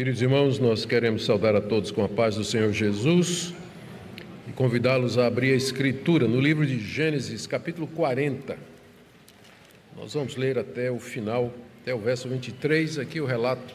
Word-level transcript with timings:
Queridos 0.00 0.22
irmãos, 0.22 0.58
nós 0.58 0.86
queremos 0.86 1.26
saudar 1.26 1.54
a 1.54 1.60
todos 1.60 1.90
com 1.90 2.02
a 2.02 2.08
paz 2.08 2.34
do 2.34 2.42
Senhor 2.42 2.72
Jesus 2.72 3.52
e 4.48 4.52
convidá-los 4.52 5.18
a 5.18 5.26
abrir 5.26 5.52
a 5.52 5.56
Escritura 5.56 6.26
no 6.26 6.40
livro 6.40 6.64
de 6.64 6.80
Gênesis, 6.80 7.46
capítulo 7.46 7.86
40. 7.86 8.56
Nós 9.94 10.14
vamos 10.14 10.36
ler 10.36 10.58
até 10.58 10.90
o 10.90 10.98
final, 10.98 11.52
até 11.82 11.94
o 11.94 11.98
verso 11.98 12.30
23, 12.30 12.98
aqui 12.98 13.20
o 13.20 13.26
relato 13.26 13.74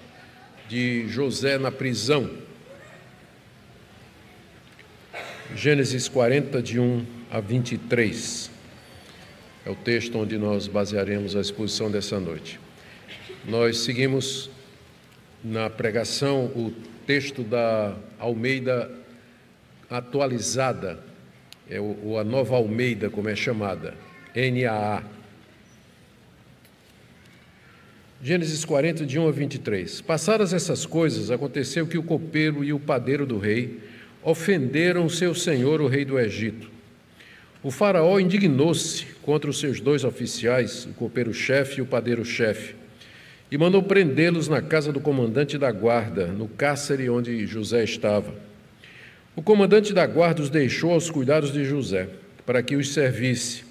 de 0.68 1.08
José 1.08 1.60
na 1.60 1.72
prisão. 1.72 2.28
Gênesis 5.56 6.10
40, 6.10 6.60
de 6.60 6.80
1 6.80 7.06
a 7.30 7.40
23. 7.40 8.50
É 9.64 9.70
o 9.70 9.76
texto 9.76 10.18
onde 10.18 10.40
nós 10.40 10.68
basearemos 10.68 11.36
a 11.36 11.42
exposição 11.42 11.92
dessa 11.92 12.20
noite. 12.20 12.60
Nós 13.48 13.78
seguimos 13.78 14.55
na 15.46 15.70
pregação 15.70 16.46
o 16.46 16.74
texto 17.06 17.44
da 17.44 17.96
Almeida 18.18 18.90
atualizada, 19.88 21.00
é 21.70 21.80
ou 21.80 22.18
a 22.18 22.24
nova 22.24 22.56
Almeida, 22.56 23.12
como 23.12 23.30
é 23.30 23.36
chamada, 23.36 23.94
NAA. 24.36 25.04
Gênesis 28.24 28.66
40, 28.66 29.06
de 29.06 29.20
1 29.20 29.28
a 29.28 29.32
23. 29.32 30.02
Passadas 30.02 30.52
essas 30.52 30.84
coisas, 30.84 31.30
aconteceu 31.30 31.86
que 31.86 31.98
o 31.98 32.04
copeiro 32.04 32.64
e 32.64 32.74
o 32.74 32.80
padeiro 32.80 33.24
do 33.24 33.38
rei 33.38 33.80
ofenderam 34.24 35.08
seu 35.08 35.36
senhor, 35.36 35.80
o 35.80 35.88
rei 35.88 36.04
do 36.04 36.20
Egito. 36.20 36.72
O 37.62 37.70
faraó 37.70 38.20
indignou-se 38.20 39.06
contra 39.22 39.48
os 39.48 39.60
seus 39.60 39.80
dois 39.80 40.04
oficiais, 40.04 40.86
o 40.86 40.94
copeiro-chefe 40.94 41.78
e 41.78 41.82
o 41.84 41.86
padeiro-chefe 41.86 42.85
e 43.56 43.58
mandou 43.58 43.82
prendê-los 43.82 44.50
na 44.50 44.62
casa 44.62 44.92
do 44.92 45.00
comandante 45.00 45.58
da 45.58 45.72
guarda, 45.72 46.28
no 46.28 46.46
cárcere 46.46 47.10
onde 47.10 47.48
José 47.48 47.86
estava. 47.86 48.36
O 49.34 49.42
comandante 49.42 49.94
da 49.94 50.06
guarda 50.06 50.42
os 50.42 50.50
deixou 50.50 50.92
aos 50.92 51.10
cuidados 51.10 51.54
de 51.54 51.64
José, 51.64 52.10
para 52.46 52.62
que 52.62 52.76
os 52.76 52.94
servisse, 52.94 53.64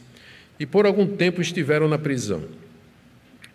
e 0.58 0.64
por 0.64 0.86
algum 0.86 1.06
tempo 1.06 1.42
estiveram 1.42 1.86
na 1.86 1.98
prisão. 1.98 2.44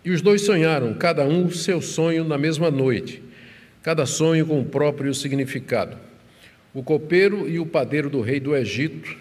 E 0.06 0.12
os 0.12 0.22
dois 0.22 0.44
sonharam, 0.44 0.94
cada 0.94 1.26
um 1.26 1.48
o 1.48 1.52
seu 1.52 1.82
sonho 1.82 2.24
na 2.24 2.38
mesma 2.38 2.70
noite, 2.70 3.24
cada 3.82 4.06
sonho 4.06 4.46
com 4.46 4.60
o 4.60 4.66
próprio 4.66 5.12
significado. 5.16 5.98
O 6.76 6.84
copeiro 6.84 7.50
e 7.50 7.58
o 7.58 7.66
padeiro 7.66 8.08
do 8.08 8.22
rei 8.22 8.40
do 8.40 8.56
Egito, 8.56 9.18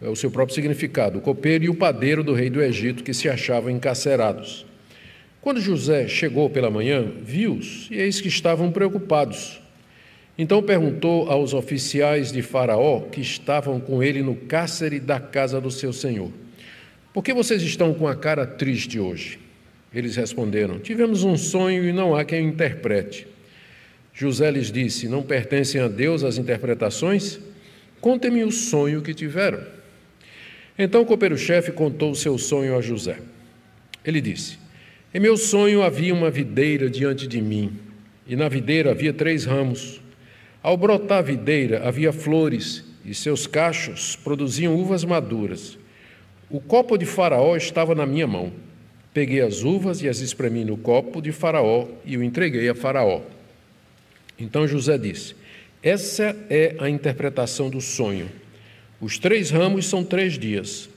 é 0.00 0.08
o 0.08 0.16
seu 0.16 0.30
próprio 0.30 0.54
significado, 0.54 1.18
o 1.18 1.20
copeiro 1.20 1.64
e 1.64 1.68
o 1.68 1.74
padeiro 1.74 2.24
do 2.24 2.32
rei 2.32 2.48
do 2.48 2.62
Egito 2.62 3.04
que 3.04 3.12
se 3.12 3.28
achavam 3.28 3.68
encarcerados. 3.68 4.71
Quando 5.42 5.60
José 5.60 6.06
chegou 6.06 6.48
pela 6.48 6.70
manhã, 6.70 7.04
viu-os 7.20 7.88
e 7.90 7.96
eis 7.96 8.20
que 8.20 8.28
estavam 8.28 8.70
preocupados. 8.70 9.60
Então 10.38 10.62
perguntou 10.62 11.28
aos 11.28 11.52
oficiais 11.52 12.30
de 12.30 12.40
Faraó 12.42 13.00
que 13.00 13.20
estavam 13.20 13.80
com 13.80 14.00
ele 14.00 14.22
no 14.22 14.36
cárcere 14.36 15.00
da 15.00 15.18
casa 15.18 15.60
do 15.60 15.68
seu 15.68 15.92
senhor: 15.92 16.30
Por 17.12 17.24
que 17.24 17.34
vocês 17.34 17.60
estão 17.60 17.92
com 17.92 18.06
a 18.06 18.14
cara 18.14 18.46
triste 18.46 19.00
hoje? 19.00 19.40
Eles 19.92 20.14
responderam: 20.14 20.78
Tivemos 20.78 21.24
um 21.24 21.36
sonho 21.36 21.84
e 21.84 21.92
não 21.92 22.14
há 22.14 22.24
quem 22.24 22.46
o 22.46 22.48
interprete. 22.48 23.26
José 24.14 24.48
lhes 24.48 24.70
disse: 24.70 25.08
Não 25.08 25.24
pertencem 25.24 25.80
a 25.80 25.88
Deus 25.88 26.22
as 26.22 26.38
interpretações? 26.38 27.40
Contem-me 28.00 28.44
o 28.44 28.52
sonho 28.52 29.02
que 29.02 29.12
tiveram. 29.12 29.60
Então 30.78 31.02
o 31.02 31.06
copeiro-chefe 31.06 31.72
contou 31.72 32.12
o 32.12 32.16
seu 32.16 32.38
sonho 32.38 32.78
a 32.78 32.80
José. 32.80 33.18
Ele 34.04 34.20
disse: 34.20 34.61
em 35.14 35.20
meu 35.20 35.36
sonho 35.36 35.82
havia 35.82 36.14
uma 36.14 36.30
videira 36.30 36.88
diante 36.88 37.26
de 37.26 37.42
mim, 37.42 37.78
e 38.26 38.34
na 38.34 38.48
videira 38.48 38.92
havia 38.92 39.12
três 39.12 39.44
ramos. 39.44 40.00
Ao 40.62 40.74
brotar 40.74 41.18
a 41.18 41.22
videira 41.22 41.86
havia 41.86 42.12
flores, 42.14 42.82
e 43.04 43.14
seus 43.14 43.46
cachos 43.46 44.16
produziam 44.16 44.74
uvas 44.74 45.04
maduras. 45.04 45.76
O 46.48 46.60
copo 46.60 46.96
de 46.96 47.04
Faraó 47.04 47.56
estava 47.56 47.94
na 47.94 48.06
minha 48.06 48.26
mão. 48.26 48.52
Peguei 49.12 49.42
as 49.42 49.62
uvas 49.62 50.00
e 50.00 50.08
as 50.08 50.20
espremi 50.20 50.64
no 50.64 50.78
copo 50.78 51.20
de 51.20 51.30
Faraó 51.30 51.88
e 52.06 52.16
o 52.16 52.22
entreguei 52.22 52.66
a 52.70 52.74
Faraó. 52.74 53.20
Então 54.38 54.66
José 54.66 54.96
disse: 54.96 55.34
Essa 55.82 56.34
é 56.48 56.74
a 56.78 56.88
interpretação 56.88 57.68
do 57.68 57.82
sonho. 57.82 58.30
Os 58.98 59.18
três 59.18 59.50
ramos 59.50 59.84
são 59.84 60.02
três 60.02 60.38
dias. 60.38 60.88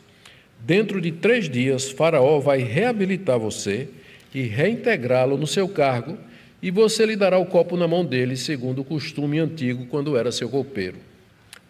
Dentro 0.60 1.02
de 1.02 1.12
três 1.12 1.50
dias, 1.50 1.92
Faraó 1.92 2.40
vai 2.40 2.60
reabilitar 2.60 3.38
você 3.38 3.90
e 4.36 4.42
reintegrá-lo 4.42 5.38
no 5.38 5.48
seu 5.48 5.66
cargo, 5.70 6.18
e 6.62 6.70
você 6.70 7.06
lhe 7.06 7.16
dará 7.16 7.38
o 7.38 7.46
copo 7.46 7.78
na 7.78 7.88
mão 7.88 8.04
dele, 8.04 8.36
segundo 8.36 8.82
o 8.82 8.84
costume 8.84 9.40
antigo 9.40 9.86
quando 9.86 10.18
era 10.18 10.30
seu 10.30 10.50
copeiro. 10.50 10.98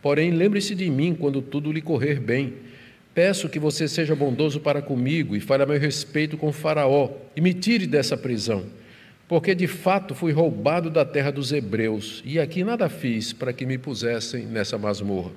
Porém, 0.02 0.32
lembre-se 0.32 0.74
de 0.74 0.90
mim 0.90 1.14
quando 1.14 1.44
tudo 1.44 1.72
lhe 1.72 1.82
correr 1.82 2.20
bem. 2.20 2.56
Peço 3.14 3.48
que 3.50 3.60
você 3.60 3.88
seja 3.88 4.16
bondoso 4.16 4.60
para 4.60 4.82
comigo 4.82 5.36
e 5.36 5.40
fale 5.40 5.62
a 5.62 5.66
meu 5.68 5.80
respeito 5.80 6.38
com 6.38 6.52
Faraó 6.52 7.12
e 7.36 7.40
me 7.40 7.54
tire 7.54 7.86
dessa 7.86 8.18
prisão, 8.18 8.66
porque 9.28 9.54
de 9.54 9.68
fato 9.68 10.16
fui 10.16 10.32
roubado 10.32 10.90
da 10.90 11.06
terra 11.06 11.32
dos 11.32 11.52
hebreus 11.52 12.24
e 12.26 12.40
aqui 12.40 12.64
nada 12.64 12.90
fiz 12.90 13.32
para 13.32 13.54
que 13.54 13.66
me 13.66 13.78
pusessem 13.78 14.46
nessa 14.46 14.76
masmorra. 14.76 15.32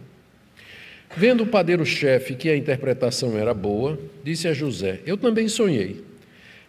Vendo 1.15 1.45
o 1.45 1.47
padeiro-chefe 1.47 2.35
que 2.35 2.49
a 2.49 2.57
interpretação 2.57 3.37
era 3.37 3.53
boa, 3.53 3.99
disse 4.25 4.49
a 4.49 4.55
José: 4.55 5.01
Eu 5.05 5.17
também 5.19 5.47
sonhei. 5.47 6.08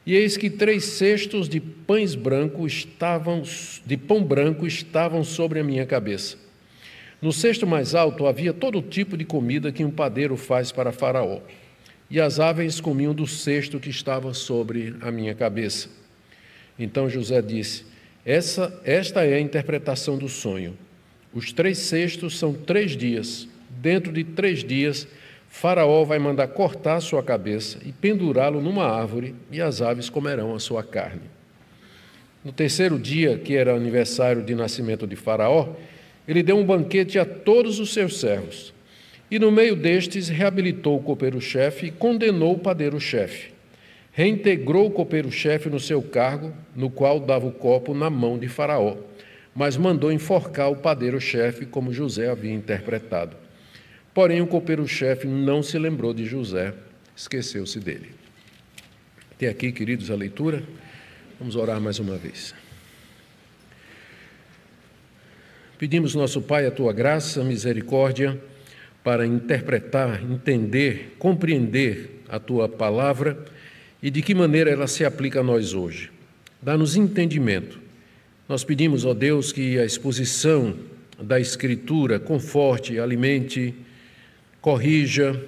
E 0.10 0.16
eis 0.16 0.36
que 0.36 0.50
três 0.50 0.86
cestos 0.86 1.48
de 1.48 1.60
pães 1.60 2.16
brancos 2.16 2.74
estavam, 2.74 3.44
de 3.86 3.96
pão 3.96 4.24
branco 4.24 4.66
estavam 4.66 5.24
sobre 5.24 5.60
a 5.60 5.64
minha 5.64 5.86
cabeça. 5.86 6.36
No 7.22 7.32
cesto 7.32 7.68
mais 7.68 7.94
alto 7.94 8.26
havia 8.26 8.52
todo 8.52 8.82
tipo 8.82 9.16
de 9.16 9.24
comida 9.24 9.72
que 9.72 9.86
um 9.86 9.92
padeiro 9.92 10.36
faz 10.36 10.72
para 10.72 10.92
Faraó. 10.92 11.42
E 12.10 12.20
as 12.20 12.40
aves 12.40 12.82
comiam 12.82 13.14
do 13.14 13.28
cesto 13.28 13.80
que 13.80 13.92
estava 13.92 14.34
sobre 14.34 14.96
a 15.00 15.12
minha 15.12 15.36
cabeça. 15.36 15.90
Então 16.80 17.08
José 17.08 17.40
disse: 17.40 17.86
Essa, 18.26 18.82
esta 18.84 19.24
é 19.24 19.36
a 19.36 19.40
interpretação 19.40 20.18
do 20.18 20.28
sonho. 20.28 20.76
Os 21.32 21.54
três 21.54 21.78
cestos 21.78 22.40
são 22.40 22.52
três 22.52 22.98
dias. 22.98 23.48
Dentro 23.80 24.12
de 24.12 24.24
três 24.24 24.64
dias 24.64 25.08
Faraó 25.50 26.06
vai 26.06 26.20
mandar 26.20 26.48
cortar 26.48 27.02
sua 27.02 27.24
cabeça 27.24 27.80
e 27.84 27.92
pendurá-lo 27.92 28.62
numa 28.62 28.86
árvore, 28.86 29.36
e 29.52 29.60
as 29.60 29.82
aves 29.82 30.10
comerão 30.10 30.56
a 30.56 30.60
sua 30.60 30.84
carne. 30.84 31.24
No 32.46 32.54
terceiro 32.54 32.98
dia, 32.98 33.38
que 33.38 33.58
era 33.58 33.76
aniversário 33.76 34.44
de 34.44 34.56
nascimento 34.56 35.06
de 35.06 35.16
Faraó, 35.16 35.70
ele 36.28 36.44
deu 36.44 36.56
um 36.56 36.64
banquete 36.64 37.18
a 37.20 37.26
todos 37.26 37.80
os 37.80 37.92
seus 37.92 38.20
servos. 38.20 38.72
E 39.30 39.38
no 39.38 39.52
meio 39.52 39.76
destes, 39.76 40.30
reabilitou 40.30 40.98
o 40.98 41.04
copeiro-chefe 41.04 41.88
e 41.88 41.92
condenou 41.92 42.54
o 42.54 42.60
padeiro-chefe. 42.60 43.52
Reintegrou 44.14 44.88
o 44.88 44.92
copeiro-chefe 44.92 45.70
no 45.70 45.80
seu 45.80 46.02
cargo, 46.02 46.54
no 46.76 46.90
qual 46.90 47.20
dava 47.20 47.48
o 47.48 47.52
copo 47.52 47.94
na 47.94 48.10
mão 48.10 48.38
de 48.38 48.48
Faraó, 48.48 48.96
mas 49.54 49.76
mandou 49.76 50.12
enforcar 50.12 50.72
o 50.72 50.76
padeiro-chefe, 50.76 51.66
como 51.66 51.92
José 51.92 52.30
havia 52.30 52.54
interpretado. 52.54 53.36
Porém, 54.14 54.42
o 54.42 54.48
copeiro-chefe 54.48 55.28
não 55.28 55.62
se 55.62 55.78
lembrou 55.78 56.14
de 56.14 56.26
José, 56.26 56.74
esqueceu-se 57.16 57.80
dele. 57.80 58.10
Até 59.32 59.48
aqui, 59.48 59.72
queridos, 59.72 60.12
a 60.12 60.16
leitura. 60.16 60.64
Vamos 61.40 61.56
orar 61.56 61.80
mais 61.80 62.00
uma 62.00 62.18
vez. 62.18 62.54
Pedimos, 65.78 66.14
nosso 66.14 66.42
Pai, 66.42 66.66
a 66.66 66.72
tua 66.72 66.92
graça, 66.92 67.42
misericórdia, 67.42 68.38
para 69.02 69.26
interpretar, 69.26 70.22
entender, 70.22 71.16
compreender 71.18 72.22
a 72.28 72.38
tua 72.38 72.68
palavra 72.68 73.46
e 74.04 74.12
de 74.12 74.22
que 74.22 74.36
maneira 74.36 74.70
ela 74.70 74.88
se 74.88 75.06
aplica 75.06 75.40
a 75.40 75.44
nós 75.44 75.74
hoje. 75.74 76.12
Dá-nos 76.62 76.98
entendimento. 76.98 77.80
Nós 78.48 78.66
pedimos, 78.66 79.06
ó 79.06 79.14
Deus, 79.14 79.54
que 79.54 79.80
a 79.80 79.86
exposição 79.86 80.76
da 81.18 81.40
Escritura 81.40 82.20
conforte, 82.20 83.00
alimente, 83.00 83.74
corrija, 84.62 85.40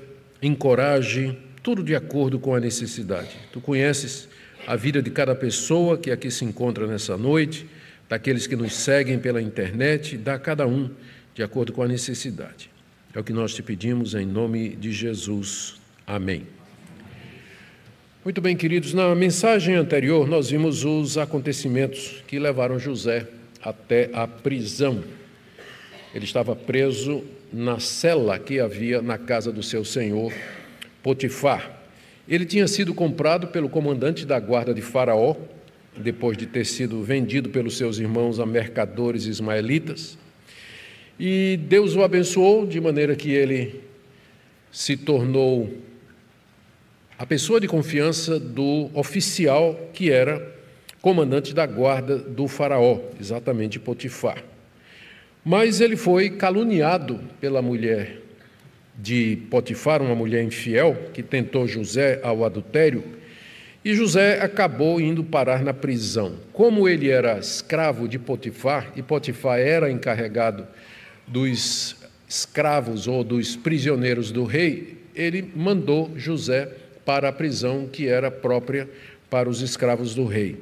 encoraje, 0.41 1.37
tudo 1.61 1.83
de 1.83 1.95
acordo 1.95 2.39
com 2.39 2.55
a 2.55 2.59
necessidade. 2.59 3.29
Tu 3.51 3.61
conheces 3.61 4.27
a 4.65 4.75
vida 4.75 5.01
de 5.01 5.09
cada 5.09 5.35
pessoa 5.35 5.97
que 5.97 6.11
aqui 6.11 6.31
se 6.31 6.45
encontra 6.45 6.87
nessa 6.87 7.17
noite, 7.17 7.67
daqueles 8.09 8.47
que 8.47 8.55
nos 8.55 8.73
seguem 8.73 9.19
pela 9.19 9.41
internet, 9.41 10.17
dá 10.17 10.35
a 10.35 10.39
cada 10.39 10.67
um 10.67 10.89
de 11.33 11.43
acordo 11.43 11.71
com 11.71 11.81
a 11.81 11.87
necessidade. 11.87 12.69
É 13.13 13.19
o 13.19 13.23
que 13.23 13.33
nós 13.33 13.53
te 13.53 13.61
pedimos 13.61 14.13
em 14.13 14.25
nome 14.25 14.69
de 14.69 14.91
Jesus. 14.91 15.75
Amém. 16.05 16.47
Muito 18.23 18.39
bem, 18.39 18.55
queridos, 18.55 18.93
na 18.93 19.15
mensagem 19.15 19.75
anterior 19.75 20.27
nós 20.27 20.49
vimos 20.49 20.85
os 20.85 21.17
acontecimentos 21.17 22.23
que 22.27 22.37
levaram 22.37 22.77
José 22.77 23.27
até 23.61 24.09
a 24.13 24.27
prisão. 24.27 25.03
Ele 26.13 26.25
estava 26.25 26.55
preso 26.55 27.23
na 27.51 27.79
cela 27.79 28.39
que 28.39 28.59
havia 28.59 29.01
na 29.01 29.17
casa 29.17 29.51
do 29.51 29.61
seu 29.61 29.83
senhor 29.83 30.33
Potifar. 31.03 31.79
Ele 32.27 32.45
tinha 32.45 32.67
sido 32.67 32.93
comprado 32.93 33.47
pelo 33.47 33.67
comandante 33.67 34.25
da 34.25 34.39
guarda 34.39 34.73
de 34.73 34.81
Faraó 34.81 35.35
depois 35.97 36.37
de 36.37 36.45
ter 36.45 36.65
sido 36.65 37.03
vendido 37.03 37.49
pelos 37.49 37.77
seus 37.77 37.99
irmãos 37.99 38.39
a 38.39 38.45
mercadores 38.45 39.25
ismaelitas. 39.25 40.17
E 41.19 41.59
Deus 41.67 41.95
o 41.95 42.03
abençoou 42.03 42.65
de 42.65 42.79
maneira 42.79 43.15
que 43.15 43.31
ele 43.31 43.81
se 44.71 44.95
tornou 44.95 45.69
a 47.17 47.25
pessoa 47.25 47.59
de 47.59 47.67
confiança 47.67 48.39
do 48.39 48.89
oficial 48.93 49.89
que 49.93 50.09
era 50.09 50.55
comandante 51.01 51.53
da 51.53 51.65
guarda 51.65 52.17
do 52.17 52.47
Faraó, 52.47 52.99
exatamente 53.19 53.79
Potifar. 53.79 54.43
Mas 55.43 55.81
ele 55.81 55.95
foi 55.95 56.29
caluniado 56.29 57.19
pela 57.39 57.61
mulher 57.61 58.21
de 58.97 59.37
Potifar, 59.49 60.01
uma 60.01 60.13
mulher 60.13 60.43
infiel, 60.43 61.09
que 61.13 61.23
tentou 61.23 61.67
José 61.67 62.19
ao 62.23 62.45
adultério, 62.45 63.03
e 63.83 63.95
José 63.95 64.39
acabou 64.39 65.01
indo 65.01 65.23
parar 65.23 65.63
na 65.63 65.73
prisão. 65.73 66.35
Como 66.53 66.87
ele 66.87 67.09
era 67.09 67.39
escravo 67.39 68.07
de 68.07 68.19
Potifar, 68.19 68.91
e 68.95 69.01
Potifar 69.01 69.59
era 69.59 69.89
encarregado 69.89 70.67
dos 71.27 71.95
escravos 72.29 73.07
ou 73.07 73.23
dos 73.23 73.55
prisioneiros 73.55 74.31
do 74.31 74.43
rei, 74.43 74.97
ele 75.15 75.51
mandou 75.55 76.11
José 76.15 76.69
para 77.03 77.29
a 77.29 77.33
prisão 77.33 77.89
que 77.91 78.07
era 78.07 78.29
própria 78.29 78.87
para 79.29 79.49
os 79.49 79.61
escravos 79.61 80.13
do 80.13 80.25
rei. 80.25 80.57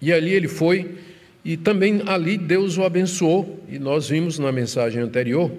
E 0.00 0.12
ali 0.12 0.32
ele 0.32 0.48
foi, 0.48 0.96
e 1.44 1.56
também 1.56 2.02
ali 2.06 2.38
Deus 2.38 2.78
o 2.78 2.84
abençoou, 2.84 3.62
e 3.68 3.78
nós 3.78 4.08
vimos 4.08 4.38
na 4.38 4.50
mensagem 4.50 5.02
anterior 5.02 5.50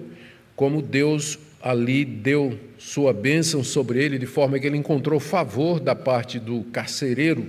como 0.56 0.82
Deus 0.82 1.38
ali 1.62 2.04
deu 2.04 2.58
sua 2.78 3.12
bênção 3.12 3.62
sobre 3.62 4.02
ele, 4.02 4.18
de 4.18 4.26
forma 4.26 4.58
que 4.58 4.66
ele 4.66 4.76
encontrou 4.76 5.20
favor 5.20 5.78
da 5.78 5.94
parte 5.94 6.38
do 6.38 6.62
carcereiro 6.64 7.46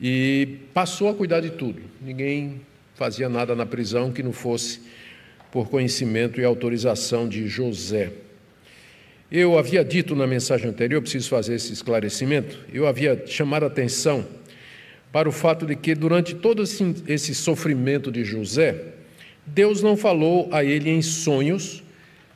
e 0.00 0.58
passou 0.72 1.08
a 1.08 1.14
cuidar 1.14 1.40
de 1.40 1.50
tudo. 1.50 1.80
Ninguém 2.00 2.60
fazia 2.94 3.28
nada 3.28 3.54
na 3.54 3.66
prisão 3.66 4.10
que 4.10 4.22
não 4.22 4.32
fosse 4.32 4.80
por 5.50 5.68
conhecimento 5.68 6.40
e 6.40 6.44
autorização 6.44 7.28
de 7.28 7.46
José. 7.46 8.10
Eu 9.30 9.58
havia 9.58 9.84
dito 9.84 10.14
na 10.14 10.26
mensagem 10.26 10.68
anterior, 10.68 11.00
preciso 11.00 11.28
fazer 11.28 11.54
esse 11.54 11.72
esclarecimento, 11.72 12.58
eu 12.72 12.86
havia 12.86 13.24
chamado 13.26 13.64
a 13.64 13.66
atenção 13.66 14.26
para 15.12 15.28
o 15.28 15.32
fato 15.32 15.66
de 15.66 15.76
que 15.76 15.94
durante 15.94 16.34
todo 16.34 16.62
esse 16.62 17.34
sofrimento 17.34 18.10
de 18.10 18.24
José, 18.24 18.94
Deus 19.46 19.82
não 19.82 19.96
falou 19.96 20.48
a 20.50 20.64
ele 20.64 20.88
em 20.88 21.02
sonhos, 21.02 21.82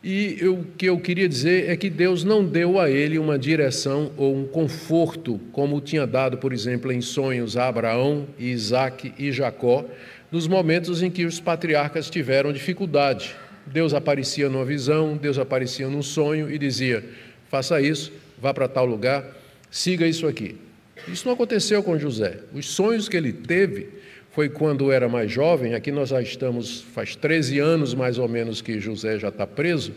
e 0.04 0.46
o 0.46 0.64
que 0.76 0.86
eu 0.86 1.00
queria 1.00 1.28
dizer 1.28 1.68
é 1.68 1.76
que 1.76 1.90
Deus 1.90 2.22
não 2.22 2.44
deu 2.44 2.78
a 2.78 2.88
ele 2.88 3.18
uma 3.18 3.38
direção 3.38 4.12
ou 4.16 4.36
um 4.36 4.46
conforto, 4.46 5.40
como 5.50 5.80
tinha 5.80 6.06
dado, 6.06 6.38
por 6.38 6.52
exemplo, 6.52 6.92
em 6.92 7.00
sonhos 7.00 7.56
a 7.56 7.66
Abraão, 7.66 8.26
Isaac 8.38 9.12
e 9.18 9.32
Jacó, 9.32 9.84
nos 10.30 10.46
momentos 10.46 11.02
em 11.02 11.10
que 11.10 11.24
os 11.24 11.40
patriarcas 11.40 12.10
tiveram 12.10 12.52
dificuldade. 12.52 13.34
Deus 13.66 13.94
aparecia 13.94 14.48
numa 14.48 14.64
visão, 14.64 15.16
Deus 15.16 15.38
aparecia 15.38 15.88
num 15.88 16.02
sonho 16.02 16.48
e 16.48 16.56
dizia: 16.56 17.04
faça 17.48 17.80
isso, 17.80 18.12
vá 18.40 18.54
para 18.54 18.68
tal 18.68 18.86
lugar, 18.86 19.24
siga 19.70 20.06
isso 20.06 20.26
aqui. 20.26 20.65
Isso 21.08 21.26
não 21.26 21.34
aconteceu 21.34 21.82
com 21.82 21.98
José. 21.98 22.40
Os 22.52 22.68
sonhos 22.68 23.08
que 23.08 23.16
ele 23.16 23.32
teve 23.32 23.88
foi 24.32 24.48
quando 24.48 24.92
era 24.92 25.08
mais 25.08 25.30
jovem, 25.30 25.74
aqui 25.74 25.90
nós 25.90 26.10
já 26.10 26.20
estamos, 26.20 26.82
faz 26.92 27.16
13 27.16 27.58
anos 27.58 27.94
mais 27.94 28.18
ou 28.18 28.28
menos 28.28 28.60
que 28.60 28.78
José 28.78 29.18
já 29.18 29.28
está 29.28 29.46
preso, 29.46 29.92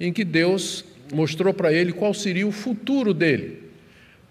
em 0.00 0.12
que 0.12 0.24
Deus 0.24 0.84
mostrou 1.12 1.52
para 1.52 1.72
ele 1.72 1.92
qual 1.92 2.14
seria 2.14 2.46
o 2.46 2.52
futuro 2.52 3.12
dele. 3.12 3.62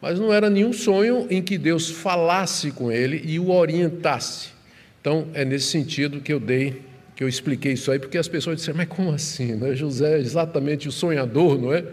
Mas 0.01 0.19
não 0.19 0.33
era 0.33 0.49
nenhum 0.49 0.73
sonho 0.73 1.27
em 1.29 1.41
que 1.41 1.57
Deus 1.57 1.89
falasse 1.89 2.71
com 2.71 2.91
ele 2.91 3.21
e 3.23 3.39
o 3.39 3.51
orientasse. 3.51 4.49
Então, 4.99 5.27
é 5.33 5.45
nesse 5.45 5.67
sentido 5.67 6.19
que 6.19 6.33
eu 6.33 6.39
dei, 6.39 6.81
que 7.15 7.23
eu 7.23 7.27
expliquei 7.27 7.73
isso 7.73 7.91
aí, 7.91 7.99
porque 7.99 8.17
as 8.17 8.27
pessoas 8.27 8.57
disseram, 8.57 8.77
mas 8.77 8.87
como 8.87 9.11
assim? 9.11 9.55
Não 9.55 9.67
é 9.67 9.75
José 9.75 10.17
é 10.17 10.19
exatamente 10.19 10.87
o 10.87 10.91
sonhador, 10.91 11.61
não 11.61 11.73
é? 11.73 11.85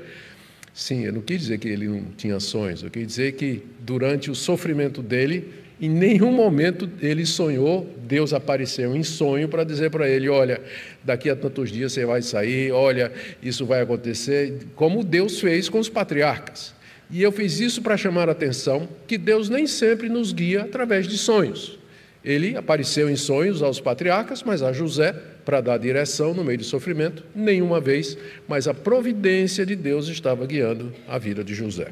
Sim, 0.73 1.05
eu 1.05 1.13
não 1.13 1.21
quis 1.21 1.41
dizer 1.43 1.59
que 1.59 1.69
ele 1.69 1.89
não 1.89 2.05
tinha 2.17 2.39
sonhos, 2.39 2.83
eu 2.83 2.91
quis 2.91 3.07
dizer 3.07 3.33
que 3.33 3.63
durante 3.81 4.31
o 4.31 4.35
sofrimento 4.35 5.03
dele, 5.03 5.53
em 5.81 5.89
nenhum 5.89 6.31
momento 6.31 6.89
ele 7.01 7.27
sonhou, 7.27 7.89
Deus 8.03 8.33
apareceu 8.33 8.95
em 8.95 9.03
sonho 9.03 9.49
para 9.49 9.65
dizer 9.65 9.91
para 9.91 10.09
ele: 10.09 10.29
olha, 10.29 10.61
daqui 11.03 11.31
a 11.31 11.37
tantos 11.37 11.71
dias 11.71 11.93
você 11.93 12.05
vai 12.05 12.23
sair, 12.23 12.71
olha, 12.71 13.11
isso 13.43 13.65
vai 13.67 13.81
acontecer, 13.81 14.67
como 14.75 15.03
Deus 15.03 15.41
fez 15.41 15.69
com 15.69 15.79
os 15.79 15.89
patriarcas. 15.89 16.75
E 17.11 17.23
eu 17.23 17.33
fiz 17.33 17.59
isso 17.59 17.83
para 17.83 17.97
chamar 17.97 18.29
a 18.29 18.33
atenção 18.33 18.89
que 19.07 19.19
Deus 19.19 19.49
nem 19.49 19.67
sempre 19.67 20.09
nos 20.09 20.33
guia 20.33 20.63
através 20.63 21.09
de 21.09 21.19
sonhos. 21.19 21.79
Ele 22.25 22.57
apareceu 22.57 23.11
em 23.11 23.17
sonhos 23.17 23.63
aos 23.63 23.81
patriarcas, 23.81 24.43
mas 24.43 24.63
a 24.63 24.73
José, 24.73 25.15
para 25.45 25.61
dar 25.61 25.79
direção 25.79 26.35
no 26.35 26.45
meio 26.45 26.59
do 26.59 26.65
sofrimento, 26.65 27.25
nenhuma 27.35 27.81
vez, 27.81 28.17
mas 28.47 28.69
a 28.69 28.75
providência 28.75 29.65
de 29.65 29.75
Deus 29.75 30.09
estava 30.09 30.47
guiando 30.47 30.93
a 31.09 31.19
vida 31.19 31.43
de 31.43 31.55
José. 31.55 31.89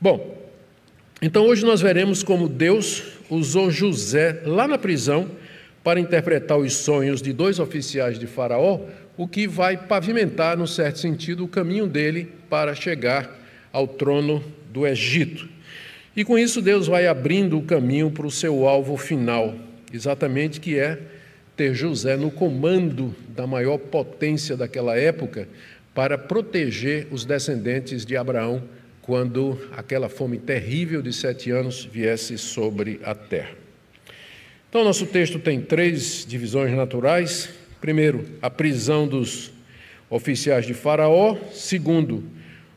Bom, 0.00 0.38
então 1.20 1.46
hoje 1.46 1.64
nós 1.64 1.80
veremos 1.80 2.22
como 2.22 2.48
Deus 2.48 3.02
usou 3.28 3.70
José 3.70 4.42
lá 4.44 4.66
na 4.66 4.78
prisão 4.78 5.30
para 5.84 6.00
interpretar 6.00 6.58
os 6.58 6.74
sonhos 6.74 7.22
de 7.22 7.32
dois 7.32 7.58
oficiais 7.58 8.18
de 8.18 8.26
Faraó, 8.26 8.80
o 9.16 9.26
que 9.26 9.46
vai 9.46 9.76
pavimentar, 9.76 10.56
num 10.56 10.66
certo 10.66 10.98
sentido, 10.98 11.44
o 11.44 11.48
caminho 11.48 11.86
dele 11.86 12.32
para 12.48 12.74
chegar 12.74 13.38
ao 13.72 13.86
trono 13.86 14.42
do 14.72 14.86
Egito. 14.86 15.48
E 16.16 16.24
com 16.24 16.38
isso 16.38 16.60
Deus 16.60 16.86
vai 16.86 17.06
abrindo 17.06 17.58
o 17.58 17.62
caminho 17.62 18.10
para 18.10 18.26
o 18.26 18.30
seu 18.30 18.66
alvo 18.66 18.96
final, 18.96 19.54
exatamente 19.92 20.60
que 20.60 20.78
é 20.78 20.98
ter 21.60 21.74
José 21.74 22.16
no 22.16 22.30
comando 22.30 23.14
da 23.36 23.46
maior 23.46 23.76
potência 23.76 24.56
daquela 24.56 24.96
época 24.96 25.46
para 25.94 26.16
proteger 26.16 27.06
os 27.10 27.26
descendentes 27.26 28.06
de 28.06 28.16
Abraão 28.16 28.62
quando 29.02 29.60
aquela 29.76 30.08
fome 30.08 30.38
terrível 30.38 31.02
de 31.02 31.12
sete 31.12 31.50
anos 31.50 31.84
viesse 31.84 32.38
sobre 32.38 32.98
a 33.04 33.14
terra. 33.14 33.50
Então, 34.70 34.82
nosso 34.82 35.04
texto 35.04 35.38
tem 35.38 35.60
três 35.60 36.24
divisões 36.26 36.72
naturais. 36.72 37.50
Primeiro, 37.78 38.24
a 38.40 38.48
prisão 38.48 39.06
dos 39.06 39.52
oficiais 40.08 40.64
de 40.64 40.72
Faraó. 40.72 41.36
Segundo, 41.52 42.24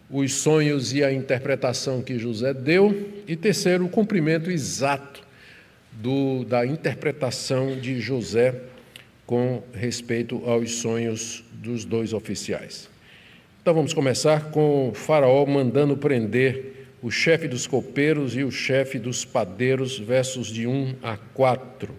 os 0.10 0.34
sonhos 0.34 0.92
e 0.92 1.02
a 1.02 1.14
interpretação 1.14 2.02
que 2.02 2.20
José 2.20 2.54
deu. 2.54 3.10
E 3.26 3.38
terceiro, 3.38 3.86
o 3.86 3.90
cumprimento 3.90 4.52
exato 4.52 5.24
do, 5.90 6.44
da 6.44 6.66
interpretação 6.66 7.80
de 7.80 8.02
José 8.02 8.73
com 9.26 9.64
respeito 9.74 10.42
aos 10.46 10.76
sonhos 10.76 11.44
dos 11.54 11.86
dois 11.86 12.14
oficiais. 12.14 12.90
Então 13.62 13.74
vamos 13.74 13.94
começar 13.94 14.52
com 14.52 14.90
o 14.90 14.94
Faraó 14.94 15.46
mandando 15.46 15.96
prender 15.96 16.88
o 17.02 17.10
chefe 17.10 17.48
dos 17.48 17.68
copeiros 17.68 18.36
e 18.36 18.44
o 18.44 18.52
chefe 18.52 19.00
dos 19.00 19.26
padeiros, 19.26 19.98
versos 19.98 20.48
de 20.48 20.68
1 20.68 20.96
a 21.02 21.18
4. 21.18 21.94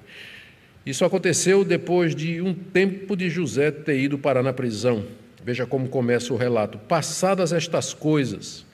Isso 0.85 1.05
aconteceu 1.05 1.65
depois 1.65 2.15
de 2.15 2.43
um 2.43 2.53
tempo 2.53 3.17
de 3.17 3.31
José 3.31 3.71
ter 3.71 3.99
ido 3.99 4.19
parar 4.19 4.43
na 4.43 4.53
prisão. 4.53 5.05
Veja 5.43 5.67
como 5.67 5.89
começa 5.89 6.33
o 6.33 6.37
relato. 6.37 6.79
Passadas 6.79 7.53
estas 7.53 7.95
coisas, 7.95 8.67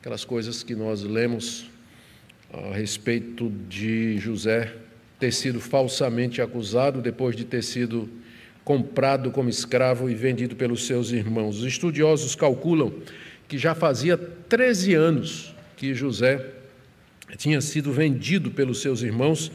aquelas 0.00 0.24
coisas 0.24 0.62
que 0.62 0.74
nós 0.74 1.02
lemos 1.02 1.70
a 2.52 2.74
respeito 2.74 3.50
de 3.68 4.18
José 4.18 4.72
ter 5.22 5.32
sido 5.32 5.60
falsamente 5.60 6.42
acusado 6.42 7.00
depois 7.00 7.36
de 7.36 7.44
ter 7.44 7.62
sido 7.62 8.10
comprado 8.64 9.30
como 9.30 9.48
escravo 9.48 10.10
e 10.10 10.16
vendido 10.16 10.56
pelos 10.56 10.84
seus 10.84 11.12
irmãos. 11.12 11.60
Os 11.60 11.64
estudiosos 11.64 12.34
calculam 12.34 12.92
que 13.46 13.56
já 13.56 13.72
fazia 13.72 14.18
13 14.18 14.94
anos 14.94 15.54
que 15.76 15.94
José 15.94 16.44
tinha 17.36 17.60
sido 17.60 17.92
vendido 17.92 18.50
pelos 18.50 18.82
seus 18.82 19.00
irmãos, 19.00 19.52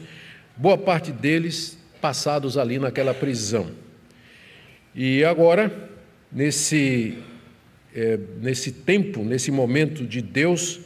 boa 0.56 0.78
parte 0.78 1.12
deles 1.12 1.78
passados 2.00 2.56
ali 2.56 2.78
naquela 2.78 3.12
prisão. 3.12 3.70
E 4.94 5.22
agora, 5.22 5.90
nesse, 6.32 7.18
é, 7.94 8.18
nesse 8.40 8.72
tempo, 8.72 9.22
nesse 9.22 9.50
momento 9.50 10.06
de 10.06 10.22
Deus, 10.22 10.80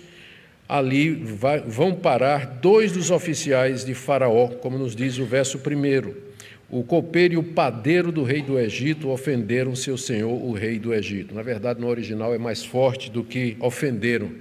ali 0.78 1.14
vai, 1.14 1.60
vão 1.60 1.94
parar 1.94 2.46
dois 2.46 2.92
dos 2.92 3.10
oficiais 3.10 3.84
de 3.84 3.94
Faraó, 3.94 4.48
como 4.48 4.78
nos 4.78 4.96
diz 4.96 5.18
o 5.18 5.24
verso 5.24 5.58
primeiro 5.58 6.32
o 6.72 6.82
copeiro 6.82 7.34
e 7.34 7.36
o 7.36 7.42
padeiro 7.42 8.10
do 8.10 8.24
rei 8.24 8.40
do 8.40 8.58
Egito 8.58 9.10
ofenderam 9.10 9.76
seu 9.76 9.98
senhor, 9.98 10.32
o 10.32 10.52
rei 10.52 10.78
do 10.78 10.94
Egito. 10.94 11.34
Na 11.34 11.42
verdade, 11.42 11.78
no 11.78 11.86
original 11.86 12.34
é 12.34 12.38
mais 12.38 12.64
forte 12.64 13.10
do 13.10 13.22
que 13.22 13.58
ofenderam. 13.60 14.32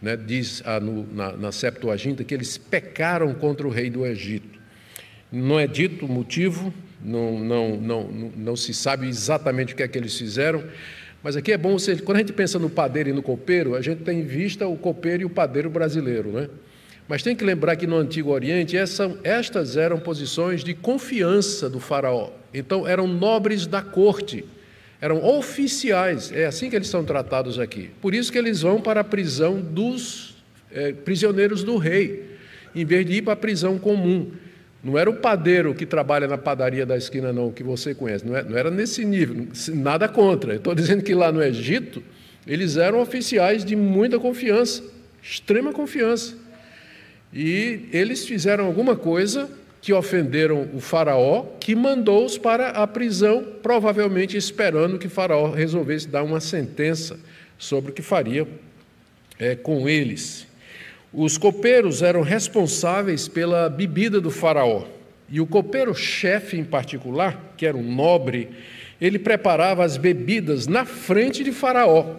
Né? 0.00 0.14
Diz 0.14 0.62
no, 0.82 1.10
na, 1.10 1.32
na 1.32 1.50
Septuaginta 1.50 2.22
que 2.24 2.34
eles 2.34 2.58
pecaram 2.58 3.32
contra 3.32 3.66
o 3.66 3.70
rei 3.70 3.88
do 3.88 4.04
Egito. 4.04 4.60
Não 5.32 5.58
é 5.58 5.66
dito 5.66 6.04
o 6.04 6.08
motivo, 6.08 6.74
não, 7.02 7.38
não, 7.38 7.76
não, 7.78 8.02
não 8.36 8.56
se 8.56 8.74
sabe 8.74 9.08
exatamente 9.08 9.72
o 9.72 9.76
que 9.76 9.82
é 9.82 9.88
que 9.88 9.96
eles 9.96 10.16
fizeram, 10.16 10.62
mas 11.22 11.36
aqui 11.36 11.52
é 11.52 11.58
bom, 11.58 11.78
você, 11.78 11.96
quando 11.96 12.16
a 12.16 12.20
gente 12.20 12.32
pensa 12.32 12.58
no 12.58 12.70
padeiro 12.70 13.08
e 13.08 13.12
no 13.12 13.22
copeiro, 13.22 13.74
a 13.74 13.80
gente 13.80 14.02
tem 14.02 14.20
em 14.20 14.24
vista 14.24 14.66
o 14.66 14.76
copeiro 14.76 15.22
e 15.22 15.24
o 15.24 15.30
padeiro 15.30 15.68
brasileiro. 15.68 16.30
Né? 16.30 16.48
Mas 17.08 17.22
tem 17.22 17.34
que 17.34 17.42
lembrar 17.42 17.74
que 17.76 17.86
no 17.86 17.96
Antigo 17.96 18.30
Oriente 18.30 18.76
essa, 18.76 19.18
estas 19.24 19.76
eram 19.76 19.98
posições 19.98 20.62
de 20.62 20.74
confiança 20.74 21.68
do 21.68 21.80
faraó. 21.80 22.30
Então 22.54 22.86
eram 22.86 23.06
nobres 23.06 23.66
da 23.66 23.82
corte, 23.82 24.44
eram 25.00 25.24
oficiais. 25.24 26.30
É 26.32 26.46
assim 26.46 26.70
que 26.70 26.76
eles 26.76 26.88
são 26.88 27.04
tratados 27.04 27.58
aqui. 27.58 27.90
Por 28.00 28.14
isso 28.14 28.30
que 28.30 28.38
eles 28.38 28.62
vão 28.62 28.80
para 28.80 29.00
a 29.00 29.04
prisão 29.04 29.60
dos 29.60 30.36
é, 30.70 30.92
prisioneiros 30.92 31.64
do 31.64 31.78
rei, 31.78 32.36
em 32.74 32.84
vez 32.84 33.06
de 33.06 33.14
ir 33.14 33.22
para 33.22 33.32
a 33.32 33.36
prisão 33.36 33.78
comum. 33.78 34.30
Não 34.82 34.96
era 34.96 35.10
o 35.10 35.14
padeiro 35.14 35.74
que 35.74 35.84
trabalha 35.84 36.28
na 36.28 36.38
padaria 36.38 36.86
da 36.86 36.96
esquina, 36.96 37.32
não, 37.32 37.50
que 37.50 37.62
você 37.62 37.94
conhece. 37.94 38.24
Não 38.26 38.36
era, 38.36 38.48
é, 38.48 38.58
era 38.58 38.70
nesse 38.70 39.04
nível, 39.04 39.46
nada 39.74 40.08
contra. 40.08 40.54
Estou 40.54 40.74
dizendo 40.74 41.02
que 41.02 41.14
lá 41.14 41.32
no 41.32 41.42
Egito, 41.42 42.02
eles 42.46 42.76
eram 42.76 43.00
oficiais 43.00 43.64
de 43.64 43.74
muita 43.74 44.18
confiança, 44.18 44.82
extrema 45.22 45.72
confiança. 45.72 46.34
E 47.32 47.88
eles 47.92 48.24
fizeram 48.24 48.64
alguma 48.64 48.96
coisa 48.96 49.50
que 49.80 49.92
ofenderam 49.92 50.68
o 50.72 50.80
Faraó, 50.80 51.44
que 51.60 51.74
mandou-os 51.74 52.38
para 52.38 52.70
a 52.70 52.86
prisão, 52.86 53.46
provavelmente 53.62 54.36
esperando 54.36 54.98
que 54.98 55.08
Faraó 55.08 55.50
resolvesse 55.50 56.08
dar 56.08 56.22
uma 56.22 56.40
sentença 56.40 57.18
sobre 57.58 57.90
o 57.90 57.94
que 57.94 58.02
faria 58.02 58.46
é, 59.38 59.54
com 59.54 59.88
eles. 59.88 60.47
Os 61.12 61.38
copeiros 61.38 62.02
eram 62.02 62.22
responsáveis 62.22 63.28
pela 63.28 63.68
bebida 63.68 64.20
do 64.20 64.30
Faraó. 64.30 64.84
E 65.30 65.40
o 65.40 65.46
copeiro-chefe, 65.46 66.56
em 66.56 66.64
particular, 66.64 67.54
que 67.56 67.66
era 67.66 67.76
um 67.76 67.94
nobre, 67.94 68.48
ele 69.00 69.18
preparava 69.18 69.84
as 69.84 69.96
bebidas 69.96 70.66
na 70.66 70.84
frente 70.84 71.44
de 71.44 71.52
Faraó 71.52 72.16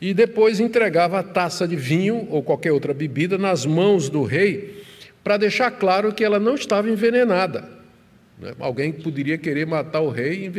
e 0.00 0.12
depois 0.12 0.60
entregava 0.60 1.18
a 1.18 1.22
taça 1.22 1.66
de 1.66 1.76
vinho 1.76 2.26
ou 2.30 2.42
qualquer 2.42 2.72
outra 2.72 2.92
bebida 2.92 3.38
nas 3.38 3.64
mãos 3.64 4.08
do 4.08 4.22
rei, 4.22 4.82
para 5.24 5.36
deixar 5.36 5.70
claro 5.72 6.12
que 6.12 6.24
ela 6.24 6.38
não 6.38 6.54
estava 6.54 6.88
envenenada. 6.88 7.68
Né? 8.38 8.52
Alguém 8.60 8.92
poderia 8.92 9.38
querer 9.38 9.66
matar 9.66 10.00
o 10.00 10.10
rei 10.10 10.52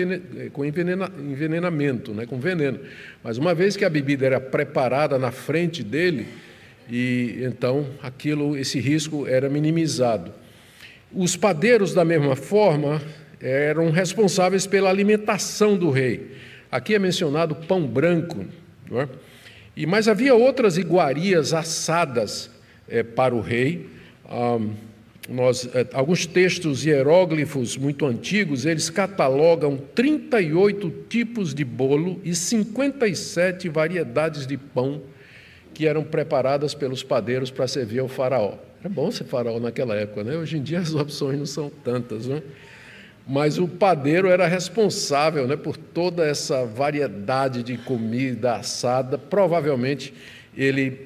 com 0.52 0.66
envenena, 0.66 1.12
envenenamento, 1.20 2.14
né? 2.14 2.26
com 2.26 2.40
veneno. 2.40 2.80
Mas 3.24 3.38
uma 3.38 3.54
vez 3.54 3.78
que 3.78 3.86
a 3.86 3.90
bebida 3.90 4.26
era 4.26 4.40
preparada 4.40 5.18
na 5.18 5.32
frente 5.32 5.84
dele, 5.84 6.28
e 6.90 7.40
então 7.42 7.88
aquilo, 8.02 8.58
esse 8.58 8.80
risco 8.80 9.28
era 9.28 9.50
minimizado. 9.50 10.32
Os 11.14 11.36
padeiros, 11.36 11.94
da 11.94 12.04
mesma 12.04 12.36
forma, 12.36 13.02
eram 13.42 13.92
responsáveis 13.92 14.66
pela 14.66 14.90
alimentação 14.90 15.78
do 15.78 15.90
rei. 15.90 16.32
Aqui 16.72 16.96
é 16.96 17.00
mencionado 17.00 17.56
pão 17.56 17.86
branco, 17.86 18.46
não 18.90 19.02
é? 19.02 19.10
E, 19.76 19.86
mas 19.86 20.08
havia 20.08 20.34
outras 20.34 20.78
iguarias 20.78 21.54
assadas 21.54 22.50
é, 22.90 23.04
para 23.04 23.36
o 23.36 23.42
rei. 23.42 23.88
Nós, 25.30 25.70
é, 25.74 25.86
alguns 25.94 26.26
textos 26.26 26.86
hieróglifos 26.86 27.78
muito 27.78 28.06
antigos, 28.06 28.66
eles 28.66 28.90
catalogam 28.90 29.78
38 29.94 30.90
tipos 31.10 31.54
de 31.54 31.64
bolo 31.64 32.20
e 32.24 32.34
57 32.34 33.70
variedades 33.70 34.48
de 34.48 34.58
pão 34.58 35.02
que 35.78 35.86
eram 35.86 36.04
preparadas 36.04 36.74
pelos 36.74 37.04
padeiros 37.04 37.52
para 37.52 37.68
servir 37.68 38.00
ao 38.00 38.08
faraó. 38.08 38.56
É 38.84 38.90
bom 38.90 39.12
ser 39.12 39.26
faraó 39.26 39.60
naquela 39.60 39.96
época, 39.96 40.24
né? 40.24 40.36
Hoje 40.36 40.58
em 40.58 40.64
dia 40.64 40.80
as 40.80 40.92
opções 40.96 41.38
não 41.38 41.46
são 41.46 41.70
tantas, 41.70 42.26
né? 42.26 42.42
mas 43.28 43.60
o 43.60 43.68
padeiro 43.68 44.28
era 44.28 44.48
responsável 44.48 45.48
né, 45.48 45.56
por 45.56 45.78
toda 45.78 46.26
essa 46.26 46.66
variedade 46.66 47.62
de 47.62 47.78
comida 47.78 48.56
assada. 48.56 49.20
Provavelmente 49.20 50.16
ele 50.58 51.06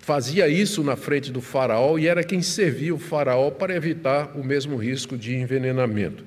fazia 0.00 0.48
isso 0.48 0.84
na 0.84 0.96
frente 0.96 1.32
do 1.32 1.40
faraó 1.40 1.96
e 1.96 2.06
era 2.06 2.22
quem 2.22 2.42
servia 2.42 2.94
o 2.94 2.98
faraó 2.98 3.50
para 3.50 3.74
evitar 3.74 4.36
o 4.36 4.44
mesmo 4.44 4.76
risco 4.76 5.16
de 5.16 5.34
envenenamento. 5.34 6.24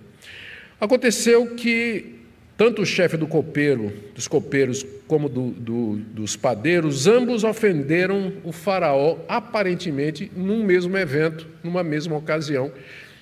Aconteceu 0.81 1.53
que 1.53 2.22
tanto 2.57 2.81
o 2.81 2.85
chefe 2.85 3.17
do 3.17 3.27
copeiro, 3.27 3.91
dos 4.13 4.27
copeiros, 4.27 4.85
como 5.07 5.27
do, 5.27 5.51
do, 5.51 5.95
dos 5.95 6.35
padeiros, 6.35 7.07
ambos 7.07 7.43
ofenderam 7.43 8.33
o 8.43 8.51
faraó, 8.51 9.17
aparentemente 9.27 10.31
num 10.35 10.63
mesmo 10.63 10.97
evento, 10.97 11.47
numa 11.63 11.83
mesma 11.83 12.15
ocasião, 12.15 12.71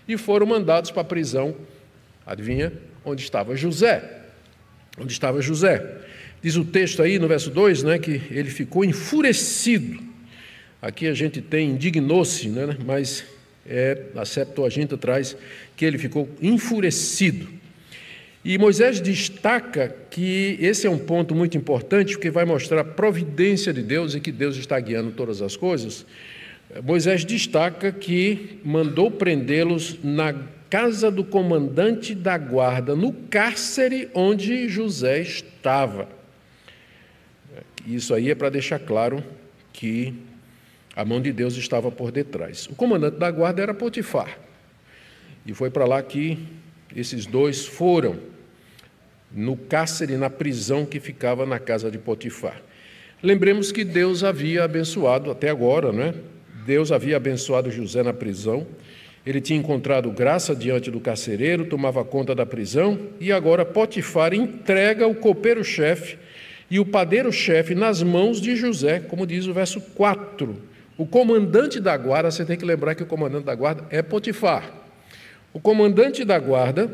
e 0.08 0.18
foram 0.18 0.46
mandados 0.46 0.92
para 0.92 1.02
a 1.02 1.06
prisão 1.06 1.56
Adivinha? 2.26 2.72
Onde 3.04 3.24
estava 3.24 3.56
José? 3.56 4.04
Onde 4.98 5.12
estava 5.12 5.42
José? 5.42 6.00
Diz 6.42 6.56
o 6.56 6.64
texto 6.64 7.02
aí 7.02 7.20
no 7.20 7.28
verso 7.28 7.50
2 7.50 7.84
né, 7.84 8.00
que 8.00 8.22
ele 8.32 8.50
ficou 8.50 8.86
enfurecido. 8.86 10.00
Aqui 10.82 11.08
a 11.08 11.14
gente 11.14 11.42
tem 11.42 11.72
indignou-se, 11.72 12.48
né, 12.48 12.78
mas 12.86 13.24
é, 13.66 14.06
a 14.16 14.26
Septuaginta 14.26 14.98
traz 14.98 15.36
que 15.76 15.86
ele 15.86 15.98
ficou 15.98 16.30
enfurecido. 16.42 17.61
E 18.44 18.58
Moisés 18.58 19.00
destaca 19.00 19.96
que 20.10 20.58
esse 20.60 20.88
é 20.88 20.90
um 20.90 20.98
ponto 20.98 21.36
muito 21.36 21.56
importante, 21.58 22.14
porque 22.14 22.32
vai 22.32 22.44
mostrar 22.44 22.82
a 22.82 22.84
providência 22.84 23.72
de 23.72 23.84
Deus 23.84 24.16
e 24.16 24.20
que 24.20 24.32
Deus 24.32 24.56
está 24.58 24.80
guiando 24.80 25.12
todas 25.12 25.42
as 25.42 25.56
coisas. 25.56 26.06
Moisés 26.84 27.24
destaca 27.24 27.92
que 27.92 28.60
mandou 28.64 29.12
prendê-los 29.12 30.00
na 30.04 30.34
casa 30.70 31.12
do 31.12 31.24
comandante 31.24 32.16
da 32.16 32.38
guarda, 32.38 32.96
no 32.96 33.12
cárcere 33.12 34.10
onde 34.14 34.70
José 34.70 35.20
estava. 35.22 36.08
Isso 37.86 38.14
aí 38.14 38.32
é 38.32 38.36
para 38.36 38.50
deixar 38.50 38.80
claro 38.80 39.24
que 39.74 40.14
a 40.96 41.06
mão 41.06 41.22
de 41.22 41.32
Deus 41.32 41.56
estava 41.58 41.92
por 41.92 42.12
detrás. 42.12 42.68
O 42.68 42.76
comandante 42.76 43.18
da 43.18 43.30
guarda 43.30 43.62
era 43.62 43.74
Potifar. 43.74 44.40
E 45.46 45.54
foi 45.54 45.70
para 45.70 45.86
lá 45.86 46.02
que 46.02 46.40
esses 46.96 47.26
dois 47.26 47.66
foram, 47.66 48.18
no 49.34 49.56
cárcere, 49.56 50.18
na 50.18 50.30
prisão 50.30 50.86
que 50.86 51.00
ficava 51.00 51.46
na 51.46 51.60
casa 51.60 51.90
de 51.90 51.98
Potifar. 51.98 52.62
Lembremos 53.24 53.72
que 53.72 53.84
Deus 53.84 54.24
havia 54.24 54.64
abençoado, 54.64 55.32
até 55.32 55.50
agora, 55.50 55.92
né? 55.92 56.14
Deus 56.66 56.92
havia 56.92 57.18
abençoado 57.18 57.72
José 57.72 58.04
na 58.04 58.14
prisão 58.14 58.68
ele 59.26 59.40
tinha 59.40 59.60
encontrado 59.60 60.10
graça 60.12 60.56
diante 60.56 60.90
do 60.90 61.00
carcereiro, 61.00 61.66
tomava 61.66 62.04
conta 62.04 62.34
da 62.34 62.46
prisão, 62.46 63.00
e 63.20 63.32
agora 63.32 63.64
Potifar 63.64 64.34
entrega 64.34 65.08
o 65.08 65.14
copeiro-chefe 65.14 66.18
e 66.70 66.80
o 66.80 66.86
padeiro-chefe 66.86 67.76
nas 67.76 68.02
mãos 68.02 68.42
de 68.42 68.56
José, 68.56 69.00
como 69.00 69.28
diz 69.28 69.46
o 69.46 69.54
verso 69.54 69.80
4. 69.80 70.56
O 70.98 71.06
comandante 71.06 71.80
da 71.80 71.96
guarda, 71.96 72.32
você 72.32 72.46
tem 72.46 72.58
que 72.58 72.66
lembrar 72.66 72.96
que 72.96 73.04
o 73.04 73.08
comandante 73.08 73.46
da 73.46 73.54
guarda 73.54 73.86
é 73.90 74.02
Potifar. 74.02 74.72
O 75.54 75.60
comandante 75.60 76.24
da 76.26 76.40
guarda 76.40 76.92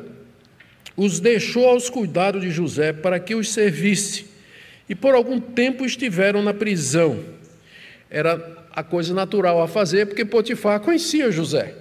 os 0.98 1.20
deixou 1.20 1.70
aos 1.70 1.90
cuidados 1.90 2.42
de 2.42 2.50
José 2.50 2.92
para 2.92 3.20
que 3.20 3.36
os 3.36 3.54
servisse, 3.54 4.26
e 4.90 4.96
por 4.96 5.14
algum 5.14 5.40
tempo 5.40 5.86
estiveram 5.86 6.42
na 6.42 6.54
prisão. 6.54 7.20
Era 8.10 8.66
a 8.74 8.84
coisa 8.84 9.14
natural 9.14 9.62
a 9.62 9.68
fazer, 9.68 10.08
porque 10.08 10.26
Potifar 10.26 10.80
conhecia 10.80 11.32
José 11.32 11.76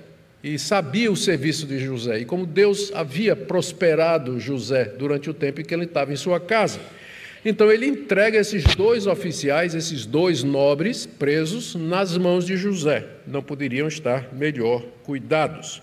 e 0.45 0.59
sabia 0.59 1.11
o 1.11 1.17
serviço 1.17 1.67
de 1.67 1.79
José, 1.79 2.21
e 2.21 2.25
como 2.25 2.47
Deus 2.47 2.93
havia 2.95 3.35
prosperado 3.35 4.39
José 4.39 4.85
durante 4.85 5.31
o 5.31 5.35
tempo 5.35 5.61
em 5.61 5.65
que 5.65 5.75
ele 5.75 5.85
estava 5.85 6.13
em 6.13 6.17
sua 6.17 6.39
casa. 6.39 6.79
Então 7.45 7.71
ele 7.71 7.87
entrega 7.87 8.39
esses 8.39 8.65
dois 8.75 9.07
oficiais, 9.07 9.75
esses 9.75 10.05
dois 10.05 10.43
nobres 10.43 11.07
presos, 11.07 11.75
nas 11.75 12.17
mãos 12.17 12.45
de 12.45 12.57
José. 12.57 13.07
Não 13.27 13.43
poderiam 13.43 13.89
estar 13.89 14.33
melhor 14.35 14.83
cuidados. 15.05 15.81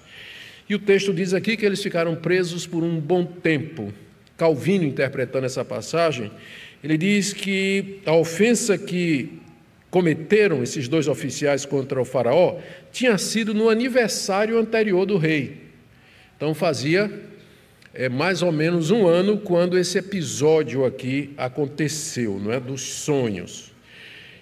E 0.74 0.76
o 0.76 0.80
texto 0.80 1.14
diz 1.14 1.36
aqui 1.36 1.56
que 1.56 1.64
eles 1.64 1.84
ficaram 1.84 2.16
presos 2.16 2.66
por 2.66 2.84
um 2.84 3.00
bom 3.00 3.24
tempo. 3.24 3.94
Calvino, 4.36 4.84
interpretando 4.84 5.46
essa 5.46 5.64
passagem, 5.64 6.32
ele 6.84 6.98
diz 6.98 7.32
que 7.32 8.00
a 8.08 8.16
ofensa 8.16 8.76
que 8.76 9.40
cometeram 9.92 10.64
esses 10.64 10.88
dois 10.88 11.08
oficiais 11.08 11.64
contra 11.64 12.02
o 12.02 12.04
Faraó 12.04 12.58
tinha 12.92 13.20
sido 13.20 13.54
no 13.54 13.70
aniversário 13.70 14.58
anterior 14.58 15.06
do 15.06 15.16
rei. 15.16 15.58
Então 16.36 16.56
fazia 16.56 17.22
é, 17.94 18.10
mais 18.10 18.42
ou 18.42 18.52
menos 18.52 18.90
um 18.90 19.06
ano 19.06 19.38
quando 19.38 19.78
esse 19.78 20.00
episódio 20.00 20.86
aqui 20.86 21.36
aconteceu, 21.38 22.40
não 22.40 22.52
é? 22.52 22.60
Dos 22.60 22.82
sonhos, 22.82 23.72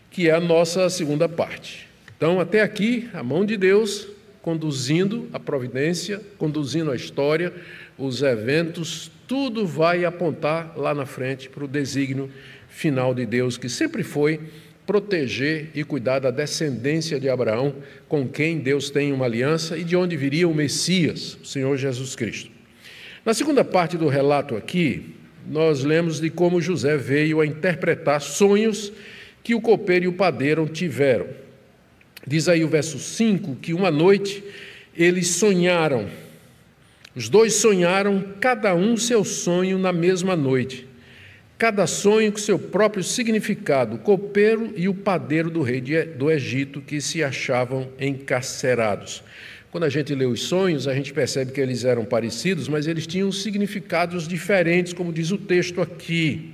que 0.10 0.30
é 0.30 0.32
a 0.32 0.40
nossa 0.40 0.90
segunda 0.90 1.28
parte. 1.28 1.90
Então, 2.16 2.40
até 2.40 2.62
aqui, 2.62 3.10
a 3.14 3.22
mão 3.22 3.46
de 3.46 3.58
Deus 3.58 4.08
conduzindo 4.42 5.30
a 5.32 5.40
providência, 5.40 6.22
conduzindo 6.38 6.92
a 6.92 6.96
história, 6.96 7.54
os 7.98 8.22
eventos, 8.22 9.12
tudo 9.28 9.66
vai 9.66 10.04
apontar 10.04 10.74
lá 10.78 10.94
na 10.94 11.06
frente 11.06 11.50
para 11.50 11.64
o 11.64 11.68
desígnio 11.68 12.30
final 12.68 13.14
de 13.14 13.26
Deus, 13.26 13.58
que 13.58 13.70
sempre 13.70 14.04
foi 14.04 14.40
proteger 14.86 15.70
e 15.76 15.84
cuidar 15.84 16.20
da 16.20 16.32
descendência 16.32 17.20
de 17.20 17.30
Abraão, 17.30 17.76
com 18.10 18.28
quem 18.28 18.60
Deus 18.60 18.90
tem 18.90 19.14
uma 19.14 19.26
aliança 19.26 19.78
e 19.78 19.84
de 19.84 19.96
onde 19.96 20.18
viria 20.18 20.48
o 20.48 20.56
Messias, 20.56 21.38
o 21.42 21.46
Senhor 21.46 21.78
Jesus 21.78 22.16
Cristo. 22.16 22.52
Na 23.24 23.34
segunda 23.34 23.64
parte 23.64 23.98
do 23.98 24.08
relato 24.08 24.56
aqui, 24.56 25.16
nós 25.48 25.84
lemos 25.84 26.20
de 26.20 26.30
como 26.30 26.60
José 26.62 26.98
veio 26.98 27.40
a 27.40 27.46
interpretar 27.46 28.20
sonhos 28.22 28.92
que 29.44 29.56
o 29.56 29.62
copeiro 29.62 30.06
e 30.06 30.08
o 30.08 30.14
padeiro 30.14 30.68
tiveram. 30.68 31.28
Diz 32.26 32.48
aí 32.48 32.64
o 32.64 32.68
verso 32.68 33.00
5 33.00 33.56
que 33.56 33.74
uma 33.74 33.90
noite 33.90 34.44
eles 34.96 35.28
sonharam. 35.28 36.10
Os 37.16 37.28
dois 37.28 37.56
sonharam, 37.56 38.24
cada 38.40 38.74
um 38.74 38.96
seu 38.96 39.26
sonho 39.26 39.78
na 39.78 39.92
mesma 39.92 40.36
noite. 40.36 40.88
Cada 41.58 41.86
sonho 41.86 42.32
com 42.32 42.40
seu 42.40 42.58
próprio 42.58 43.04
significado, 43.04 43.96
o 43.96 44.00
copeiro 44.00 44.74
e 44.76 44.88
o 44.88 44.94
padeiro 44.94 45.50
do 45.50 45.62
rei 45.62 45.80
do 45.80 46.32
Egito 46.32 46.82
que 46.82 47.00
se 47.00 47.24
achavam 47.24 47.88
encarcerados. 48.00 49.24
Quando 49.72 49.84
a 49.84 49.90
gente 49.90 50.14
lê 50.16 50.26
os 50.26 50.44
sonhos, 50.44 50.88
a 50.88 50.94
gente 50.94 51.14
percebe 51.14 51.52
que 51.52 51.62
eles 51.62 51.86
eram 51.86 52.04
parecidos, 52.04 52.68
mas 52.68 52.88
eles 52.88 53.06
tinham 53.06 53.32
significados 53.32 54.28
diferentes, 54.28 54.92
como 54.92 55.14
diz 55.14 55.32
o 55.32 55.38
texto 55.38 55.82
aqui. 55.82 56.52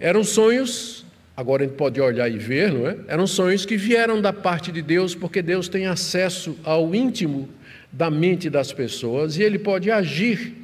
Eram 0.00 0.24
sonhos, 0.24 1.04
agora 1.42 1.64
a 1.64 1.66
gente 1.66 1.76
pode 1.76 2.00
olhar 2.00 2.30
e 2.30 2.38
ver, 2.38 2.72
não 2.72 2.86
é? 2.86 2.96
Eram 3.08 3.26
sonhos 3.26 3.66
que 3.66 3.76
vieram 3.76 4.22
da 4.22 4.32
parte 4.32 4.70
de 4.70 4.80
Deus, 4.80 5.12
porque 5.12 5.42
Deus 5.42 5.68
tem 5.68 5.86
acesso 5.86 6.56
ao 6.62 6.94
íntimo 6.94 7.48
da 7.90 8.08
mente 8.08 8.48
das 8.48 8.72
pessoas 8.72 9.36
e 9.36 9.42
ele 9.42 9.58
pode 9.58 9.90
agir 9.90 10.54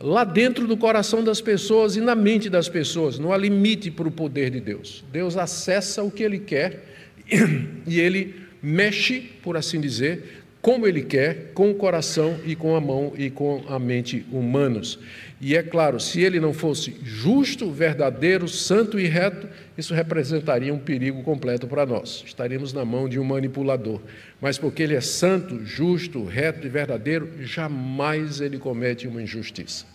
lá 0.00 0.24
dentro 0.24 0.66
do 0.66 0.76
coração 0.76 1.22
das 1.22 1.40
pessoas 1.40 1.94
e 1.94 2.00
na 2.00 2.16
mente 2.16 2.50
das 2.50 2.68
pessoas. 2.68 3.16
Não 3.16 3.32
há 3.32 3.36
limite 3.36 3.92
para 3.92 4.08
o 4.08 4.10
poder 4.10 4.50
de 4.50 4.60
Deus. 4.60 5.04
Deus 5.12 5.36
acessa 5.36 6.02
o 6.02 6.10
que 6.10 6.24
ele 6.24 6.40
quer 6.40 6.84
e 7.86 8.00
ele 8.00 8.34
mexe, 8.60 9.20
por 9.40 9.56
assim 9.56 9.80
dizer, 9.80 10.37
como 10.60 10.86
ele 10.86 11.02
quer, 11.02 11.52
com 11.54 11.70
o 11.70 11.74
coração 11.74 12.38
e 12.44 12.56
com 12.56 12.74
a 12.74 12.80
mão 12.80 13.12
e 13.16 13.30
com 13.30 13.64
a 13.68 13.78
mente 13.78 14.26
humanos. 14.32 14.98
E 15.40 15.56
é 15.56 15.62
claro, 15.62 16.00
se 16.00 16.20
ele 16.20 16.40
não 16.40 16.52
fosse 16.52 16.96
justo, 17.04 17.70
verdadeiro, 17.70 18.48
santo 18.48 18.98
e 18.98 19.06
reto, 19.06 19.48
isso 19.76 19.94
representaria 19.94 20.74
um 20.74 20.78
perigo 20.78 21.22
completo 21.22 21.68
para 21.68 21.86
nós. 21.86 22.24
Estaríamos 22.26 22.72
na 22.72 22.84
mão 22.84 23.08
de 23.08 23.20
um 23.20 23.24
manipulador. 23.24 24.00
Mas 24.40 24.58
porque 24.58 24.82
ele 24.82 24.96
é 24.96 25.00
santo, 25.00 25.64
justo, 25.64 26.24
reto 26.24 26.66
e 26.66 26.70
verdadeiro, 26.70 27.30
jamais 27.40 28.40
ele 28.40 28.58
comete 28.58 29.06
uma 29.06 29.22
injustiça. 29.22 29.86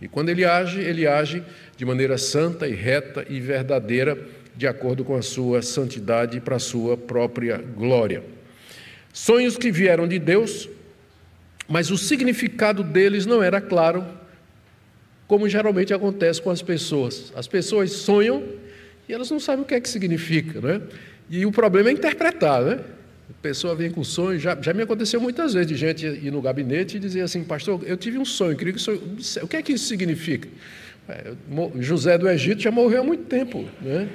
E 0.00 0.06
quando 0.06 0.28
ele 0.28 0.44
age, 0.44 0.78
ele 0.80 1.06
age 1.06 1.42
de 1.76 1.84
maneira 1.84 2.16
santa 2.16 2.68
e 2.68 2.74
reta 2.74 3.26
e 3.28 3.40
verdadeira, 3.40 4.16
de 4.56 4.68
acordo 4.68 5.04
com 5.04 5.16
a 5.16 5.22
sua 5.22 5.62
santidade 5.62 6.36
e 6.36 6.40
para 6.40 6.56
a 6.56 6.60
sua 6.60 6.96
própria 6.96 7.58
glória. 7.58 8.35
Sonhos 9.16 9.56
que 9.56 9.72
vieram 9.72 10.06
de 10.06 10.18
Deus, 10.18 10.68
mas 11.66 11.90
o 11.90 11.96
significado 11.96 12.82
deles 12.82 13.24
não 13.24 13.42
era 13.42 13.62
claro, 13.62 14.04
como 15.26 15.48
geralmente 15.48 15.94
acontece 15.94 16.42
com 16.42 16.50
as 16.50 16.60
pessoas. 16.60 17.32
As 17.34 17.48
pessoas 17.48 17.92
sonham 17.92 18.44
e 19.08 19.14
elas 19.14 19.30
não 19.30 19.40
sabem 19.40 19.62
o 19.62 19.64
que 19.64 19.74
é 19.74 19.80
que 19.80 19.88
significa, 19.88 20.60
né? 20.60 20.82
E 21.30 21.46
o 21.46 21.50
problema 21.50 21.88
é 21.88 21.92
interpretar, 21.92 22.62
né? 22.62 22.80
A 23.30 23.32
pessoa 23.40 23.74
vem 23.74 23.90
com 23.90 24.04
sonho, 24.04 24.38
já, 24.38 24.54
já 24.60 24.74
me 24.74 24.82
aconteceu 24.82 25.18
muitas 25.18 25.54
vezes 25.54 25.68
de 25.68 25.76
gente 25.76 26.04
ir 26.04 26.30
no 26.30 26.42
gabinete 26.42 26.98
e 26.98 27.00
dizer 27.00 27.22
assim, 27.22 27.42
pastor, 27.42 27.80
eu 27.86 27.96
tive 27.96 28.18
um 28.18 28.24
sonho, 28.24 28.54
queria 28.54 28.74
que 28.74 28.78
o 28.78 28.82
sonho, 28.82 29.00
o 29.40 29.48
que 29.48 29.56
é 29.56 29.62
que 29.62 29.72
isso 29.72 29.86
significa? 29.86 30.46
É, 31.08 31.32
José 31.80 32.18
do 32.18 32.28
Egito 32.28 32.60
já 32.60 32.70
morreu 32.70 33.00
há 33.00 33.04
muito 33.04 33.24
tempo, 33.24 33.64
né? 33.80 34.10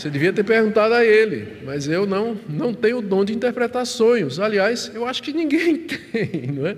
Você 0.00 0.08
devia 0.08 0.32
ter 0.32 0.44
perguntado 0.44 0.94
a 0.94 1.04
ele, 1.04 1.58
mas 1.62 1.86
eu 1.86 2.06
não, 2.06 2.34
não 2.48 2.72
tenho 2.72 3.00
o 3.00 3.02
dom 3.02 3.22
de 3.22 3.34
interpretar 3.34 3.84
sonhos. 3.84 4.40
Aliás, 4.40 4.90
eu 4.94 5.06
acho 5.06 5.22
que 5.22 5.30
ninguém 5.30 5.76
tem, 5.84 6.46
não 6.46 6.66
é? 6.66 6.74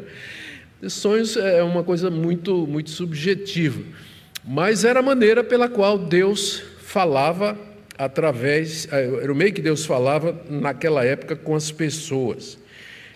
Sonhos 0.88 1.36
é 1.36 1.62
uma 1.62 1.84
coisa 1.84 2.10
muito, 2.10 2.66
muito 2.66 2.90
subjetiva, 2.90 3.80
mas 4.44 4.84
era 4.84 4.98
a 4.98 5.02
maneira 5.04 5.44
pela 5.44 5.68
qual 5.68 5.96
Deus 5.96 6.64
falava 6.80 7.56
através, 7.96 8.88
é, 8.90 9.04
era 9.22 9.32
o 9.32 9.36
meio 9.36 9.52
que 9.52 9.62
Deus 9.62 9.86
falava 9.86 10.36
naquela 10.50 11.04
época 11.04 11.36
com 11.36 11.54
as 11.54 11.70
pessoas. 11.70 12.58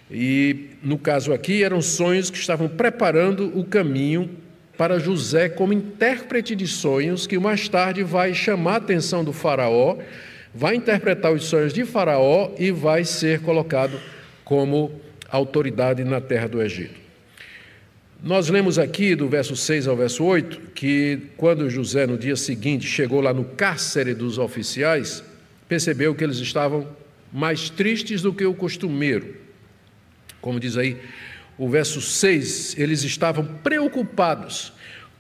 E 0.09 0.67
no 0.85 0.99
caso 0.99 1.33
aqui, 1.33 1.65
eram 1.65 1.83
sonhos 1.83 2.31
que 2.31 2.39
estavam 2.39 2.69
preparando 2.69 3.51
o 3.59 3.65
caminho 3.65 4.31
para 4.77 4.99
José 4.99 5.49
como 5.49 5.73
intérprete 5.73 6.55
de 6.55 6.67
sonhos, 6.67 7.27
que 7.27 7.39
mais 7.39 7.69
tarde 7.69 8.03
vai 8.03 8.35
chamar 8.35 8.75
a 8.75 8.77
atenção 8.77 9.25
do 9.25 9.33
Faraó, 9.33 9.97
vai 10.55 10.75
interpretar 10.75 11.33
os 11.33 11.45
sonhos 11.45 11.73
de 11.73 11.85
Faraó 11.85 12.51
e 12.59 12.71
vai 12.71 13.05
ser 13.05 13.41
colocado 13.41 13.99
como 14.45 15.01
autoridade 15.29 16.05
na 16.05 16.21
terra 16.21 16.49
do 16.49 16.63
Egito. 16.63 17.07
Nós 18.23 18.49
lemos 18.49 18.79
aqui 18.79 19.15
do 19.15 19.29
verso 19.29 19.55
6 19.55 19.87
ao 19.87 19.97
verso 19.97 20.25
8 20.25 20.73
que 20.75 21.21
quando 21.37 21.69
José 21.69 22.07
no 22.07 22.17
dia 22.17 22.37
seguinte 22.37 22.87
chegou 22.87 23.21
lá 23.21 23.33
no 23.33 23.45
cárcere 23.45 24.15
dos 24.15 24.39
oficiais, 24.39 25.23
percebeu 25.69 26.15
que 26.15 26.25
eles 26.25 26.39
estavam 26.39 26.89
mais 27.33 27.69
tristes 27.69 28.23
do 28.23 28.33
que 28.33 28.47
o 28.47 28.55
costumeiro. 28.55 29.37
Como 30.41 30.59
diz 30.59 30.77
aí 30.77 30.97
o 31.59 31.69
verso 31.69 32.01
6, 32.01 32.77
eles 32.79 33.03
estavam 33.03 33.45
preocupados, 33.45 34.73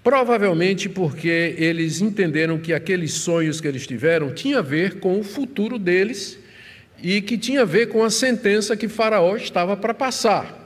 provavelmente 0.04 0.88
porque 0.88 1.54
eles 1.56 2.00
entenderam 2.00 2.58
que 2.58 2.72
aqueles 2.72 3.14
sonhos 3.14 3.60
que 3.60 3.66
eles 3.66 3.86
tiveram 3.86 4.32
tinha 4.32 4.58
a 4.58 4.62
ver 4.62 5.00
com 5.00 5.18
o 5.18 5.24
futuro 5.24 5.78
deles 5.78 6.38
e 7.02 7.20
que 7.20 7.36
tinha 7.36 7.62
a 7.62 7.64
ver 7.64 7.88
com 7.88 8.04
a 8.04 8.10
sentença 8.10 8.76
que 8.76 8.88
Faraó 8.88 9.36
estava 9.36 9.76
para 9.76 9.94
passar. 9.94 10.64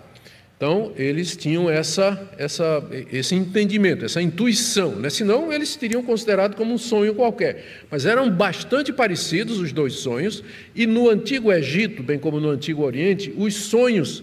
Então, 0.56 0.92
eles 0.94 1.34
tinham 1.38 1.70
essa, 1.70 2.30
essa, 2.36 2.86
esse 3.10 3.34
entendimento, 3.34 4.04
essa 4.04 4.20
intuição, 4.20 4.94
né? 4.96 5.08
senão 5.08 5.50
eles 5.50 5.74
teriam 5.74 6.02
considerado 6.02 6.54
como 6.54 6.74
um 6.74 6.76
sonho 6.76 7.14
qualquer. 7.14 7.64
Mas 7.90 8.04
eram 8.04 8.30
bastante 8.30 8.92
parecidos 8.92 9.58
os 9.58 9.72
dois 9.72 9.94
sonhos, 9.94 10.44
e 10.76 10.86
no 10.86 11.08
Antigo 11.08 11.50
Egito, 11.50 12.02
bem 12.02 12.18
como 12.18 12.38
no 12.38 12.50
Antigo 12.50 12.82
Oriente, 12.82 13.32
os 13.38 13.54
sonhos 13.54 14.22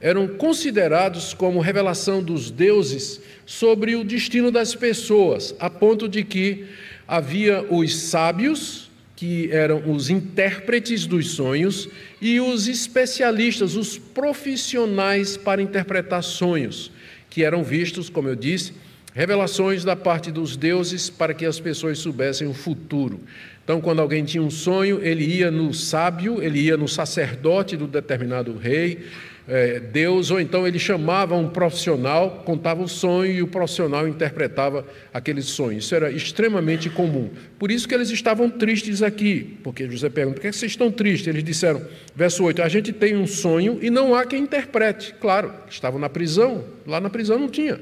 eram 0.00 0.28
considerados 0.28 1.32
como 1.32 1.60
revelação 1.60 2.22
dos 2.22 2.50
deuses 2.50 3.20
sobre 3.44 3.96
o 3.96 4.04
destino 4.04 4.50
das 4.50 4.74
pessoas, 4.74 5.54
a 5.58 5.70
ponto 5.70 6.08
de 6.08 6.22
que 6.22 6.66
havia 7.08 7.64
os 7.70 7.94
sábios, 7.94 8.90
que 9.14 9.50
eram 9.50 9.90
os 9.90 10.10
intérpretes 10.10 11.06
dos 11.06 11.30
sonhos, 11.30 11.88
e 12.20 12.38
os 12.40 12.68
especialistas, 12.68 13.74
os 13.74 13.96
profissionais 13.96 15.36
para 15.36 15.62
interpretar 15.62 16.22
sonhos, 16.22 16.90
que 17.30 17.42
eram 17.42 17.64
vistos, 17.64 18.10
como 18.10 18.28
eu 18.28 18.36
disse, 18.36 18.74
revelações 19.14 19.82
da 19.82 19.96
parte 19.96 20.30
dos 20.30 20.58
deuses 20.58 21.08
para 21.08 21.32
que 21.32 21.46
as 21.46 21.58
pessoas 21.58 21.98
soubessem 21.98 22.46
o 22.46 22.52
futuro. 22.52 23.20
Então, 23.64 23.80
quando 23.80 24.00
alguém 24.00 24.22
tinha 24.22 24.42
um 24.42 24.50
sonho, 24.50 25.00
ele 25.02 25.24
ia 25.24 25.50
no 25.50 25.72
sábio, 25.72 26.42
ele 26.42 26.60
ia 26.60 26.76
no 26.76 26.86
sacerdote 26.86 27.76
do 27.78 27.86
determinado 27.86 28.54
rei, 28.56 29.06
é, 29.48 29.78
Deus, 29.78 30.30
ou 30.30 30.40
então 30.40 30.66
ele 30.66 30.78
chamava 30.78 31.36
um 31.36 31.48
profissional, 31.48 32.42
contava 32.44 32.82
o 32.82 32.88
sonho 32.88 33.32
e 33.32 33.42
o 33.42 33.46
profissional 33.46 34.08
interpretava 34.08 34.84
aquele 35.12 35.42
sonho. 35.42 35.78
Isso 35.78 35.94
era 35.94 36.10
extremamente 36.10 36.90
comum. 36.90 37.30
Por 37.58 37.70
isso 37.70 37.86
que 37.86 37.94
eles 37.94 38.10
estavam 38.10 38.50
tristes 38.50 39.02
aqui, 39.02 39.58
porque 39.62 39.88
José 39.88 40.08
pergunta: 40.08 40.36
por 40.36 40.42
que 40.42 40.52
vocês 40.52 40.72
estão 40.72 40.90
tristes? 40.90 41.28
Eles 41.28 41.44
disseram, 41.44 41.82
verso 42.14 42.42
8: 42.44 42.62
a 42.62 42.68
gente 42.68 42.92
tem 42.92 43.16
um 43.16 43.26
sonho 43.26 43.78
e 43.80 43.90
não 43.90 44.14
há 44.14 44.24
quem 44.26 44.42
interprete. 44.42 45.14
Claro, 45.20 45.52
estavam 45.68 46.00
na 46.00 46.08
prisão, 46.08 46.64
lá 46.86 47.00
na 47.00 47.08
prisão 47.08 47.38
não 47.38 47.48
tinha 47.48 47.78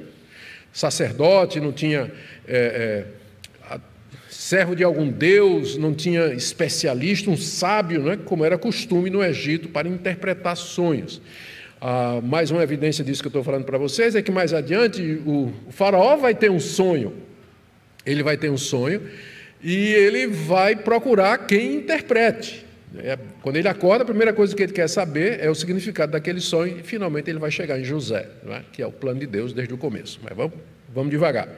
sacerdote, 0.75 1.61
não 1.61 1.73
tinha. 1.73 2.11
É, 2.47 2.57
é, 2.57 3.24
servo 4.55 4.77
de 4.77 4.85
algum 4.85 5.11
deus, 5.11 5.77
não 5.77 5.93
tinha 5.93 6.27
especialista, 6.27 7.29
um 7.29 7.37
sábio, 7.37 8.05
né, 8.05 8.17
como 8.25 8.45
era 8.45 8.57
costume 8.57 9.11
no 9.11 9.21
Egito, 9.21 9.69
para 9.69 9.89
interpretar 9.89 10.57
sonhos. 10.57 11.21
Ah, 11.81 12.21
mais 12.23 12.53
uma 12.53 12.63
evidência 12.63 13.05
disso 13.05 13.21
que 13.21 13.27
eu 13.27 13.31
estou 13.31 13.43
falando 13.43 13.65
para 13.65 13.79
vocês 13.79 14.15
é 14.15 14.23
que 14.23 14.31
mais 14.31 14.55
adiante 14.55 15.03
o, 15.27 15.53
faraó 15.71 16.17
vai 16.17 16.37
ter 16.37 16.53
um 16.53 16.61
sonho. 16.61 17.15
Ele 18.07 18.23
vai 18.23 18.37
ter 18.37 18.49
um 18.49 18.57
sonho 18.57 19.03
e 19.61 19.93
ele 19.93 20.29
vai 20.29 20.77
procurar 20.77 21.37
quem 21.49 21.75
interprete. 21.75 22.65
É, 22.99 23.19
quando 23.43 23.57
ele 23.57 23.67
acorda, 23.67 24.05
a 24.05 24.07
primeira 24.07 24.33
coisa 24.33 24.55
que 24.55 24.63
ele 24.63 24.73
quer 24.73 24.89
saber 24.89 25.41
é 25.41 25.51
o 25.51 25.55
significado 25.57 26.13
daquele 26.13 26.39
sonho 26.39 26.79
e 26.79 26.83
finalmente 26.85 27.29
ele 27.29 27.41
vai 27.41 27.51
chegar 27.51 27.77
em 27.77 27.83
José, 27.83 28.29
é? 28.47 28.61
que 28.73 28.81
é 28.81 28.87
o 28.87 28.93
plano 28.93 29.19
de 29.19 29.27
Deus 29.27 29.53
desde 29.53 29.75
o 29.75 29.77
começo. 29.77 30.21
Mas 30.23 30.37
vamos, 30.37 30.55
vamos 30.95 31.11
devagar. 31.11 31.49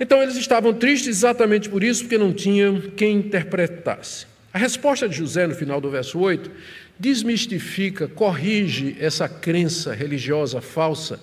Então 0.00 0.22
eles 0.22 0.36
estavam 0.36 0.72
tristes 0.72 1.08
exatamente 1.08 1.68
por 1.68 1.84
isso, 1.84 2.04
porque 2.04 2.16
não 2.16 2.32
tinham 2.32 2.80
quem 2.96 3.16
interpretasse. 3.16 4.26
A 4.52 4.58
resposta 4.58 5.06
de 5.06 5.14
José 5.14 5.46
no 5.46 5.54
final 5.54 5.78
do 5.78 5.90
verso 5.90 6.18
8 6.18 6.50
desmistifica, 6.98 8.08
corrige 8.08 8.96
essa 8.98 9.28
crença 9.28 9.92
religiosa 9.92 10.62
falsa 10.62 11.20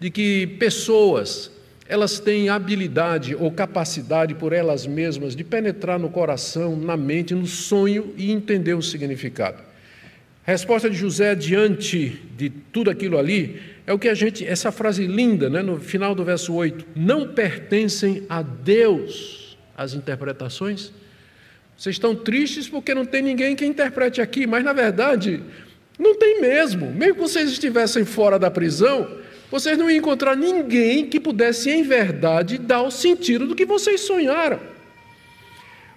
de 0.00 0.10
que 0.10 0.46
pessoas 0.58 1.52
elas 1.88 2.18
têm 2.18 2.48
habilidade 2.48 3.34
ou 3.36 3.50
capacidade 3.50 4.34
por 4.34 4.52
elas 4.52 4.86
mesmas 4.86 5.36
de 5.36 5.44
penetrar 5.44 5.98
no 6.00 6.10
coração, 6.10 6.76
na 6.76 6.96
mente, 6.96 7.32
no 7.32 7.46
sonho 7.46 8.12
e 8.16 8.32
entender 8.32 8.74
o 8.74 8.82
significado. 8.82 9.62
A 10.44 10.50
resposta 10.50 10.90
de 10.90 10.96
José 10.96 11.34
diante 11.36 12.20
de 12.36 12.50
tudo 12.50 12.90
aquilo 12.90 13.16
ali 13.18 13.60
é 13.86 13.92
o 13.92 13.98
que 13.98 14.08
a 14.08 14.14
gente, 14.14 14.44
essa 14.44 14.72
frase 14.72 15.06
linda, 15.06 15.48
né, 15.48 15.62
no 15.62 15.78
final 15.78 16.14
do 16.14 16.24
verso 16.24 16.52
8, 16.52 16.84
não 16.96 17.28
pertencem 17.28 18.24
a 18.28 18.42
Deus 18.42 19.56
as 19.76 19.94
interpretações. 19.94 20.92
Vocês 21.76 21.94
estão 21.94 22.14
tristes 22.14 22.68
porque 22.68 22.94
não 22.94 23.04
tem 23.04 23.22
ninguém 23.22 23.54
que 23.54 23.64
interprete 23.64 24.20
aqui, 24.20 24.46
mas 24.46 24.64
na 24.64 24.72
verdade, 24.72 25.42
Não 25.98 26.14
tem 26.14 26.42
mesmo. 26.42 26.90
Mesmo 26.92 27.14
que 27.14 27.20
vocês 27.20 27.50
estivessem 27.50 28.04
fora 28.04 28.38
da 28.38 28.50
prisão, 28.50 29.08
vocês 29.50 29.78
não 29.78 29.90
iam 29.90 29.98
encontrar 29.98 30.36
ninguém 30.36 31.06
que 31.06 31.18
pudesse, 31.18 31.70
em 31.70 31.82
verdade, 31.82 32.58
dar 32.58 32.82
o 32.82 32.90
sentido 32.90 33.46
do 33.46 33.54
que 33.54 33.64
vocês 33.64 34.02
sonharam. 34.02 34.60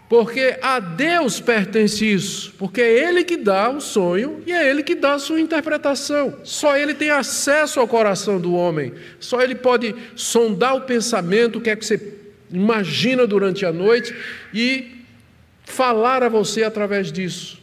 Porque 0.10 0.58
a 0.60 0.80
Deus 0.80 1.40
pertence 1.40 2.04
isso, 2.04 2.52
porque 2.58 2.82
é 2.82 3.08
Ele 3.08 3.24
que 3.24 3.38
dá 3.38 3.70
o 3.70 3.80
sonho 3.80 4.42
e 4.48 4.52
é 4.52 4.68
Ele 4.68 4.82
que 4.82 4.96
dá 4.96 5.14
a 5.14 5.20
sua 5.20 5.40
interpretação. 5.40 6.40
Só 6.44 6.76
Ele 6.76 6.96
tem 6.96 7.12
acesso 7.12 7.80
ao 7.80 7.88
coração 7.88 8.42
do 8.42 8.56
homem, 8.56 8.92
só 9.20 9.40
Ele 9.40 9.54
pode 9.54 9.96
sondar 10.16 10.76
o 10.76 10.82
pensamento, 10.82 11.60
o 11.60 11.62
que 11.62 11.70
é 11.70 11.76
que 11.76 11.86
você 11.86 12.16
imagina 12.52 13.28
durante 13.28 13.68
a 13.68 13.72
noite 13.72 14.16
e 14.52 15.06
falar 15.64 16.24
a 16.24 16.30
você 16.30 16.64
através 16.64 17.12
disso. 17.12 17.62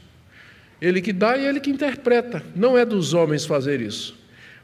Ele 0.80 1.02
que 1.02 1.12
dá 1.12 1.36
e 1.36 1.44
Ele 1.44 1.58
que 1.58 1.70
interpreta. 1.70 2.44
Não 2.54 2.78
é 2.78 2.84
dos 2.84 3.12
homens 3.12 3.44
fazer 3.44 3.80
isso, 3.80 4.16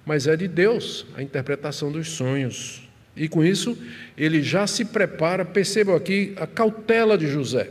mas 0.06 0.28
é 0.28 0.36
de 0.36 0.46
Deus 0.46 1.04
a 1.16 1.22
interpretação 1.22 1.90
dos 1.90 2.10
sonhos. 2.10 2.91
E 3.16 3.28
com 3.28 3.44
isso, 3.44 3.76
ele 4.16 4.42
já 4.42 4.66
se 4.66 4.84
prepara, 4.86 5.44
percebam 5.44 5.94
aqui 5.94 6.32
a 6.36 6.46
cautela 6.46 7.18
de 7.18 7.26
José 7.26 7.70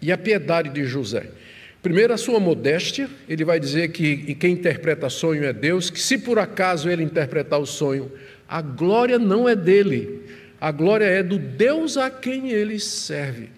e 0.00 0.12
a 0.12 0.18
piedade 0.18 0.68
de 0.68 0.84
José. 0.84 1.30
Primeiro, 1.82 2.12
a 2.12 2.16
sua 2.16 2.38
modéstia, 2.38 3.08
ele 3.28 3.44
vai 3.44 3.58
dizer 3.58 3.88
que 3.88 4.34
quem 4.34 4.52
interpreta 4.52 5.08
sonho 5.08 5.44
é 5.44 5.52
Deus, 5.52 5.90
que 5.90 5.98
se 5.98 6.18
por 6.18 6.38
acaso 6.38 6.88
ele 6.88 7.02
interpretar 7.02 7.58
o 7.58 7.66
sonho, 7.66 8.12
a 8.48 8.60
glória 8.60 9.18
não 9.18 9.48
é 9.48 9.56
dele, 9.56 10.20
a 10.60 10.70
glória 10.70 11.06
é 11.06 11.22
do 11.22 11.38
Deus 11.38 11.96
a 11.96 12.08
quem 12.08 12.50
ele 12.50 12.78
serve. 12.78 13.48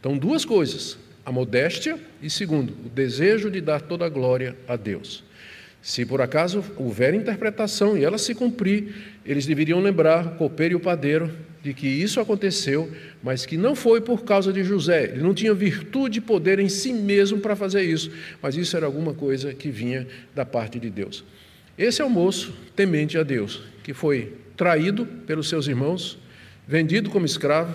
Então, 0.00 0.18
duas 0.18 0.44
coisas: 0.44 0.98
a 1.24 1.30
modéstia 1.30 1.96
e, 2.20 2.28
segundo, 2.28 2.72
o 2.86 2.88
desejo 2.88 3.50
de 3.50 3.60
dar 3.60 3.82
toda 3.82 4.04
a 4.06 4.08
glória 4.08 4.56
a 4.66 4.74
Deus. 4.74 5.22
Se 5.80 6.04
por 6.04 6.20
acaso 6.20 6.64
houver 6.76 7.14
interpretação 7.14 7.96
e 7.96 8.04
ela 8.04 8.18
se 8.18 8.34
cumprir, 8.34 9.11
eles 9.24 9.46
deveriam 9.46 9.80
lembrar, 9.80 10.26
o 10.26 10.36
copeiro 10.36 10.74
e 10.74 10.76
o 10.76 10.80
padeiro, 10.80 11.30
de 11.62 11.72
que 11.72 11.86
isso 11.86 12.18
aconteceu, 12.20 12.90
mas 13.22 13.46
que 13.46 13.56
não 13.56 13.74
foi 13.74 14.00
por 14.00 14.24
causa 14.24 14.52
de 14.52 14.64
José. 14.64 15.04
Ele 15.04 15.22
não 15.22 15.32
tinha 15.32 15.54
virtude 15.54 16.18
e 16.18 16.20
poder 16.20 16.58
em 16.58 16.68
si 16.68 16.92
mesmo 16.92 17.38
para 17.38 17.54
fazer 17.54 17.82
isso, 17.82 18.10
mas 18.40 18.56
isso 18.56 18.76
era 18.76 18.84
alguma 18.84 19.14
coisa 19.14 19.54
que 19.54 19.70
vinha 19.70 20.06
da 20.34 20.44
parte 20.44 20.80
de 20.80 20.90
Deus. 20.90 21.24
Esse 21.78 22.02
é 22.02 22.04
o 22.04 22.10
moço 22.10 22.52
temente 22.74 23.16
a 23.16 23.22
Deus, 23.22 23.62
que 23.82 23.94
foi 23.94 24.34
traído 24.56 25.06
pelos 25.06 25.48
seus 25.48 25.68
irmãos, 25.68 26.18
vendido 26.66 27.10
como 27.10 27.26
escravo, 27.26 27.74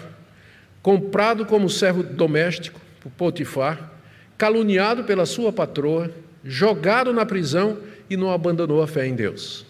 comprado 0.81 1.45
como 1.45 1.69
servo 1.69 2.03
doméstico 2.03 2.79
por 3.01 3.11
Potifar, 3.11 3.93
caluniado 4.37 5.03
pela 5.03 5.25
sua 5.25 5.51
patroa, 5.51 6.11
jogado 6.43 7.11
na 7.11 7.25
prisão 7.25 7.77
e 8.09 8.15
não 8.15 8.31
abandonou 8.31 8.81
a 8.81 8.87
fé 8.87 9.07
em 9.07 9.15
Deus. 9.15 9.66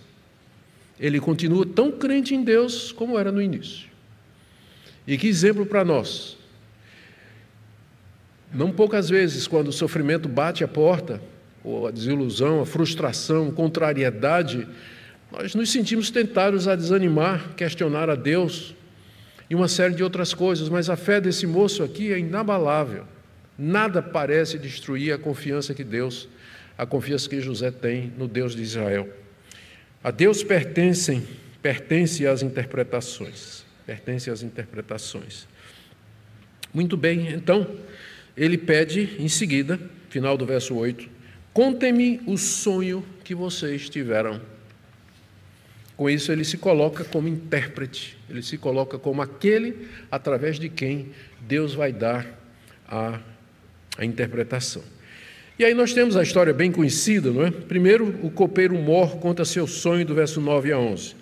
Ele 1.00 1.20
continua 1.20 1.66
tão 1.66 1.92
crente 1.92 2.34
em 2.34 2.44
Deus 2.44 2.92
como 2.92 3.18
era 3.18 3.32
no 3.32 3.42
início. 3.42 3.88
E 5.06 5.18
que 5.18 5.28
exemplo 5.28 5.66
para 5.66 5.86
nós. 5.86 6.38
Não 8.54 8.72
poucas 8.72 9.10
vezes, 9.10 9.48
quando 9.48 9.68
o 9.68 9.74
sofrimento 9.74 10.28
bate 10.28 10.64
a 10.64 10.68
porta, 10.68 11.22
ou 11.64 11.88
a 11.88 11.92
desilusão, 11.92 12.62
a 12.62 12.66
frustração, 12.66 13.50
a 13.50 13.52
contrariedade, 13.52 14.68
nós 15.32 15.54
nos 15.54 15.70
sentimos 15.70 16.10
tentados 16.10 16.68
a 16.68 16.76
desanimar, 16.76 17.54
questionar 17.56 18.10
a 18.10 18.16
Deus 18.16 18.74
e 19.50 19.56
uma 19.56 19.68
série 19.68 19.94
de 19.94 20.04
outras 20.04 20.34
coisas, 20.34 20.70
mas 20.70 20.90
a 20.90 20.96
fé 20.96 21.20
desse 21.20 21.46
moço 21.46 21.84
aqui 21.84 22.12
é 22.12 22.20
inabalável. 22.20 23.04
Nada 23.58 24.02
parece 24.02 24.58
destruir 24.58 25.14
a 25.14 25.18
confiança 25.18 25.74
que 25.74 25.84
Deus 25.84 26.30
a 26.78 26.86
confiança 26.86 27.28
que 27.28 27.42
José 27.42 27.72
tem 27.72 28.14
no 28.18 28.28
Deus 28.28 28.56
de 28.56 28.62
Israel. 28.62 29.10
A 30.04 30.12
Deus 30.12 30.44
pertencem, 30.44 31.26
pertence 31.62 32.26
às 32.26 32.42
interpretações, 32.42 33.66
pertence 33.86 34.30
às 34.30 34.44
interpretações. 34.44 35.48
Muito 36.74 36.96
bem, 36.96 37.34
então, 37.34 37.76
ele 38.36 38.58
pede 38.58 39.16
em 39.18 39.28
seguida, 39.28 39.80
final 40.10 40.38
do 40.38 40.46
verso 40.46 40.76
8, 40.76 41.10
contem-me 41.52 42.22
o 42.28 42.38
sonho 42.38 43.04
que 43.24 43.34
vocês 43.34 43.90
tiveram. 43.90 44.40
Com 45.96 46.08
isso, 46.08 46.32
ele 46.32 46.46
se 46.46 46.58
coloca 46.58 47.04
como 47.04 47.28
intérprete, 47.28 48.16
ele 48.30 48.44
se 48.44 48.58
coloca 48.58 49.00
como 49.00 49.22
aquele 49.22 49.88
através 50.12 50.60
de 50.60 50.70
quem 50.70 51.12
Deus 51.42 51.74
vai 51.74 51.92
dar 51.92 52.28
a, 52.88 53.20
a 53.98 54.06
interpretação. 54.06 54.84
E 55.60 55.66
aí 55.66 55.74
nós 55.74 55.92
temos 55.92 56.16
a 56.16 56.22
história 56.22 56.54
bem 56.54 56.72
conhecida, 56.72 57.32
não 57.32 57.44
é? 57.44 57.50
Primeiro, 57.50 58.14
o 58.22 58.30
copeiro 58.30 58.76
Mor 58.76 59.18
conta 59.18 59.44
seu 59.44 59.66
sonho 59.66 60.06
do 60.06 60.14
verso 60.14 60.40
9 60.40 60.72
a 60.72 60.78
11. 60.78 61.16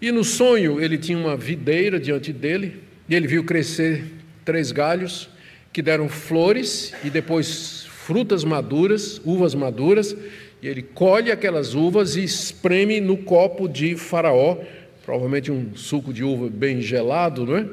E 0.00 0.10
no 0.10 0.24
sonho 0.24 0.80
ele 0.80 0.96
tinha 0.96 1.18
uma 1.18 1.36
videira 1.36 2.00
diante 2.00 2.32
dele, 2.32 2.80
e 3.06 3.14
ele 3.14 3.26
viu 3.26 3.44
crescer 3.44 4.04
três 4.42 4.72
galhos 4.72 5.28
que 5.70 5.82
deram 5.82 6.08
flores 6.08 6.94
e 7.04 7.10
depois 7.10 7.84
frutas 7.90 8.42
maduras, 8.42 9.20
uvas 9.22 9.54
maduras, 9.54 10.16
e 10.62 10.66
ele 10.66 10.80
colhe 10.80 11.30
aquelas 11.30 11.74
uvas 11.74 12.16
e 12.16 12.24
espreme 12.24 13.00
no 13.02 13.18
copo 13.18 13.68
de 13.68 13.96
Faraó, 13.96 14.60
provavelmente 15.04 15.52
um 15.52 15.76
suco 15.76 16.10
de 16.10 16.24
uva 16.24 16.48
bem 16.48 16.80
gelado, 16.80 17.44
não 17.44 17.58
é? 17.58 17.66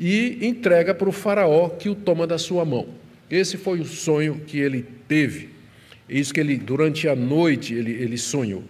E 0.00 0.38
entrega 0.42 0.92
para 0.92 1.08
o 1.08 1.12
Faraó 1.12 1.68
que 1.68 1.88
o 1.88 1.94
toma 1.94 2.26
da 2.26 2.38
sua 2.38 2.64
mão. 2.64 3.01
Esse 3.32 3.56
foi 3.56 3.80
o 3.80 3.84
sonho 3.86 4.42
que 4.46 4.58
ele 4.58 4.84
teve. 5.08 5.48
Isso 6.06 6.34
que 6.34 6.40
ele, 6.40 6.58
durante 6.58 7.08
a 7.08 7.16
noite, 7.16 7.72
ele, 7.72 7.90
ele 7.92 8.18
sonhou. 8.18 8.62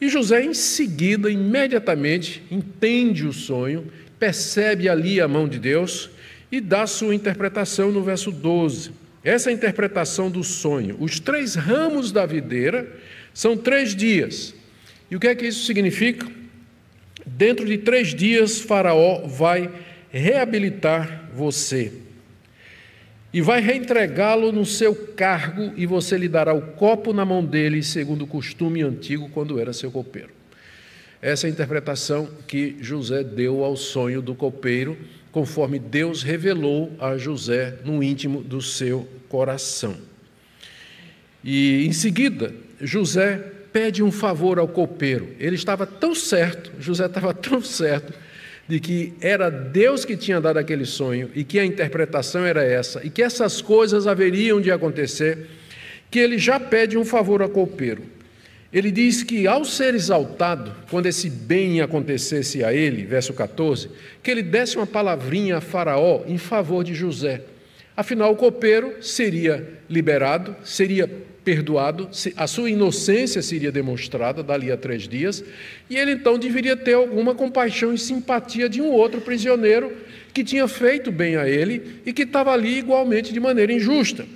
E 0.00 0.08
José, 0.08 0.42
em 0.42 0.54
seguida, 0.54 1.30
imediatamente, 1.30 2.42
entende 2.50 3.26
o 3.26 3.34
sonho, 3.34 3.92
percebe 4.18 4.88
ali 4.88 5.20
a 5.20 5.28
mão 5.28 5.46
de 5.46 5.58
Deus 5.58 6.08
e 6.50 6.58
dá 6.58 6.86
sua 6.86 7.14
interpretação 7.14 7.92
no 7.92 8.02
verso 8.02 8.32
12. 8.32 8.92
Essa 9.22 9.50
é 9.50 9.52
interpretação 9.52 10.30
do 10.30 10.42
sonho. 10.42 10.96
Os 10.98 11.20
três 11.20 11.54
ramos 11.54 12.10
da 12.10 12.24
videira 12.24 12.90
são 13.34 13.58
três 13.58 13.94
dias. 13.94 14.54
E 15.10 15.16
o 15.16 15.20
que 15.20 15.26
é 15.26 15.34
que 15.34 15.46
isso 15.46 15.66
significa? 15.66 16.26
Dentro 17.26 17.66
de 17.66 17.76
três 17.76 18.14
dias, 18.14 18.58
Faraó 18.58 19.26
vai 19.26 19.70
reabilitar 20.10 21.28
você 21.34 22.07
e 23.32 23.40
vai 23.40 23.60
reentregá-lo 23.60 24.50
no 24.50 24.64
seu 24.64 24.94
cargo, 24.94 25.72
e 25.76 25.84
você 25.84 26.16
lhe 26.16 26.28
dará 26.28 26.54
o 26.54 26.62
copo 26.62 27.12
na 27.12 27.24
mão 27.24 27.44
dele, 27.44 27.82
segundo 27.82 28.22
o 28.22 28.26
costume 28.26 28.82
antigo, 28.82 29.28
quando 29.28 29.60
era 29.60 29.72
seu 29.72 29.90
copeiro. 29.90 30.30
Essa 31.20 31.46
é 31.46 31.50
a 31.50 31.52
interpretação 31.52 32.28
que 32.46 32.76
José 32.80 33.24
deu 33.24 33.64
ao 33.64 33.76
sonho 33.76 34.22
do 34.22 34.34
copeiro, 34.34 34.96
conforme 35.30 35.78
Deus 35.78 36.22
revelou 36.22 36.92
a 36.98 37.18
José 37.18 37.78
no 37.84 38.02
íntimo 38.02 38.42
do 38.42 38.62
seu 38.62 39.06
coração. 39.28 39.96
E 41.44 41.86
em 41.86 41.92
seguida, 41.92 42.54
José 42.80 43.36
pede 43.72 44.02
um 44.02 44.10
favor 44.10 44.58
ao 44.58 44.68
copeiro. 44.68 45.34
Ele 45.38 45.56
estava 45.56 45.86
tão 45.86 46.14
certo, 46.14 46.72
José 46.80 47.06
estava 47.06 47.34
tão 47.34 47.60
certo, 47.60 48.12
de 48.68 48.78
que 48.78 49.14
era 49.20 49.50
Deus 49.50 50.04
que 50.04 50.16
tinha 50.16 50.40
dado 50.40 50.58
aquele 50.58 50.84
sonho 50.84 51.30
e 51.34 51.42
que 51.42 51.58
a 51.58 51.64
interpretação 51.64 52.44
era 52.44 52.62
essa 52.62 53.00
e 53.02 53.08
que 53.08 53.22
essas 53.22 53.62
coisas 53.62 54.06
haveriam 54.06 54.60
de 54.60 54.70
acontecer, 54.70 55.46
que 56.10 56.18
ele 56.18 56.38
já 56.38 56.60
pede 56.60 56.98
um 56.98 57.04
favor 57.04 57.42
a 57.42 57.48
copeiro. 57.48 58.02
Ele 58.70 58.90
diz 58.90 59.22
que 59.22 59.46
ao 59.46 59.64
ser 59.64 59.94
exaltado, 59.94 60.74
quando 60.90 61.06
esse 61.06 61.30
bem 61.30 61.80
acontecesse 61.80 62.62
a 62.62 62.72
ele, 62.72 63.06
verso 63.06 63.32
14, 63.32 63.88
que 64.22 64.30
ele 64.30 64.42
desse 64.42 64.76
uma 64.76 64.86
palavrinha 64.86 65.56
a 65.56 65.60
Faraó 65.62 66.22
em 66.26 66.36
favor 66.36 66.84
de 66.84 66.94
José. 66.94 67.40
Afinal, 67.96 68.30
o 68.30 68.36
copeiro 68.36 69.02
seria 69.02 69.66
liberado, 69.88 70.54
seria 70.62 71.10
perdoado, 71.48 72.10
a 72.36 72.46
sua 72.46 72.68
inocência 72.68 73.40
seria 73.40 73.72
demonstrada 73.72 74.42
dali 74.42 74.70
a 74.70 74.76
três 74.76 75.08
dias, 75.08 75.42
e 75.88 75.96
ele 75.96 76.12
então 76.12 76.38
deveria 76.38 76.76
ter 76.76 76.92
alguma 76.92 77.34
compaixão 77.34 77.94
e 77.94 77.96
simpatia 77.96 78.68
de 78.68 78.82
um 78.82 78.90
outro 78.90 79.22
prisioneiro 79.22 79.90
que 80.34 80.44
tinha 80.44 80.68
feito 80.68 81.10
bem 81.10 81.36
a 81.36 81.48
ele 81.48 82.02
e 82.04 82.12
que 82.12 82.24
estava 82.24 82.52
ali 82.52 82.76
igualmente 82.76 83.32
de 83.32 83.40
maneira 83.40 83.72
injusta. 83.72 84.26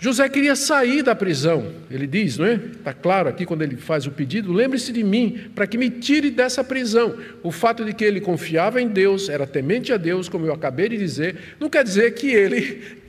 José 0.00 0.26
queria 0.30 0.56
sair 0.56 1.02
da 1.02 1.14
prisão, 1.14 1.74
ele 1.90 2.06
diz, 2.06 2.38
não 2.38 2.46
é? 2.46 2.54
Está 2.54 2.94
claro 2.94 3.28
aqui 3.28 3.44
quando 3.44 3.60
ele 3.60 3.76
faz 3.76 4.06
o 4.06 4.10
pedido: 4.10 4.50
lembre-se 4.50 4.94
de 4.94 5.04
mim, 5.04 5.50
para 5.54 5.66
que 5.66 5.76
me 5.76 5.90
tire 5.90 6.30
dessa 6.30 6.64
prisão. 6.64 7.18
O 7.42 7.52
fato 7.52 7.84
de 7.84 7.92
que 7.92 8.04
ele 8.04 8.20
confiava 8.20 8.80
em 8.80 8.88
Deus, 8.88 9.28
era 9.28 9.46
temente 9.46 9.92
a 9.92 9.98
Deus, 9.98 10.26
como 10.26 10.46
eu 10.46 10.54
acabei 10.54 10.88
de 10.88 10.96
dizer, 10.96 11.36
não 11.60 11.68
quer 11.68 11.84
dizer 11.84 12.14
que 12.14 12.28
ele 12.28 13.03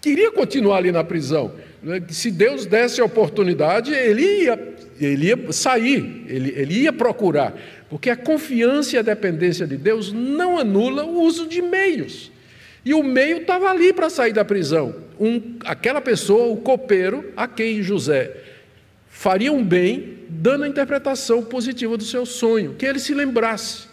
queria 0.00 0.32
continuar 0.32 0.78
ali 0.78 0.92
na 0.92 1.04
prisão. 1.04 1.52
Né, 1.82 2.02
se 2.08 2.30
Deus 2.30 2.66
desse 2.66 3.00
a 3.00 3.04
oportunidade, 3.04 3.92
ele 3.92 4.44
ia, 4.44 4.74
ele 5.00 5.26
ia 5.26 5.52
sair, 5.52 6.24
ele, 6.28 6.52
ele 6.56 6.74
ia 6.82 6.92
procurar, 6.92 7.54
porque 7.88 8.10
a 8.10 8.16
confiança 8.16 8.96
e 8.96 8.98
a 8.98 9.02
dependência 9.02 9.66
de 9.66 9.76
Deus 9.76 10.12
não 10.12 10.58
anula 10.58 11.04
o 11.04 11.20
uso 11.22 11.46
de 11.46 11.60
meios. 11.62 12.30
E 12.84 12.94
o 12.94 13.02
meio 13.02 13.38
estava 13.38 13.68
ali 13.68 13.92
para 13.92 14.08
sair 14.08 14.32
da 14.32 14.44
prisão. 14.44 14.94
Um, 15.18 15.56
aquela 15.64 16.00
pessoa, 16.00 16.46
o 16.46 16.56
copeiro, 16.56 17.30
a 17.36 17.46
quem 17.46 17.82
José 17.82 18.34
fariam 19.10 19.62
bem 19.62 20.20
dando 20.30 20.64
a 20.64 20.68
interpretação 20.68 21.42
positiva 21.42 21.96
do 21.96 22.04
seu 22.04 22.24
sonho, 22.24 22.74
que 22.78 22.86
ele 22.86 22.98
se 22.98 23.12
lembrasse. 23.12 23.89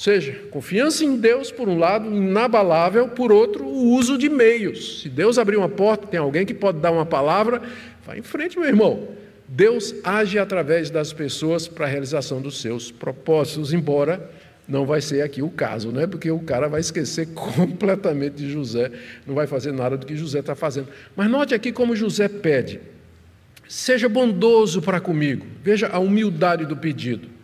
Seja, 0.00 0.32
confiança 0.50 1.04
em 1.04 1.14
Deus, 1.14 1.52
por 1.52 1.68
um 1.68 1.78
lado, 1.78 2.06
inabalável, 2.06 3.08
por 3.08 3.30
outro, 3.30 3.66
o 3.66 3.90
uso 3.90 4.16
de 4.16 4.30
meios. 4.30 5.02
Se 5.02 5.10
Deus 5.10 5.36
abrir 5.36 5.58
uma 5.58 5.68
porta, 5.68 6.06
tem 6.06 6.18
alguém 6.18 6.46
que 6.46 6.54
pode 6.54 6.78
dar 6.78 6.90
uma 6.90 7.04
palavra, 7.04 7.60
vai 8.06 8.18
em 8.18 8.22
frente, 8.22 8.58
meu 8.58 8.66
irmão. 8.66 9.08
Deus 9.46 9.94
age 10.02 10.38
através 10.38 10.88
das 10.88 11.12
pessoas 11.12 11.68
para 11.68 11.84
a 11.84 11.88
realização 11.90 12.40
dos 12.40 12.62
seus 12.62 12.90
propósitos, 12.90 13.74
embora 13.74 14.30
não 14.66 14.86
vai 14.86 15.02
ser 15.02 15.20
aqui 15.20 15.42
o 15.42 15.50
caso, 15.50 15.92
né? 15.92 16.06
porque 16.06 16.30
o 16.30 16.38
cara 16.38 16.66
vai 16.66 16.80
esquecer 16.80 17.26
completamente 17.36 18.36
de 18.36 18.50
José, 18.50 18.90
não 19.26 19.34
vai 19.34 19.46
fazer 19.46 19.70
nada 19.70 19.98
do 19.98 20.06
que 20.06 20.16
José 20.16 20.38
está 20.38 20.54
fazendo. 20.54 20.88
Mas 21.14 21.30
note 21.30 21.54
aqui 21.54 21.72
como 21.72 21.94
José 21.94 22.26
pede: 22.26 22.80
seja 23.68 24.08
bondoso 24.08 24.80
para 24.80 24.98
comigo, 24.98 25.44
veja 25.62 25.88
a 25.88 25.98
humildade 25.98 26.64
do 26.64 26.74
pedido. 26.74 27.39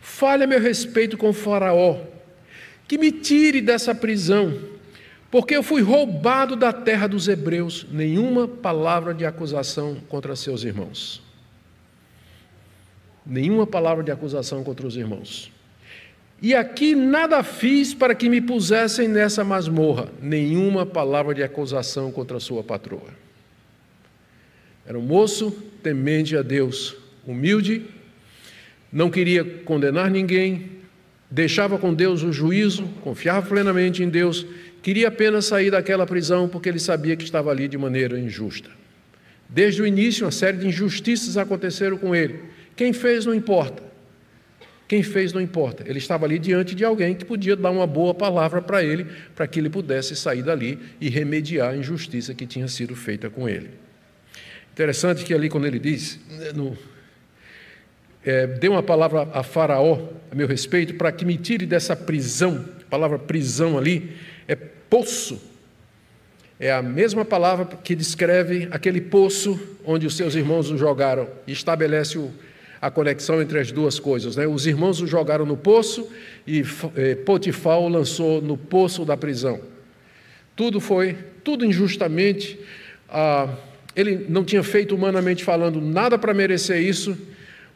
Fale 0.00 0.44
a 0.44 0.46
meu 0.46 0.60
respeito 0.60 1.16
com 1.16 1.32
Faraó, 1.32 1.98
que 2.88 2.98
me 2.98 3.12
tire 3.12 3.60
dessa 3.60 3.94
prisão, 3.94 4.58
porque 5.30 5.54
eu 5.54 5.62
fui 5.62 5.82
roubado 5.82 6.56
da 6.56 6.72
terra 6.72 7.06
dos 7.06 7.28
hebreus. 7.28 7.86
Nenhuma 7.90 8.48
palavra 8.48 9.14
de 9.14 9.24
acusação 9.24 9.96
contra 10.08 10.34
seus 10.34 10.64
irmãos. 10.64 11.22
Nenhuma 13.24 13.66
palavra 13.66 14.02
de 14.02 14.10
acusação 14.10 14.64
contra 14.64 14.86
os 14.86 14.96
irmãos. 14.96 15.52
E 16.42 16.54
aqui 16.54 16.94
nada 16.94 17.42
fiz 17.42 17.92
para 17.92 18.14
que 18.14 18.28
me 18.28 18.40
pusessem 18.40 19.06
nessa 19.06 19.44
masmorra, 19.44 20.08
nenhuma 20.22 20.86
palavra 20.86 21.34
de 21.34 21.42
acusação 21.42 22.10
contra 22.10 22.40
sua 22.40 22.64
patroa. 22.64 23.10
Era 24.86 24.98
um 24.98 25.02
moço 25.02 25.50
temente 25.82 26.34
a 26.36 26.42
Deus, 26.42 26.96
humilde, 27.26 27.86
não 28.92 29.10
queria 29.10 29.44
condenar 29.44 30.10
ninguém, 30.10 30.80
deixava 31.30 31.78
com 31.78 31.94
Deus 31.94 32.22
o 32.22 32.32
juízo, 32.32 32.84
confiava 33.02 33.46
plenamente 33.46 34.02
em 34.02 34.08
Deus, 34.08 34.44
queria 34.82 35.08
apenas 35.08 35.46
sair 35.46 35.70
daquela 35.70 36.06
prisão 36.06 36.48
porque 36.48 36.68
ele 36.68 36.78
sabia 36.78 37.16
que 37.16 37.24
estava 37.24 37.50
ali 37.50 37.68
de 37.68 37.78
maneira 37.78 38.18
injusta. 38.18 38.70
Desde 39.48 39.82
o 39.82 39.86
início, 39.86 40.24
uma 40.24 40.32
série 40.32 40.58
de 40.58 40.66
injustiças 40.66 41.36
aconteceram 41.36 41.96
com 41.96 42.14
ele. 42.14 42.40
Quem 42.76 42.92
fez 42.92 43.26
não 43.26 43.34
importa. 43.34 43.82
Quem 44.86 45.02
fez 45.02 45.32
não 45.32 45.40
importa. 45.40 45.84
Ele 45.86 45.98
estava 45.98 46.24
ali 46.24 46.38
diante 46.38 46.74
de 46.74 46.84
alguém 46.84 47.14
que 47.14 47.24
podia 47.24 47.54
dar 47.54 47.70
uma 47.70 47.86
boa 47.86 48.12
palavra 48.14 48.60
para 48.60 48.82
ele, 48.82 49.06
para 49.34 49.46
que 49.46 49.60
ele 49.60 49.70
pudesse 49.70 50.16
sair 50.16 50.42
dali 50.42 50.78
e 51.00 51.08
remediar 51.08 51.70
a 51.70 51.76
injustiça 51.76 52.34
que 52.34 52.46
tinha 52.46 52.66
sido 52.66 52.96
feita 52.96 53.30
com 53.30 53.48
ele. 53.48 53.70
Interessante 54.72 55.24
que 55.24 55.34
ali, 55.34 55.48
quando 55.48 55.66
ele 55.66 55.78
diz, 55.78 56.18
no, 56.54 56.76
é, 58.24 58.46
dê 58.46 58.68
uma 58.68 58.82
palavra 58.82 59.28
a 59.32 59.42
Faraó 59.42 59.98
a 60.30 60.34
meu 60.34 60.46
respeito, 60.46 60.94
para 60.94 61.10
que 61.10 61.24
me 61.24 61.36
tire 61.36 61.66
dessa 61.66 61.96
prisão. 61.96 62.64
A 62.82 62.90
palavra 62.90 63.18
prisão 63.18 63.76
ali 63.76 64.12
é 64.46 64.54
poço. 64.54 65.40
É 66.58 66.70
a 66.70 66.82
mesma 66.82 67.24
palavra 67.24 67.64
que 67.82 67.94
descreve 67.94 68.68
aquele 68.70 69.00
poço 69.00 69.58
onde 69.84 70.06
os 70.06 70.16
seus 70.16 70.34
irmãos 70.34 70.70
o 70.70 70.76
jogaram 70.76 71.26
e 71.46 71.52
estabelece 71.52 72.18
o 72.18 72.30
a 72.80 72.90
conexão 72.90 73.42
entre 73.42 73.58
as 73.58 73.70
duas 73.70 73.98
coisas. 73.98 74.36
Né? 74.36 74.46
Os 74.46 74.66
irmãos 74.66 75.00
o 75.00 75.06
jogaram 75.06 75.44
no 75.44 75.56
poço 75.56 76.08
e 76.46 76.64
Potifar 77.26 77.78
o 77.78 77.88
lançou 77.88 78.40
no 78.40 78.56
poço 78.56 79.04
da 79.04 79.16
prisão. 79.16 79.60
Tudo 80.56 80.80
foi, 80.80 81.16
tudo 81.44 81.64
injustamente. 81.64 82.58
Ah, 83.08 83.48
ele 83.94 84.26
não 84.28 84.44
tinha 84.44 84.62
feito 84.62 84.94
humanamente 84.94 85.44
falando 85.44 85.80
nada 85.80 86.18
para 86.18 86.32
merecer 86.32 86.80
isso, 86.80 87.16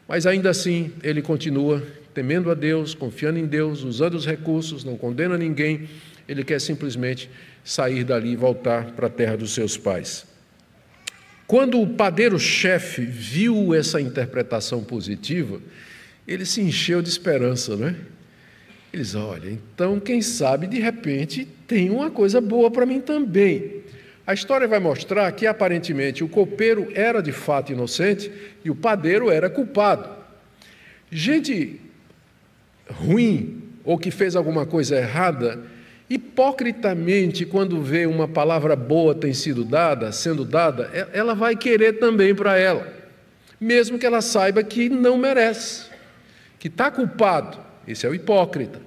mas 0.07 0.25
ainda 0.25 0.49
assim 0.49 0.91
ele 1.03 1.21
continua 1.21 1.81
temendo 2.13 2.49
a 2.49 2.53
Deus, 2.53 2.93
confiando 2.93 3.37
em 3.37 3.45
Deus, 3.45 3.83
usando 3.83 4.15
os 4.15 4.25
recursos, 4.25 4.83
não 4.83 4.97
condena 4.97 5.37
ninguém, 5.37 5.89
ele 6.27 6.43
quer 6.43 6.61
simplesmente 6.61 7.29
sair 7.63 8.03
dali 8.03 8.31
e 8.31 8.35
voltar 8.35 8.91
para 8.91 9.07
a 9.07 9.09
terra 9.09 9.35
dos 9.35 9.53
seus 9.53 9.77
pais. 9.77 10.25
Quando 11.47 11.79
o 11.79 11.87
padeiro-chefe 11.87 13.05
viu 13.05 13.73
essa 13.73 14.01
interpretação 14.01 14.83
positiva, 14.83 15.59
ele 16.27 16.45
se 16.45 16.61
encheu 16.61 17.01
de 17.01 17.09
esperança, 17.09 17.75
né? 17.75 17.95
Ele 18.91 19.03
diz: 19.03 19.13
Olha, 19.13 19.49
então 19.51 19.99
quem 19.99 20.21
sabe 20.21 20.65
de 20.65 20.79
repente 20.79 21.47
tem 21.67 21.89
uma 21.89 22.09
coisa 22.09 22.41
boa 22.41 22.71
para 22.71 22.85
mim 22.85 22.99
também. 22.99 23.83
A 24.27 24.33
história 24.33 24.67
vai 24.67 24.79
mostrar 24.79 25.31
que 25.33 25.45
aparentemente 25.45 26.23
o 26.23 26.29
copeiro 26.29 26.91
era 26.95 27.21
de 27.21 27.31
fato 27.31 27.71
inocente 27.71 28.31
e 28.63 28.71
o 28.71 28.75
padeiro 28.75 29.29
era 29.29 29.49
culpado. 29.49 30.09
Gente 31.11 31.79
ruim 32.89 33.61
ou 33.83 33.97
que 33.97 34.09
fez 34.09 34.35
alguma 34.35 34.65
coisa 34.65 34.95
errada 34.97 35.61
hipocritamente, 36.09 37.45
quando 37.45 37.81
vê 37.81 38.05
uma 38.05 38.27
palavra 38.27 38.75
boa 38.75 39.15
tem 39.15 39.33
sido 39.33 39.63
dada, 39.63 40.11
sendo 40.11 40.45
dada, 40.45 40.89
ela 41.13 41.33
vai 41.33 41.55
querer 41.55 41.93
também 41.93 42.33
para 42.33 42.57
ela, 42.57 42.87
mesmo 43.59 43.97
que 43.97 44.05
ela 44.05 44.21
saiba 44.21 44.63
que 44.63 44.87
não 44.87 45.17
merece, 45.17 45.85
que 46.59 46.67
está 46.67 46.91
culpado. 46.91 47.57
Esse 47.87 48.05
é 48.05 48.09
o 48.09 48.15
hipócrita. 48.15 48.79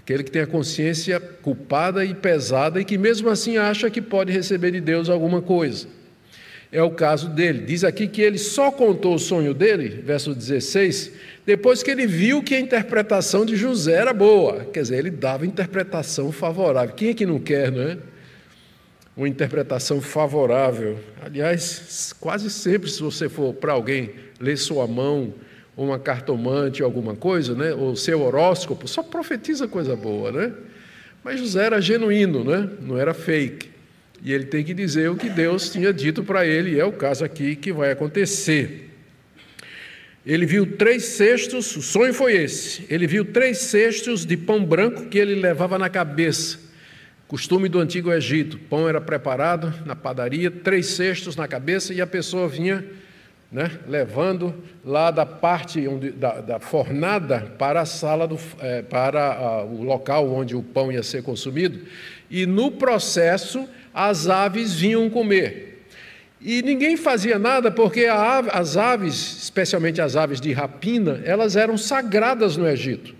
Aquele 0.00 0.24
que 0.24 0.30
tem 0.30 0.40
a 0.40 0.46
consciência 0.46 1.20
culpada 1.20 2.02
e 2.06 2.14
pesada 2.14 2.80
e 2.80 2.86
que 2.86 2.96
mesmo 2.96 3.28
assim 3.28 3.58
acha 3.58 3.90
que 3.90 4.00
pode 4.00 4.32
receber 4.32 4.70
de 4.70 4.80
Deus 4.80 5.10
alguma 5.10 5.42
coisa. 5.42 5.86
É 6.72 6.82
o 6.82 6.90
caso 6.90 7.28
dele. 7.28 7.66
Diz 7.66 7.84
aqui 7.84 8.08
que 8.08 8.22
ele 8.22 8.38
só 8.38 8.70
contou 8.70 9.16
o 9.16 9.18
sonho 9.18 9.52
dele, 9.52 9.88
verso 10.02 10.34
16, 10.34 11.12
depois 11.44 11.82
que 11.82 11.90
ele 11.90 12.06
viu 12.06 12.42
que 12.42 12.54
a 12.54 12.60
interpretação 12.60 13.44
de 13.44 13.56
José 13.56 13.92
era 13.92 14.14
boa. 14.14 14.64
Quer 14.72 14.80
dizer, 14.82 14.96
ele 14.96 15.10
dava 15.10 15.44
interpretação 15.44 16.32
favorável. 16.32 16.94
Quem 16.94 17.10
é 17.10 17.14
que 17.14 17.26
não 17.26 17.38
quer, 17.38 17.70
não 17.70 17.82
é? 17.82 17.98
Uma 19.14 19.28
interpretação 19.28 20.00
favorável. 20.00 20.98
Aliás, 21.20 22.14
quase 22.18 22.48
sempre, 22.48 22.88
se 22.88 23.02
você 23.02 23.28
for 23.28 23.52
para 23.52 23.74
alguém 23.74 24.12
ler 24.40 24.56
sua 24.56 24.86
mão, 24.86 25.34
uma 25.84 25.98
cartomante, 25.98 26.82
alguma 26.82 27.14
coisa, 27.14 27.54
né? 27.54 27.72
ou 27.72 27.96
seu 27.96 28.20
horóscopo, 28.20 28.86
só 28.86 29.02
profetiza 29.02 29.66
coisa 29.66 29.96
boa, 29.96 30.30
né? 30.30 30.52
Mas 31.24 31.38
José 31.38 31.66
era 31.66 31.80
genuíno, 31.80 32.44
né? 32.44 32.68
não 32.80 32.98
era 32.98 33.14
fake. 33.14 33.70
E 34.22 34.32
ele 34.32 34.44
tem 34.44 34.62
que 34.62 34.74
dizer 34.74 35.10
o 35.10 35.16
que 35.16 35.30
Deus 35.30 35.70
tinha 35.70 35.92
dito 35.92 36.22
para 36.22 36.46
ele, 36.46 36.72
e 36.72 36.80
é 36.80 36.84
o 36.84 36.92
caso 36.92 37.24
aqui 37.24 37.56
que 37.56 37.72
vai 37.72 37.90
acontecer. 37.90 38.90
Ele 40.24 40.44
viu 40.44 40.66
três 40.76 41.04
cestos, 41.04 41.74
o 41.76 41.80
sonho 41.80 42.12
foi 42.12 42.34
esse. 42.34 42.84
Ele 42.90 43.06
viu 43.06 43.24
três 43.24 43.58
cestos 43.58 44.26
de 44.26 44.36
pão 44.36 44.62
branco 44.62 45.06
que 45.06 45.18
ele 45.18 45.34
levava 45.34 45.78
na 45.78 45.88
cabeça. 45.88 46.58
Costume 47.26 47.68
do 47.68 47.78
antigo 47.78 48.12
Egito: 48.12 48.58
pão 48.58 48.86
era 48.86 49.00
preparado 49.00 49.72
na 49.86 49.96
padaria, 49.96 50.50
três 50.50 50.88
cestos 50.88 51.36
na 51.36 51.48
cabeça 51.48 51.94
e 51.94 52.02
a 52.02 52.06
pessoa 52.06 52.46
vinha 52.48 52.84
né, 53.50 53.80
levando 53.88 54.54
lá 54.84 55.10
da 55.10 55.26
parte 55.26 55.86
onde, 55.88 56.10
da, 56.10 56.40
da 56.40 56.60
fornada 56.60 57.52
para 57.58 57.80
a 57.80 57.86
sala, 57.86 58.26
do, 58.26 58.38
é, 58.60 58.82
para 58.82 59.32
a, 59.34 59.64
o 59.64 59.82
local 59.82 60.32
onde 60.32 60.54
o 60.54 60.62
pão 60.62 60.92
ia 60.92 61.02
ser 61.02 61.22
consumido. 61.22 61.80
E 62.30 62.46
no 62.46 62.70
processo, 62.70 63.68
as 63.92 64.28
aves 64.28 64.74
vinham 64.74 65.10
comer. 65.10 65.84
E 66.40 66.62
ninguém 66.62 66.96
fazia 66.96 67.38
nada 67.38 67.70
porque 67.70 68.06
as 68.06 68.76
aves, 68.76 69.42
especialmente 69.42 70.00
as 70.00 70.16
aves 70.16 70.40
de 70.40 70.52
rapina, 70.52 71.20
elas 71.24 71.54
eram 71.54 71.76
sagradas 71.76 72.56
no 72.56 72.66
Egito. 72.66 73.19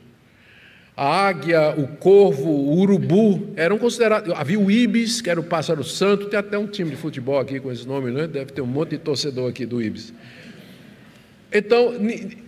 A 1.00 1.28
águia, 1.28 1.74
o 1.78 1.88
corvo, 1.96 2.50
o 2.50 2.78
urubu 2.78 3.54
eram 3.56 3.78
considerados. 3.78 4.34
Havia 4.36 4.60
o 4.60 4.70
ibis, 4.70 5.22
que 5.22 5.30
era 5.30 5.40
o 5.40 5.42
pássaro 5.42 5.82
santo. 5.82 6.26
Tem 6.26 6.38
até 6.38 6.58
um 6.58 6.66
time 6.66 6.90
de 6.90 6.96
futebol 6.96 7.40
aqui 7.40 7.58
com 7.58 7.72
esse 7.72 7.88
nome, 7.88 8.10
né? 8.10 8.26
deve 8.26 8.52
ter 8.52 8.60
um 8.60 8.66
monte 8.66 8.90
de 8.90 8.98
torcedor 8.98 9.48
aqui 9.48 9.64
do 9.64 9.80
ibis. 9.80 10.12
Então, 11.50 11.94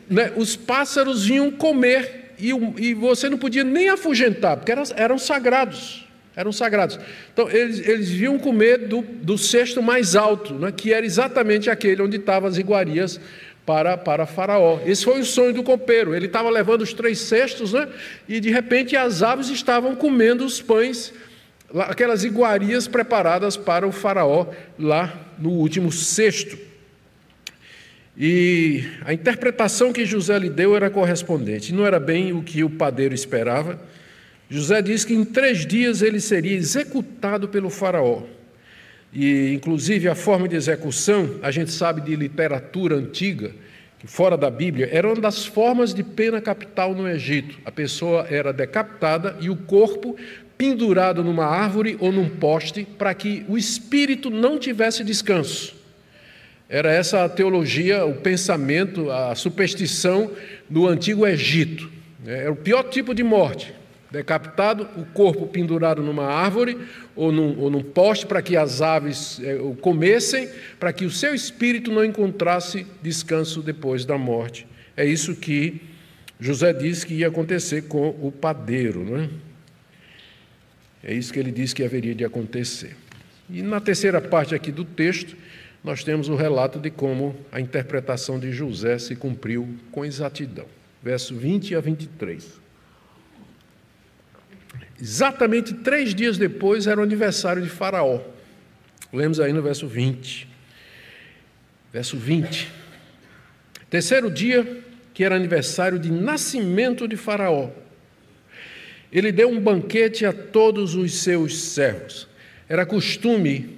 né, 0.06 0.34
os 0.36 0.54
pássaros 0.54 1.24
vinham 1.24 1.50
comer 1.50 2.34
e, 2.38 2.50
e, 2.50 2.92
você 2.92 3.30
não 3.30 3.38
podia 3.38 3.64
nem 3.64 3.88
afugentar, 3.88 4.58
porque 4.58 4.70
eram, 4.70 4.84
eram 4.96 5.18
sagrados 5.18 6.06
eram 6.34 6.50
sagrados. 6.50 6.98
Então, 7.32 7.50
eles, 7.50 7.86
eles 7.86 8.08
viam 8.08 8.38
comer 8.38 8.88
do, 8.88 9.02
do 9.02 9.36
cesto 9.36 9.82
mais 9.82 10.16
alto, 10.16 10.54
né, 10.54 10.72
que 10.72 10.92
era 10.92 11.04
exatamente 11.04 11.68
aquele 11.68 12.00
onde 12.00 12.16
estavam 12.16 12.48
as 12.48 12.56
iguarias 12.56 13.20
para, 13.64 13.96
para 13.96 14.26
Faraó. 14.26 14.80
Esse 14.84 15.04
foi 15.04 15.20
o 15.20 15.24
sonho 15.24 15.52
do 15.52 15.62
copeiro. 15.62 16.14
Ele 16.14 16.26
estava 16.26 16.50
levando 16.50 16.82
os 16.82 16.92
três 16.92 17.18
cestos, 17.20 17.72
né, 17.72 17.88
e 18.28 18.40
de 18.40 18.50
repente 18.50 18.96
as 18.96 19.22
aves 19.22 19.48
estavam 19.48 19.94
comendo 19.94 20.44
os 20.44 20.60
pães, 20.60 21.12
aquelas 21.74 22.24
iguarias 22.24 22.86
preparadas 22.86 23.56
para 23.56 23.86
o 23.86 23.92
Faraó, 23.92 24.46
lá 24.78 25.12
no 25.38 25.50
último 25.50 25.90
cesto. 25.90 26.58
E 28.16 28.84
a 29.04 29.12
interpretação 29.12 29.92
que 29.92 30.04
José 30.04 30.38
lhe 30.38 30.50
deu 30.50 30.76
era 30.76 30.90
correspondente, 30.90 31.72
não 31.72 31.86
era 31.86 31.98
bem 31.98 32.32
o 32.32 32.42
que 32.42 32.62
o 32.62 32.68
padeiro 32.68 33.14
esperava 33.14 33.80
José 34.52 34.82
diz 34.82 35.02
que 35.02 35.14
em 35.14 35.24
três 35.24 35.64
dias 35.64 36.02
ele 36.02 36.20
seria 36.20 36.54
executado 36.54 37.48
pelo 37.48 37.70
Faraó. 37.70 38.24
E, 39.12 39.52
inclusive, 39.52 40.08
a 40.08 40.14
forma 40.14 40.48
de 40.48 40.56
execução, 40.56 41.38
a 41.42 41.50
gente 41.50 41.70
sabe 41.70 42.00
de 42.00 42.16
literatura 42.16 42.96
antiga, 42.96 43.52
que 43.98 44.06
fora 44.06 44.36
da 44.36 44.50
Bíblia, 44.50 44.88
era 44.90 45.06
uma 45.06 45.20
das 45.20 45.44
formas 45.44 45.92
de 45.92 46.02
pena 46.02 46.40
capital 46.40 46.94
no 46.94 47.08
Egito. 47.08 47.58
A 47.64 47.70
pessoa 47.70 48.26
era 48.28 48.52
decapitada 48.52 49.36
e 49.40 49.50
o 49.50 49.56
corpo 49.56 50.16
pendurado 50.56 51.22
numa 51.22 51.44
árvore 51.44 51.96
ou 52.00 52.10
num 52.10 52.28
poste 52.28 52.86
para 52.98 53.12
que 53.14 53.44
o 53.48 53.58
espírito 53.58 54.30
não 54.30 54.58
tivesse 54.58 55.04
descanso. 55.04 55.74
Era 56.68 56.90
essa 56.90 57.24
a 57.24 57.28
teologia, 57.28 58.06
o 58.06 58.14
pensamento, 58.14 59.10
a 59.10 59.34
superstição 59.34 60.30
do 60.70 60.88
antigo 60.88 61.26
Egito. 61.26 61.90
Era 62.24 62.50
o 62.50 62.56
pior 62.56 62.84
tipo 62.84 63.14
de 63.14 63.22
morte. 63.22 63.74
Decapitado, 64.12 64.86
o 64.94 65.06
corpo 65.06 65.46
pendurado 65.46 66.02
numa 66.02 66.26
árvore 66.26 66.78
ou 67.16 67.32
num, 67.32 67.58
ou 67.58 67.70
num 67.70 67.82
poste 67.82 68.26
para 68.26 68.42
que 68.42 68.58
as 68.58 68.82
aves 68.82 69.40
é, 69.42 69.54
o 69.54 69.74
comessem, 69.74 70.50
para 70.78 70.92
que 70.92 71.06
o 71.06 71.10
seu 71.10 71.34
espírito 71.34 71.90
não 71.90 72.04
encontrasse 72.04 72.86
descanso 73.02 73.62
depois 73.62 74.04
da 74.04 74.18
morte. 74.18 74.66
É 74.94 75.06
isso 75.06 75.34
que 75.34 75.80
José 76.38 76.74
disse 76.74 77.06
que 77.06 77.14
ia 77.14 77.28
acontecer 77.28 77.88
com 77.88 78.10
o 78.10 78.30
padeiro. 78.30 79.02
Não 79.02 79.16
é? 79.16 79.28
é 81.04 81.14
isso 81.14 81.32
que 81.32 81.38
ele 81.38 81.50
disse 81.50 81.74
que 81.74 81.82
haveria 81.82 82.14
de 82.14 82.22
acontecer. 82.22 82.94
E 83.48 83.62
na 83.62 83.80
terceira 83.80 84.20
parte 84.20 84.54
aqui 84.54 84.70
do 84.70 84.84
texto, 84.84 85.34
nós 85.82 86.04
temos 86.04 86.28
o 86.28 86.36
relato 86.36 86.78
de 86.78 86.90
como 86.90 87.34
a 87.50 87.58
interpretação 87.58 88.38
de 88.38 88.52
José 88.52 88.98
se 88.98 89.16
cumpriu 89.16 89.66
com 89.90 90.04
exatidão. 90.04 90.66
Verso 91.02 91.34
20 91.34 91.74
a 91.74 91.80
23. 91.80 92.61
Exatamente 95.00 95.74
três 95.74 96.14
dias 96.14 96.38
depois 96.38 96.86
era 96.86 97.00
o 97.00 97.02
aniversário 97.02 97.62
de 97.62 97.68
Faraó. 97.68 98.20
Lemos 99.12 99.40
aí 99.40 99.52
no 99.52 99.62
verso 99.62 99.86
20. 99.86 100.48
Verso 101.92 102.16
20. 102.16 102.68
Terceiro 103.90 104.30
dia, 104.30 104.82
que 105.12 105.22
era 105.22 105.36
aniversário 105.36 105.98
de 105.98 106.10
nascimento 106.10 107.06
de 107.06 107.16
Faraó. 107.16 107.70
Ele 109.12 109.30
deu 109.30 109.50
um 109.50 109.60
banquete 109.60 110.24
a 110.24 110.32
todos 110.32 110.94
os 110.94 111.16
seus 111.16 111.58
servos. 111.60 112.26
Era 112.66 112.86
costume 112.86 113.76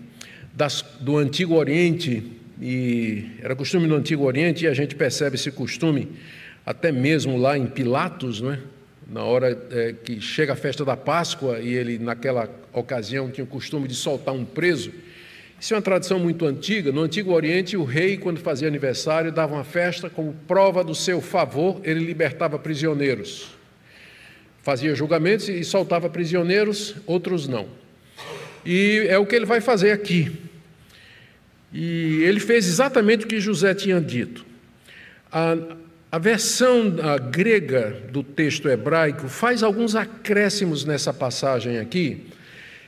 das, 0.53 0.85
do 1.01 1.17
Antigo 1.19 1.57
Oriente, 1.57 2.23
e 2.61 3.33
era 3.43 3.57
costume 3.57 3.89
no 3.89 3.97
Antigo 3.97 4.25
Oriente, 4.25 4.65
e 4.65 4.69
a 4.69 4.75
gente 4.75 4.95
percebe 4.95 5.35
esse 5.35 5.51
costume 5.51 6.09
até 6.65 6.93
mesmo 6.93 7.37
lá 7.37 7.59
em 7.59 7.67
Pilatos, 7.67 8.41
não 8.41 8.53
é? 8.53 8.61
Na 9.07 9.23
hora 9.23 9.59
é, 9.71 9.93
que 9.93 10.21
chega 10.21 10.55
a 10.55 10.57
festa 10.57 10.85
da 10.85 10.97
Páscoa 10.97 11.59
e 11.61 11.75
ele, 11.75 11.99
naquela 11.99 12.49
ocasião, 12.73 13.31
tinha 13.31 13.45
o 13.45 13.47
costume 13.47 13.87
de 13.87 13.95
soltar 13.95 14.35
um 14.35 14.45
preso. 14.45 14.93
Isso 15.61 15.73
é 15.73 15.77
uma 15.77 15.83
tradição 15.83 16.19
muito 16.19 16.45
antiga. 16.47 16.91
No 16.91 17.03
Antigo 17.03 17.33
Oriente, 17.33 17.77
o 17.77 17.85
rei, 17.85 18.17
quando 18.17 18.39
fazia 18.39 18.69
aniversário, 18.69 19.31
dava 19.31 19.55
uma 19.55 19.65
festa 19.65 20.11
como 20.11 20.35
prova 20.47 20.83
do 20.83 20.95
seu 20.95 21.21
favor, 21.21 21.81
ele 21.85 22.01
libertava 22.01 22.59
prisioneiros. 22.59 23.55
Fazia 24.63 24.95
julgamentos 24.95 25.49
e 25.49 25.63
soltava 25.65 26.09
prisioneiros, 26.09 26.95
outros 27.07 27.47
não. 27.47 27.69
E 28.65 29.07
é 29.09 29.19
o 29.19 29.27
que 29.27 29.37
ele 29.37 29.45
vai 29.45 29.61
fazer 29.61 29.93
aqui. 29.93 30.33
E 31.73 32.23
ele 32.23 32.41
fez 32.41 32.67
exatamente 32.67 33.25
o 33.25 33.29
que 33.29 33.41
José 33.41 33.75
tinha 33.75 34.01
dito. 34.01 34.45
A, 35.31 35.57
a 36.15 36.19
versão 36.19 36.95
a 37.03 37.19
grega 37.19 38.01
do 38.13 38.23
texto 38.23 38.69
hebraico 38.69 39.27
faz 39.27 39.65
alguns 39.65 39.97
acréscimos 39.97 40.85
nessa 40.85 41.13
passagem 41.13 41.81
aqui, 41.81 42.29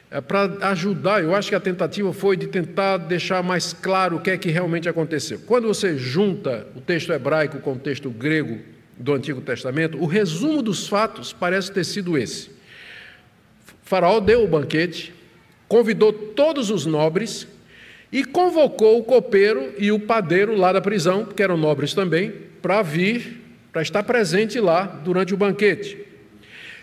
é, 0.09 0.21
para 0.21 0.45
ajudar. 0.71 1.25
Eu 1.25 1.35
acho 1.35 1.49
que 1.49 1.57
a 1.57 1.61
tentativa 1.61 2.13
foi 2.13 2.37
de 2.37 2.47
tentar 2.47 2.99
deixar 2.99 3.43
mais 3.43 3.73
claro 3.73 4.19
o 4.19 4.21
que 4.21 4.31
é 4.31 4.39
que 4.39 4.49
realmente 4.49 4.89
aconteceu. 4.89 5.41
Quando 5.45 5.67
você 5.67 5.99
junta 5.99 6.69
o 6.77 6.81
texto 6.81 7.13
hebraico 7.13 7.59
com 7.59 7.73
o 7.73 7.79
texto 7.81 8.11
grego 8.11 8.61
do 8.97 9.13
Antigo 9.13 9.41
Testamento, 9.41 9.99
o 9.99 10.07
resumo 10.07 10.63
dos 10.63 10.87
fatos 10.87 11.33
parece 11.33 11.73
ter 11.73 11.83
sido 11.83 12.17
esse. 12.17 12.49
Faraó 13.83 14.21
deu 14.21 14.45
o 14.45 14.47
banquete, 14.47 15.13
convidou 15.67 16.13
todos 16.13 16.71
os 16.71 16.87
nobres 16.87 17.49
e 18.13 18.25
convocou 18.25 19.01
o 19.01 19.03
copeiro 19.03 19.75
e 19.79 19.91
o 19.91 19.99
padeiro 19.99 20.55
lá 20.55 20.73
da 20.73 20.81
prisão, 20.81 21.25
que 21.25 21.43
eram 21.43 21.57
nobres 21.57 21.93
também, 21.93 22.46
para 22.67 22.83
vir, 22.83 23.43
para 23.73 23.81
estar 23.81 24.03
presente 24.03 24.59
lá 24.59 24.87
durante 25.05 25.33
o 25.33 25.37
banquete. 25.37 25.97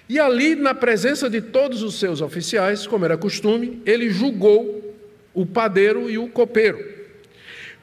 E 0.08 0.18
ali, 0.18 0.56
na 0.56 0.74
presença 0.74 1.30
de 1.30 1.42
todos 1.42 1.84
os 1.84 2.00
seus 2.00 2.22
oficiais, 2.22 2.88
como 2.88 3.04
era 3.04 3.18
costume, 3.18 3.82
ele 3.86 4.10
julgou 4.10 4.96
o 5.34 5.46
padeiro 5.46 6.10
e 6.10 6.18
o 6.18 6.30
copeiro. 6.30 6.80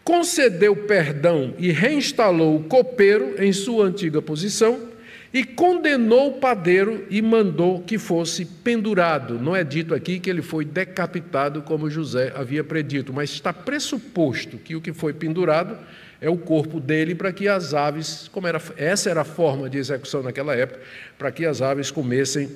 Concedeu 0.03 0.75
perdão 0.75 1.53
e 1.59 1.71
reinstalou 1.71 2.57
o 2.57 2.65
copeiro 2.65 3.35
em 3.39 3.53
sua 3.53 3.85
antiga 3.85 4.23
posição 4.23 4.89
e 5.31 5.45
condenou 5.45 6.29
o 6.29 6.41
padeiro 6.41 7.07
e 7.11 7.21
mandou 7.21 7.83
que 7.83 7.99
fosse 7.99 8.47
pendurado. 8.47 9.39
Não 9.39 9.55
é 9.55 9.63
dito 9.63 9.95
aqui 9.95 10.19
que 10.19 10.31
ele 10.31 10.41
foi 10.41 10.65
decapitado, 10.65 11.61
como 11.61 11.91
José 11.91 12.33
havia 12.35 12.65
predito, 12.65 13.13
mas 13.13 13.29
está 13.29 13.53
pressuposto 13.53 14.57
que 14.57 14.75
o 14.75 14.81
que 14.81 14.95
foi 14.95 15.13
pendurado 15.13 15.77
é 16.21 16.29
o 16.29 16.37
corpo 16.37 16.79
dele 16.79 17.15
para 17.15 17.33
que 17.33 17.49
as 17.49 17.73
aves, 17.73 18.29
como 18.29 18.47
era, 18.47 18.61
essa 18.77 19.09
era 19.09 19.23
a 19.23 19.25
forma 19.25 19.71
de 19.71 19.79
execução 19.79 20.23
naquela 20.23 20.55
época, 20.55 20.81
para 21.19 21.33
que 21.33 21.47
as 21.47 21.63
aves 21.63 21.91
comessem 21.91 22.51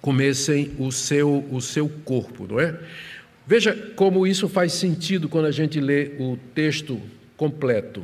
comessem 0.00 0.72
o 0.78 0.90
seu 0.90 1.44
o 1.50 1.60
seu 1.60 1.88
corpo, 2.04 2.46
não 2.48 2.60
é? 2.60 2.78
Veja 3.46 3.72
como 3.94 4.26
isso 4.26 4.48
faz 4.48 4.72
sentido 4.72 5.28
quando 5.28 5.46
a 5.46 5.52
gente 5.52 5.80
lê 5.80 6.12
o 6.18 6.36
texto 6.54 7.00
completo. 7.36 8.02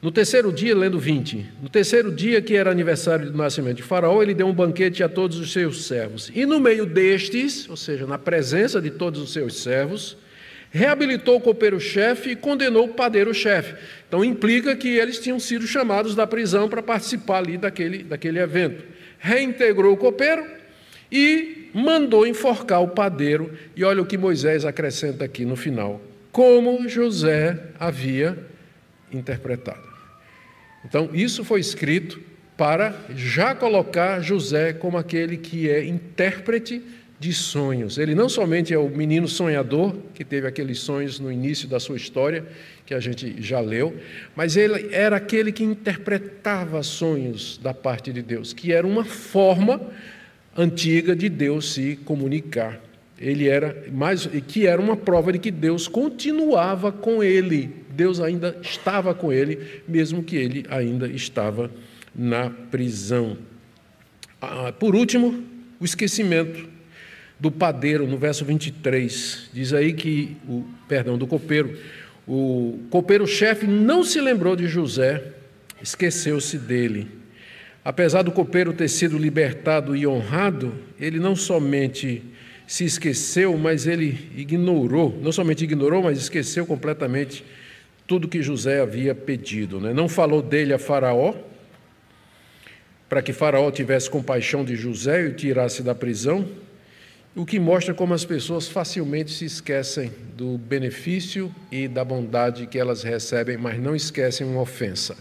No 0.00 0.10
terceiro 0.10 0.52
dia, 0.52 0.76
lendo 0.76 0.98
20, 0.98 1.46
no 1.62 1.68
terceiro 1.68 2.12
dia 2.12 2.40
que 2.42 2.54
era 2.54 2.70
aniversário 2.70 3.30
do 3.30 3.36
nascimento 3.38 3.76
de 3.76 3.82
Faraó, 3.82 4.22
ele 4.22 4.34
deu 4.34 4.46
um 4.46 4.52
banquete 4.52 5.02
a 5.02 5.08
todos 5.08 5.38
os 5.38 5.52
seus 5.52 5.86
servos. 5.86 6.30
E 6.34 6.44
no 6.44 6.60
meio 6.60 6.84
destes, 6.84 7.68
ou 7.70 7.76
seja, 7.76 8.06
na 8.06 8.18
presença 8.18 8.82
de 8.82 8.90
todos 8.90 9.20
os 9.20 9.32
seus 9.32 9.62
servos, 9.62 10.16
reabilitou 10.74 11.36
o 11.36 11.40
copeiro-chefe 11.40 12.30
e 12.30 12.36
condenou 12.36 12.86
o 12.86 12.94
padeiro-chefe. 12.94 13.76
Então 14.08 14.24
implica 14.24 14.74
que 14.74 14.88
eles 14.88 15.20
tinham 15.20 15.38
sido 15.38 15.68
chamados 15.68 16.16
da 16.16 16.26
prisão 16.26 16.68
para 16.68 16.82
participar 16.82 17.38
ali 17.38 17.56
daquele, 17.56 18.02
daquele 18.02 18.40
evento. 18.40 18.82
Reintegrou 19.20 19.94
o 19.94 19.96
copeiro 19.96 20.44
e 21.12 21.70
mandou 21.72 22.26
enforcar 22.26 22.82
o 22.82 22.88
padeiro. 22.88 23.56
E 23.76 23.84
olha 23.84 24.02
o 24.02 24.06
que 24.06 24.18
Moisés 24.18 24.64
acrescenta 24.64 25.24
aqui 25.24 25.44
no 25.44 25.54
final: 25.54 26.02
como 26.32 26.88
José 26.88 27.56
havia 27.78 28.36
interpretado. 29.12 29.94
Então, 30.84 31.08
isso 31.12 31.44
foi 31.44 31.60
escrito 31.60 32.20
para 32.56 32.96
já 33.14 33.54
colocar 33.54 34.20
José 34.20 34.72
como 34.72 34.98
aquele 34.98 35.36
que 35.36 35.70
é 35.70 35.84
intérprete 35.84 36.82
de 37.18 37.32
sonhos. 37.32 37.98
Ele 37.98 38.14
não 38.14 38.28
somente 38.28 38.74
é 38.74 38.78
o 38.78 38.88
menino 38.88 39.28
sonhador, 39.28 39.94
que 40.14 40.24
teve 40.24 40.46
aqueles 40.46 40.78
sonhos 40.80 41.18
no 41.20 41.30
início 41.30 41.68
da 41.68 41.78
sua 41.78 41.96
história, 41.96 42.44
que 42.84 42.94
a 42.94 43.00
gente 43.00 43.40
já 43.40 43.60
leu, 43.60 43.96
mas 44.36 44.56
ele 44.56 44.88
era 44.92 45.16
aquele 45.16 45.52
que 45.52 45.64
interpretava 45.64 46.82
sonhos 46.82 47.58
da 47.62 47.72
parte 47.72 48.12
de 48.12 48.22
Deus, 48.22 48.52
que 48.52 48.72
era 48.72 48.86
uma 48.86 49.04
forma 49.04 49.80
antiga 50.56 51.16
de 51.16 51.28
Deus 51.28 51.72
se 51.72 51.96
comunicar. 52.04 52.80
Ele 53.18 53.48
era 53.48 53.84
mais 53.92 54.26
que 54.48 54.66
era 54.66 54.80
uma 54.80 54.96
prova 54.96 55.32
de 55.32 55.38
que 55.38 55.50
Deus 55.50 55.86
continuava 55.86 56.90
com 56.90 57.22
ele. 57.22 57.70
Deus 57.90 58.20
ainda 58.20 58.56
estava 58.60 59.14
com 59.14 59.32
ele, 59.32 59.82
mesmo 59.86 60.22
que 60.22 60.36
ele 60.36 60.66
ainda 60.68 61.06
estava 61.06 61.70
na 62.14 62.50
prisão. 62.50 63.38
Ah, 64.42 64.72
por 64.72 64.94
último, 64.96 65.42
o 65.80 65.84
esquecimento 65.84 66.73
do 67.38 67.50
padeiro, 67.50 68.06
no 68.06 68.16
verso 68.16 68.44
23. 68.44 69.50
Diz 69.52 69.72
aí 69.72 69.92
que, 69.92 70.36
o 70.48 70.64
perdão, 70.88 71.18
do 71.18 71.26
copeiro. 71.26 71.78
O 72.26 72.78
copeiro-chefe 72.90 73.66
não 73.66 74.02
se 74.02 74.20
lembrou 74.20 74.56
de 74.56 74.66
José, 74.66 75.22
esqueceu-se 75.82 76.58
dele. 76.58 77.08
Apesar 77.84 78.22
do 78.22 78.32
copeiro 78.32 78.72
ter 78.72 78.88
sido 78.88 79.18
libertado 79.18 79.94
e 79.94 80.06
honrado, 80.06 80.74
ele 80.98 81.18
não 81.18 81.36
somente 81.36 82.22
se 82.66 82.84
esqueceu, 82.84 83.58
mas 83.58 83.86
ele 83.86 84.30
ignorou, 84.34 85.18
não 85.22 85.30
somente 85.30 85.64
ignorou, 85.64 86.02
mas 86.02 86.16
esqueceu 86.16 86.64
completamente 86.64 87.44
tudo 88.06 88.28
que 88.28 88.42
José 88.42 88.80
havia 88.80 89.14
pedido. 89.14 89.80
Né? 89.80 89.92
Não 89.92 90.08
falou 90.08 90.40
dele 90.40 90.72
a 90.72 90.78
Faraó, 90.78 91.34
para 93.08 93.20
que 93.20 93.32
Faraó 93.32 93.70
tivesse 93.70 94.08
compaixão 94.08 94.64
de 94.64 94.76
José 94.76 95.24
e 95.24 95.28
o 95.28 95.34
tirasse 95.34 95.82
da 95.82 95.94
prisão, 95.94 96.48
o 97.34 97.44
que 97.44 97.58
mostra 97.58 97.92
como 97.92 98.14
as 98.14 98.24
pessoas 98.24 98.68
facilmente 98.68 99.32
se 99.32 99.44
esquecem 99.44 100.12
do 100.36 100.56
benefício 100.56 101.52
e 101.70 101.88
da 101.88 102.04
bondade 102.04 102.66
que 102.66 102.78
elas 102.78 103.02
recebem, 103.02 103.56
mas 103.56 103.78
não 103.78 103.96
esquecem 103.96 104.46
uma 104.46 104.60
ofensa. 104.60 105.16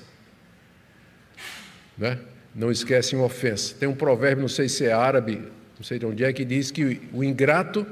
Né? 1.97 2.19
Não 2.53 2.71
esquecem 2.71 3.17
uma 3.17 3.25
ofensa. 3.25 3.75
Tem 3.79 3.89
um 3.89 3.95
provérbio, 3.95 4.41
não 4.41 4.47
sei 4.47 4.69
se 4.69 4.85
é 4.85 4.93
árabe, 4.93 5.41
não 5.75 5.83
sei 5.83 5.97
de 5.97 6.05
onde 6.05 6.23
é, 6.23 6.31
que 6.31 6.45
diz 6.45 6.69
que 6.69 7.01
o 7.11 7.23
ingrato 7.23 7.85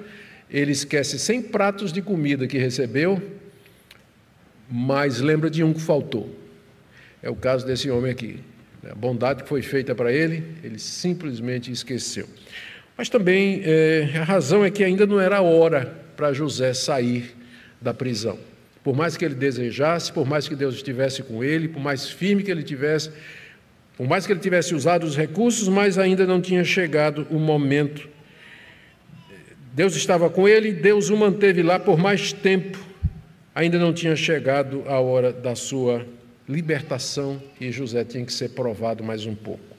ele 0.49 0.71
esquece 0.71 1.17
100 1.17 1.43
pratos 1.43 1.91
de 1.91 2.01
comida 2.01 2.45
que 2.45 2.57
recebeu, 2.57 3.21
mas 4.69 5.19
lembra 5.19 5.49
de 5.49 5.63
um 5.63 5.73
que 5.73 5.81
faltou. 5.81 6.35
É 7.23 7.29
o 7.29 7.35
caso 7.35 7.65
desse 7.65 7.89
homem 7.89 8.11
aqui. 8.11 8.39
A 8.89 8.95
bondade 8.95 9.43
que 9.43 9.49
foi 9.49 9.61
feita 9.61 9.95
para 9.95 10.11
ele, 10.11 10.43
ele 10.63 10.77
simplesmente 10.77 11.71
esqueceu. 11.71 12.27
Mas 13.01 13.09
também 13.09 13.63
é, 13.65 14.11
a 14.15 14.23
razão 14.23 14.63
é 14.63 14.69
que 14.69 14.83
ainda 14.83 15.07
não 15.07 15.19
era 15.19 15.41
hora 15.41 15.91
para 16.15 16.31
José 16.33 16.71
sair 16.71 17.35
da 17.81 17.95
prisão. 17.95 18.37
Por 18.83 18.95
mais 18.95 19.17
que 19.17 19.25
ele 19.25 19.33
desejasse, 19.33 20.13
por 20.13 20.23
mais 20.23 20.47
que 20.47 20.55
Deus 20.55 20.75
estivesse 20.75 21.23
com 21.23 21.43
ele, 21.43 21.67
por 21.67 21.81
mais 21.81 22.07
firme 22.07 22.43
que 22.43 22.51
ele 22.51 22.61
tivesse, 22.61 23.09
por 23.97 24.07
mais 24.07 24.27
que 24.27 24.31
ele 24.31 24.39
tivesse 24.39 24.75
usado 24.75 25.03
os 25.03 25.17
recursos, 25.17 25.67
mas 25.67 25.97
ainda 25.97 26.27
não 26.27 26.39
tinha 26.39 26.63
chegado 26.63 27.25
o 27.31 27.39
momento. 27.39 28.07
Deus 29.73 29.95
estava 29.95 30.29
com 30.29 30.47
ele, 30.47 30.71
Deus 30.71 31.09
o 31.09 31.17
manteve 31.17 31.63
lá 31.63 31.79
por 31.79 31.97
mais 31.97 32.31
tempo, 32.31 32.77
ainda 33.55 33.79
não 33.79 33.91
tinha 33.91 34.15
chegado 34.15 34.83
a 34.85 34.99
hora 34.99 35.33
da 35.33 35.55
sua 35.55 36.05
libertação 36.47 37.41
e 37.59 37.71
José 37.71 38.03
tinha 38.03 38.23
que 38.23 38.31
ser 38.31 38.49
provado 38.49 39.03
mais 39.03 39.25
um 39.25 39.33
pouco. 39.33 39.75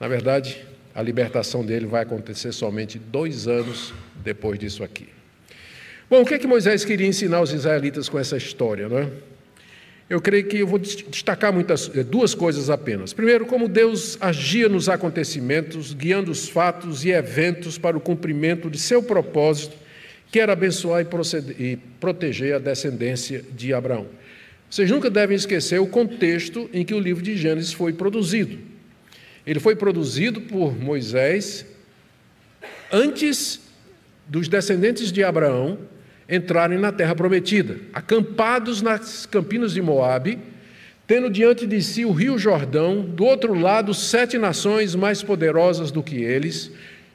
Na 0.00 0.08
verdade, 0.08 0.71
a 0.94 1.02
libertação 1.02 1.64
dele 1.64 1.86
vai 1.86 2.02
acontecer 2.02 2.52
somente 2.52 2.98
dois 2.98 3.48
anos 3.48 3.92
depois 4.22 4.58
disso 4.58 4.84
aqui. 4.84 5.08
Bom, 6.10 6.20
o 6.20 6.26
que 6.26 6.34
é 6.34 6.38
que 6.38 6.46
Moisés 6.46 6.84
queria 6.84 7.06
ensinar 7.06 7.40
os 7.40 7.52
israelitas 7.52 8.08
com 8.08 8.18
essa 8.18 8.36
história, 8.36 8.88
não 8.88 8.98
é? 8.98 9.08
Eu 10.10 10.20
creio 10.20 10.44
que 10.44 10.58
eu 10.58 10.66
vou 10.66 10.78
destacar 10.78 11.50
muitas, 11.50 11.90
eh, 11.96 12.02
duas 12.02 12.34
coisas 12.34 12.68
apenas. 12.68 13.14
Primeiro, 13.14 13.46
como 13.46 13.66
Deus 13.66 14.18
agia 14.20 14.68
nos 14.68 14.90
acontecimentos, 14.90 15.94
guiando 15.94 16.30
os 16.30 16.50
fatos 16.50 17.02
e 17.02 17.10
eventos 17.10 17.78
para 17.78 17.96
o 17.96 18.00
cumprimento 18.00 18.68
de 18.68 18.78
seu 18.78 19.02
propósito, 19.02 19.74
que 20.30 20.38
era 20.38 20.52
abençoar 20.52 21.00
e, 21.00 21.04
proceder, 21.06 21.58
e 21.58 21.76
proteger 21.98 22.56
a 22.56 22.58
descendência 22.58 23.42
de 23.54 23.72
Abraão. 23.72 24.06
Vocês 24.68 24.90
nunca 24.90 25.08
devem 25.08 25.34
esquecer 25.34 25.80
o 25.80 25.86
contexto 25.86 26.68
em 26.74 26.84
que 26.84 26.92
o 26.92 27.00
livro 27.00 27.22
de 27.22 27.34
Gênesis 27.34 27.72
foi 27.72 27.94
produzido. 27.94 28.58
Ele 29.46 29.58
foi 29.58 29.74
produzido 29.74 30.40
por 30.40 30.78
Moisés 30.78 31.66
antes 32.90 33.60
dos 34.28 34.48
descendentes 34.48 35.10
de 35.10 35.24
Abraão 35.24 35.78
entrarem 36.28 36.78
na 36.78 36.92
terra 36.92 37.14
prometida, 37.14 37.76
acampados 37.92 38.80
nas 38.80 39.26
campinas 39.26 39.72
de 39.72 39.82
Moabe, 39.82 40.38
tendo 41.06 41.28
diante 41.28 41.66
de 41.66 41.82
si 41.82 42.04
o 42.04 42.12
rio 42.12 42.38
Jordão, 42.38 43.02
do 43.02 43.24
outro 43.24 43.52
lado 43.52 43.92
sete 43.92 44.38
nações 44.38 44.94
mais 44.94 45.22
poderosas 45.22 45.90
do 45.90 46.02
que 46.02 46.22
eles, 46.22 46.70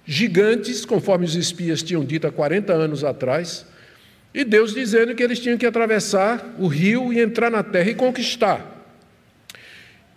gigantes, 0.05 0.85
conforme 0.85 1.25
os 1.25 1.35
espias 1.35 1.81
tinham 1.81 2.03
dito 2.03 2.27
há 2.27 2.31
40 2.31 2.73
anos 2.73 3.03
atrás, 3.03 3.65
e 4.33 4.43
Deus 4.43 4.73
dizendo 4.73 5.15
que 5.15 5.23
eles 5.23 5.39
tinham 5.39 5.57
que 5.57 5.65
atravessar 5.65 6.55
o 6.59 6.67
rio 6.67 7.11
e 7.11 7.19
entrar 7.19 7.49
na 7.49 7.63
terra 7.63 7.89
e 7.89 7.95
conquistar. 7.95 8.76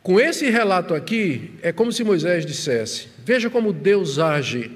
Com 0.03 0.19
esse 0.19 0.49
relato 0.49 0.95
aqui, 0.95 1.51
é 1.63 1.73
como 1.73 1.93
se 1.93 2.03
Moisés 2.03 2.47
dissesse: 2.47 3.09
Veja 3.25 3.51
como 3.51 3.73
Deus 3.73 4.19
age, 4.19 4.71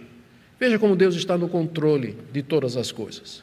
veja 0.61 0.79
como 0.79 0.95
Deus 0.95 1.15
está 1.15 1.39
no 1.39 1.49
controle 1.49 2.17
de 2.33 2.43
todas 2.43 2.77
as 2.77 2.93
coisas. 2.93 3.43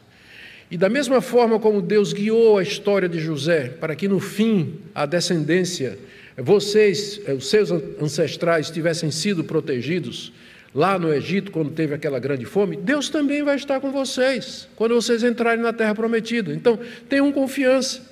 E 0.69 0.77
da 0.77 0.87
mesma 0.87 1.21
forma 1.21 1.59
como 1.59 1.81
Deus 1.81 2.13
guiou 2.13 2.57
a 2.57 2.63
história 2.63 3.09
de 3.09 3.19
José, 3.19 3.67
para 3.67 3.95
que 3.95 4.07
no 4.07 4.19
fim 4.19 4.75
a 4.95 5.05
descendência, 5.05 5.97
vocês, 6.37 7.19
eh, 7.25 7.33
os 7.33 7.49
seus 7.49 7.71
ancestrais, 7.71 8.69
tivessem 8.69 9.11
sido 9.11 9.43
protegidos, 9.43 10.31
lá 10.73 10.97
no 10.97 11.13
Egito, 11.13 11.51
quando 11.51 11.71
teve 11.71 11.93
aquela 11.93 12.19
grande 12.19 12.45
fome, 12.45 12.77
Deus 12.77 13.09
também 13.09 13.43
vai 13.43 13.57
estar 13.57 13.81
com 13.81 13.91
vocês, 13.91 14.67
quando 14.75 14.95
vocês 14.95 15.23
entrarem 15.23 15.61
na 15.61 15.73
terra 15.73 15.93
prometida. 15.93 16.53
Então, 16.53 16.79
tenham 17.09 17.31
confiança. 17.31 18.10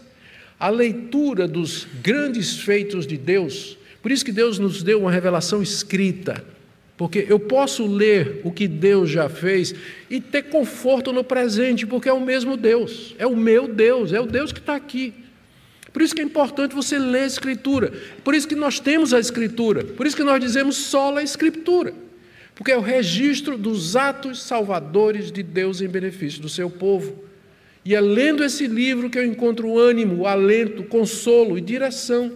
A 0.59 0.69
leitura 0.69 1.47
dos 1.47 1.87
grandes 2.01 2.59
feitos 2.59 3.07
de 3.07 3.17
Deus, 3.17 3.77
por 4.01 4.11
isso 4.11 4.25
que 4.25 4.31
Deus 4.31 4.59
nos 4.59 4.83
deu 4.83 5.01
uma 5.01 5.11
revelação 5.11 5.63
escrita, 5.63 6.43
porque 6.97 7.25
eu 7.29 7.39
posso 7.39 7.87
ler 7.87 8.41
o 8.43 8.51
que 8.51 8.67
Deus 8.67 9.09
já 9.09 9.29
fez 9.29 9.73
e 10.09 10.19
ter 10.19 10.43
conforto 10.43 11.13
no 11.13 11.23
presente, 11.23 11.87
porque 11.87 12.09
é 12.09 12.13
o 12.13 12.19
mesmo 12.19 12.57
Deus, 12.57 13.15
é 13.17 13.25
o 13.25 13.37
meu 13.37 13.67
Deus, 13.67 14.11
é 14.11 14.19
o 14.19 14.25
Deus 14.25 14.51
que 14.51 14.59
está 14.59 14.75
aqui. 14.75 15.13
Por 15.93 16.01
isso 16.01 16.13
que 16.13 16.21
é 16.21 16.25
importante 16.25 16.75
você 16.75 16.99
ler 16.99 17.23
a 17.23 17.27
Escritura, 17.27 17.93
por 18.23 18.35
isso 18.35 18.47
que 18.47 18.55
nós 18.55 18.79
temos 18.79 19.13
a 19.13 19.19
Escritura, 19.19 19.83
por 19.83 20.05
isso 20.05 20.17
que 20.17 20.23
nós 20.23 20.39
dizemos 20.41 20.75
só 20.75 21.15
a 21.17 21.23
Escritura 21.23 21.93
porque 22.59 22.73
é 22.73 22.77
o 22.77 22.81
registro 22.81 23.57
dos 23.57 23.95
atos 23.95 24.43
salvadores 24.43 25.31
de 25.31 25.41
Deus 25.41 25.79
em 25.79 25.87
benefício 25.87 26.41
do 26.41 26.49
seu 26.49 26.69
povo. 26.69 27.23
E 27.83 27.95
é 27.95 28.01
lendo 28.01 28.43
esse 28.43 28.67
livro 28.67 29.09
que 29.09 29.17
eu 29.17 29.25
encontro 29.25 29.77
ânimo, 29.77 30.25
alento, 30.27 30.83
consolo 30.83 31.57
e 31.57 31.61
direção 31.61 32.33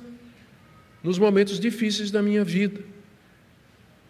nos 1.03 1.19
momentos 1.19 1.59
difíceis 1.59 2.09
da 2.09 2.21
minha 2.21 2.43
vida, 2.43 2.79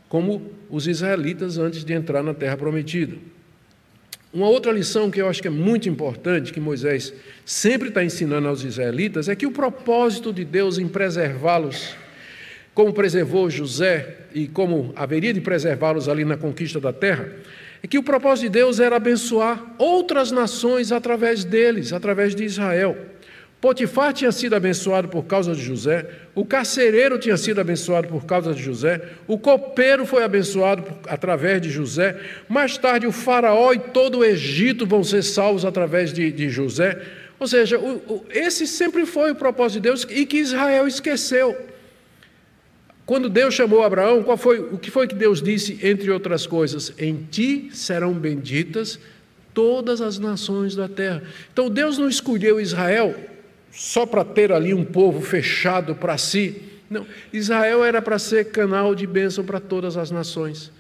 como 0.07 0.51
os 0.69 0.87
israelitas 0.87 1.57
antes 1.57 1.83
de 1.83 1.93
entrar 1.93 2.21
na 2.21 2.33
terra 2.33 2.55
prometida. 2.55 3.15
Uma 4.31 4.47
outra 4.47 4.71
lição 4.71 5.11
que 5.11 5.21
eu 5.21 5.27
acho 5.27 5.41
que 5.41 5.47
é 5.47 5.51
muito 5.51 5.89
importante, 5.89 6.53
que 6.53 6.59
Moisés 6.59 7.13
sempre 7.45 7.89
está 7.89 8.03
ensinando 8.03 8.47
aos 8.47 8.63
israelitas, 8.63 9.27
é 9.27 9.35
que 9.35 9.45
o 9.45 9.51
propósito 9.51 10.31
de 10.31 10.45
Deus 10.45 10.77
em 10.77 10.87
preservá-los 10.87 11.95
como 12.73 12.91
preservou 12.91 13.49
José 13.49 14.17
e 14.33 14.47
como 14.47 14.91
haveria 14.95 15.33
de 15.33 15.41
preservá-los 15.41 16.09
ali 16.09 16.25
na 16.25 16.37
conquista 16.37 16.79
da 16.79 16.91
terra, 16.91 17.31
é 17.83 17.87
que 17.87 17.97
o 17.97 18.03
propósito 18.03 18.43
de 18.43 18.49
Deus 18.49 18.79
era 18.79 18.95
abençoar 18.95 19.61
outras 19.77 20.31
nações 20.31 20.93
através 20.93 21.43
deles, 21.43 21.91
através 21.91 22.33
de 22.33 22.45
Israel. 22.45 22.97
Potifar 23.59 24.13
tinha 24.13 24.31
sido 24.31 24.55
abençoado 24.55 25.09
por 25.09 25.23
causa 25.23 25.53
de 25.53 25.61
José, 25.61 26.09
o 26.33 26.45
carcereiro 26.45 27.19
tinha 27.19 27.35
sido 27.37 27.59
abençoado 27.59 28.07
por 28.07 28.25
causa 28.25 28.53
de 28.53 28.61
José, 28.61 29.01
o 29.27 29.37
copeiro 29.37 30.05
foi 30.05 30.23
abençoado 30.23 30.83
por, 30.83 30.97
através 31.07 31.61
de 31.61 31.69
José, 31.69 32.17
mais 32.47 32.77
tarde 32.77 33.05
o 33.05 33.11
faraó 33.11 33.73
e 33.73 33.79
todo 33.79 34.19
o 34.19 34.25
Egito 34.25 34.85
vão 34.85 35.03
ser 35.03 35.23
salvos 35.23 35.65
através 35.65 36.11
de, 36.11 36.31
de 36.31 36.49
José. 36.49 37.01
Ou 37.39 37.47
seja, 37.47 37.77
o, 37.77 37.95
o, 38.07 38.25
esse 38.29 38.65
sempre 38.65 39.05
foi 39.05 39.31
o 39.31 39.35
propósito 39.35 39.81
de 39.81 39.89
Deus 39.89 40.07
e 40.09 40.25
que 40.25 40.37
Israel 40.37 40.87
esqueceu. 40.87 41.72
Quando 43.05 43.29
Deus 43.29 43.53
chamou 43.53 43.83
Abraão, 43.83 44.23
qual 44.23 44.37
foi, 44.37 44.59
o 44.59 44.77
que 44.77 44.89
foi 44.89 45.07
que 45.07 45.15
Deus 45.15 45.41
disse, 45.41 45.77
entre 45.83 46.09
outras 46.09 46.47
coisas? 46.47 46.93
Em 46.97 47.27
ti 47.29 47.69
serão 47.73 48.13
benditas 48.13 48.97
todas 49.53 50.01
as 50.01 50.17
nações 50.17 50.75
da 50.75 50.87
terra. 50.87 51.21
Então 51.51 51.69
Deus 51.69 51.97
não 51.97 52.07
escolheu 52.07 52.59
Israel 52.59 53.15
só 53.71 54.05
para 54.05 54.23
ter 54.23 54.51
ali 54.51 54.73
um 54.73 54.85
povo 54.85 55.21
fechado 55.21 55.95
para 55.95 56.17
si. 56.17 56.61
Não, 56.89 57.05
Israel 57.31 57.83
era 57.83 58.01
para 58.01 58.17
ser 58.17 58.45
canal 58.45 58.95
de 58.95 59.05
bênção 59.05 59.43
para 59.43 59.59
todas 59.59 59.97
as 59.97 60.09
nações. 60.09 60.71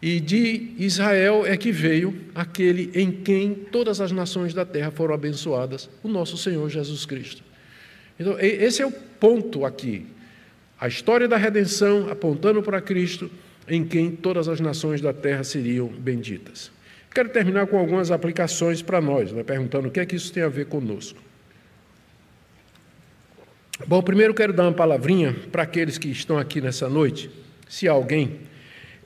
E 0.00 0.18
de 0.18 0.72
Israel 0.78 1.46
é 1.46 1.56
que 1.56 1.70
veio 1.70 2.14
aquele 2.34 2.90
em 2.94 3.10
quem 3.10 3.54
todas 3.54 4.00
as 4.00 4.10
nações 4.10 4.52
da 4.52 4.66
terra 4.66 4.90
foram 4.90 5.14
abençoadas, 5.14 5.88
o 6.02 6.08
nosso 6.08 6.36
Senhor 6.36 6.68
Jesus 6.68 7.06
Cristo. 7.06 7.42
Então, 8.18 8.36
esse 8.38 8.82
é 8.82 8.86
o 8.86 8.90
ponto 8.90 9.64
aqui. 9.64 10.04
A 10.82 10.88
história 10.88 11.28
da 11.28 11.36
redenção 11.36 12.10
apontando 12.10 12.60
para 12.60 12.80
Cristo, 12.80 13.30
em 13.68 13.84
quem 13.84 14.10
todas 14.10 14.48
as 14.48 14.58
nações 14.58 15.00
da 15.00 15.12
terra 15.12 15.44
seriam 15.44 15.86
benditas. 15.86 16.72
Quero 17.14 17.28
terminar 17.28 17.68
com 17.68 17.78
algumas 17.78 18.10
aplicações 18.10 18.82
para 18.82 19.00
nós, 19.00 19.30
né, 19.30 19.44
perguntando 19.44 19.86
o 19.86 19.92
que 19.92 20.00
é 20.00 20.04
que 20.04 20.16
isso 20.16 20.32
tem 20.32 20.42
a 20.42 20.48
ver 20.48 20.66
conosco. 20.66 21.22
Bom, 23.86 24.02
primeiro 24.02 24.34
quero 24.34 24.52
dar 24.52 24.64
uma 24.64 24.72
palavrinha 24.72 25.36
para 25.52 25.62
aqueles 25.62 25.98
que 25.98 26.08
estão 26.08 26.36
aqui 26.36 26.60
nessa 26.60 26.88
noite, 26.88 27.30
se 27.68 27.86
alguém 27.86 28.40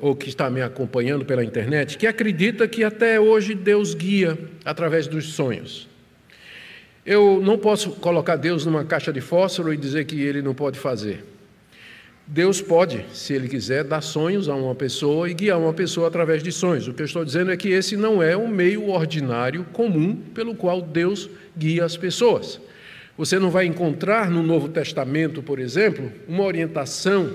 ou 0.00 0.16
que 0.16 0.30
está 0.30 0.48
me 0.48 0.62
acompanhando 0.62 1.26
pela 1.26 1.44
internet, 1.44 1.98
que 1.98 2.06
acredita 2.06 2.66
que 2.66 2.84
até 2.84 3.20
hoje 3.20 3.54
Deus 3.54 3.92
guia 3.92 4.38
através 4.64 5.06
dos 5.06 5.34
sonhos. 5.34 5.86
Eu 7.04 7.38
não 7.44 7.58
posso 7.58 7.90
colocar 7.90 8.36
Deus 8.36 8.64
numa 8.64 8.82
caixa 8.82 9.12
de 9.12 9.20
fósforo 9.20 9.74
e 9.74 9.76
dizer 9.76 10.06
que 10.06 10.18
ele 10.22 10.40
não 10.40 10.54
pode 10.54 10.78
fazer. 10.78 11.35
Deus 12.28 12.60
pode, 12.60 13.04
se 13.12 13.32
Ele 13.34 13.48
quiser, 13.48 13.84
dar 13.84 14.00
sonhos 14.00 14.48
a 14.48 14.54
uma 14.54 14.74
pessoa 14.74 15.30
e 15.30 15.34
guiar 15.34 15.60
uma 15.60 15.72
pessoa 15.72 16.08
através 16.08 16.42
de 16.42 16.50
sonhos. 16.50 16.88
O 16.88 16.92
que 16.92 17.00
eu 17.00 17.06
estou 17.06 17.24
dizendo 17.24 17.52
é 17.52 17.56
que 17.56 17.68
esse 17.68 17.96
não 17.96 18.20
é 18.20 18.36
um 18.36 18.48
meio 18.48 18.88
ordinário 18.88 19.64
comum 19.72 20.16
pelo 20.34 20.54
qual 20.56 20.82
Deus 20.82 21.30
guia 21.56 21.84
as 21.84 21.96
pessoas. 21.96 22.60
Você 23.16 23.38
não 23.38 23.48
vai 23.48 23.64
encontrar 23.64 24.28
no 24.28 24.42
Novo 24.42 24.68
Testamento, 24.68 25.40
por 25.40 25.60
exemplo, 25.60 26.10
uma 26.26 26.42
orientação 26.42 27.32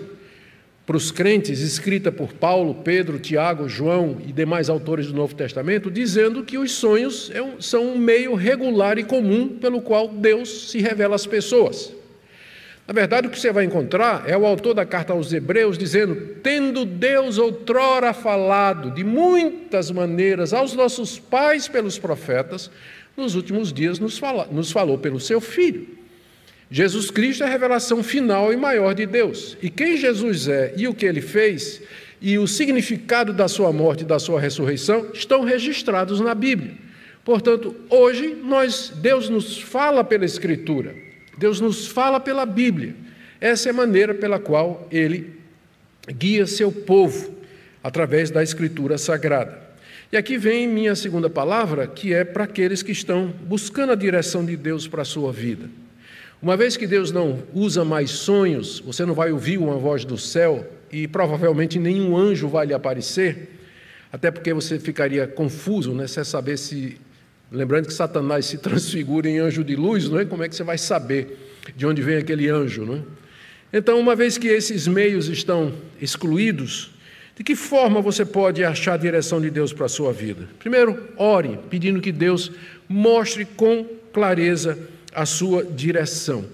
para 0.85 0.97
os 0.97 1.09
crentes 1.09 1.61
escrita 1.61 2.11
por 2.11 2.33
Paulo, 2.33 2.75
Pedro, 2.83 3.17
Tiago, 3.17 3.69
João 3.69 4.17
e 4.27 4.33
demais 4.33 4.69
autores 4.69 5.07
do 5.07 5.13
Novo 5.13 5.33
Testamento, 5.33 5.89
dizendo 5.89 6.43
que 6.43 6.57
os 6.57 6.73
sonhos 6.73 7.31
é 7.33 7.41
são 7.61 7.93
um 7.93 7.97
meio 7.97 8.35
regular 8.35 8.97
e 8.97 9.05
comum 9.05 9.47
pelo 9.47 9.81
qual 9.81 10.09
Deus 10.09 10.69
se 10.69 10.79
revela 10.79 11.15
às 11.15 11.25
pessoas. 11.25 11.93
Na 12.91 12.93
verdade, 12.93 13.27
o 13.27 13.29
que 13.29 13.39
você 13.39 13.53
vai 13.53 13.63
encontrar 13.63 14.25
é 14.27 14.37
o 14.37 14.45
autor 14.45 14.73
da 14.73 14.85
carta 14.85 15.13
aos 15.13 15.31
Hebreus 15.31 15.77
dizendo: 15.77 16.13
Tendo 16.43 16.83
Deus 16.83 17.37
outrora 17.37 18.11
falado 18.11 18.91
de 18.91 19.01
muitas 19.01 19.89
maneiras 19.89 20.53
aos 20.53 20.73
nossos 20.73 21.17
pais 21.17 21.69
pelos 21.69 21.97
profetas, 21.97 22.69
nos 23.15 23.33
últimos 23.33 23.71
dias 23.71 23.97
nos, 23.97 24.17
fala, 24.17 24.45
nos 24.51 24.73
falou 24.73 24.97
pelo 24.97 25.21
seu 25.21 25.39
Filho. 25.39 25.87
Jesus 26.69 27.09
Cristo 27.09 27.45
é 27.45 27.47
a 27.47 27.49
revelação 27.49 28.03
final 28.03 28.51
e 28.51 28.57
maior 28.57 28.93
de 28.93 29.05
Deus. 29.05 29.57
E 29.61 29.69
quem 29.69 29.95
Jesus 29.95 30.49
é 30.49 30.73
e 30.75 30.85
o 30.85 30.93
que 30.93 31.05
ele 31.05 31.21
fez, 31.21 31.81
e 32.19 32.37
o 32.37 32.45
significado 32.45 33.31
da 33.31 33.47
sua 33.47 33.71
morte 33.71 34.01
e 34.01 34.05
da 34.05 34.19
sua 34.19 34.37
ressurreição, 34.37 35.07
estão 35.13 35.45
registrados 35.45 36.19
na 36.19 36.35
Bíblia. 36.35 36.73
Portanto, 37.23 37.73
hoje 37.89 38.35
nós, 38.43 38.91
Deus 38.97 39.29
nos 39.29 39.61
fala 39.61 40.03
pela 40.03 40.25
Escritura. 40.25 41.09
Deus 41.37 41.59
nos 41.59 41.87
fala 41.87 42.19
pela 42.19 42.45
Bíblia. 42.45 42.95
Essa 43.39 43.69
é 43.69 43.71
a 43.71 43.73
maneira 43.73 44.13
pela 44.13 44.39
qual 44.39 44.87
ele 44.91 45.39
guia 46.07 46.45
seu 46.45 46.71
povo 46.71 47.33
através 47.83 48.29
da 48.29 48.43
Escritura 48.43 48.97
Sagrada. 48.97 49.59
E 50.11 50.17
aqui 50.17 50.37
vem 50.37 50.67
minha 50.67 50.93
segunda 50.93 51.29
palavra, 51.29 51.87
que 51.87 52.13
é 52.13 52.23
para 52.23 52.43
aqueles 52.43 52.83
que 52.83 52.91
estão 52.91 53.33
buscando 53.43 53.93
a 53.93 53.95
direção 53.95 54.45
de 54.45 54.57
Deus 54.57 54.87
para 54.87 55.03
a 55.03 55.05
sua 55.05 55.31
vida. 55.31 55.69
Uma 56.41 56.57
vez 56.57 56.75
que 56.75 56.85
Deus 56.85 57.11
não 57.11 57.43
usa 57.53 57.85
mais 57.85 58.11
sonhos, 58.11 58.79
você 58.79 59.05
não 59.05 59.13
vai 59.13 59.31
ouvir 59.31 59.57
uma 59.57 59.77
voz 59.77 60.03
do 60.03 60.17
céu 60.17 60.67
e 60.91 61.07
provavelmente 61.07 61.79
nenhum 61.79 62.17
anjo 62.17 62.47
vai 62.47 62.65
lhe 62.65 62.73
aparecer, 62.73 63.57
até 64.11 64.29
porque 64.29 64.53
você 64.53 64.77
ficaria 64.79 65.25
confuso, 65.27 65.93
né, 65.93 66.07
sem 66.07 66.23
saber 66.23 66.57
se 66.57 66.97
Lembrando 67.51 67.87
que 67.87 67.93
Satanás 67.93 68.45
se 68.45 68.57
transfigura 68.57 69.27
em 69.27 69.39
anjo 69.39 69.63
de 69.63 69.75
luz, 69.75 70.07
não 70.07 70.19
é? 70.19 70.25
Como 70.25 70.41
é 70.41 70.47
que 70.47 70.55
você 70.55 70.63
vai 70.63 70.77
saber 70.77 71.37
de 71.75 71.85
onde 71.85 72.01
vem 72.01 72.15
aquele 72.15 72.47
anjo, 72.47 72.85
não 72.85 72.95
é? 72.95 73.01
Então, 73.73 73.99
uma 73.99 74.15
vez 74.15 74.37
que 74.37 74.47
esses 74.47 74.87
meios 74.87 75.27
estão 75.27 75.73
excluídos, 76.01 76.91
de 77.35 77.43
que 77.43 77.55
forma 77.55 78.01
você 78.01 78.25
pode 78.25 78.63
achar 78.63 78.93
a 78.93 78.97
direção 78.97 79.41
de 79.41 79.49
Deus 79.49 79.73
para 79.73 79.85
a 79.85 79.89
sua 79.89 80.13
vida? 80.13 80.47
Primeiro, 80.59 81.09
ore, 81.17 81.59
pedindo 81.69 81.99
que 82.01 82.11
Deus 82.11 82.51
mostre 82.87 83.45
com 83.45 83.85
clareza 84.13 84.77
a 85.13 85.25
sua 85.25 85.63
direção. 85.63 86.45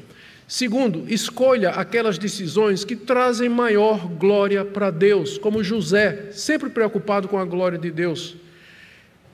Segundo, 0.47 1.05
escolha 1.11 1.71
aquelas 1.71 2.17
decisões 2.17 2.85
que 2.85 2.95
trazem 2.95 3.49
maior 3.49 4.07
glória 4.07 4.63
para 4.63 4.89
Deus, 4.89 5.37
como 5.37 5.63
José, 5.63 6.29
sempre 6.31 6.69
preocupado 6.69 7.27
com 7.27 7.37
a 7.37 7.45
glória 7.45 7.77
de 7.77 7.91
Deus. 7.91 8.35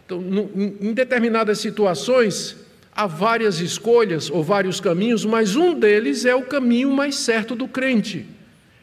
Então, 0.06 0.22
em 0.56 0.94
determinadas 0.94 1.60
situações, 1.60 2.58
há 2.96 3.08
várias 3.08 3.60
escolhas 3.60 4.30
ou 4.30 4.44
vários 4.44 4.80
caminhos, 4.80 5.26
mas 5.26 5.56
um 5.56 5.74
deles 5.74 6.26
é 6.26 6.36
o 6.36 6.44
caminho 6.44 6.92
mais 6.92 7.16
certo 7.16 7.56
do 7.56 7.68
crente. 7.68 8.26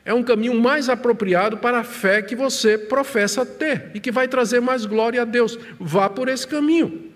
É 0.04 0.14
um 0.14 0.22
caminho 0.22 0.54
mais 0.58 0.88
apropriado 0.88 1.58
para 1.58 1.80
a 1.80 1.84
fé 1.84 2.22
que 2.22 2.34
você 2.34 2.78
professa 2.78 3.44
ter 3.44 3.90
e 3.94 4.00
que 4.00 4.10
vai 4.10 4.26
trazer 4.26 4.60
mais 4.60 4.86
glória 4.86 5.22
a 5.22 5.24
Deus. 5.24 5.58
Vá 5.78 6.08
por 6.08 6.28
esse 6.28 6.46
caminho. 6.46 7.10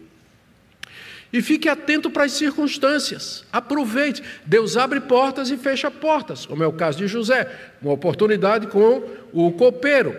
E 1.33 1.43
fique 1.43 1.69
atento 1.69 2.09
para 2.09 2.25
as 2.25 2.33
circunstâncias. 2.33 3.45
Aproveite. 3.53 4.23
Deus 4.45 4.77
abre 4.77 5.01
portas 5.01 5.51
e 5.51 5.57
fecha 5.57 5.91
portas, 5.91 6.47
como 6.47 6.63
é 6.63 6.67
o 6.67 6.73
caso 6.73 6.99
de 6.99 7.09
José. 7.09 7.51
Uma 7.83 7.93
oportunidade 7.93 8.69
com 8.69 9.03
o 9.33 9.51
copeiro. 9.51 10.15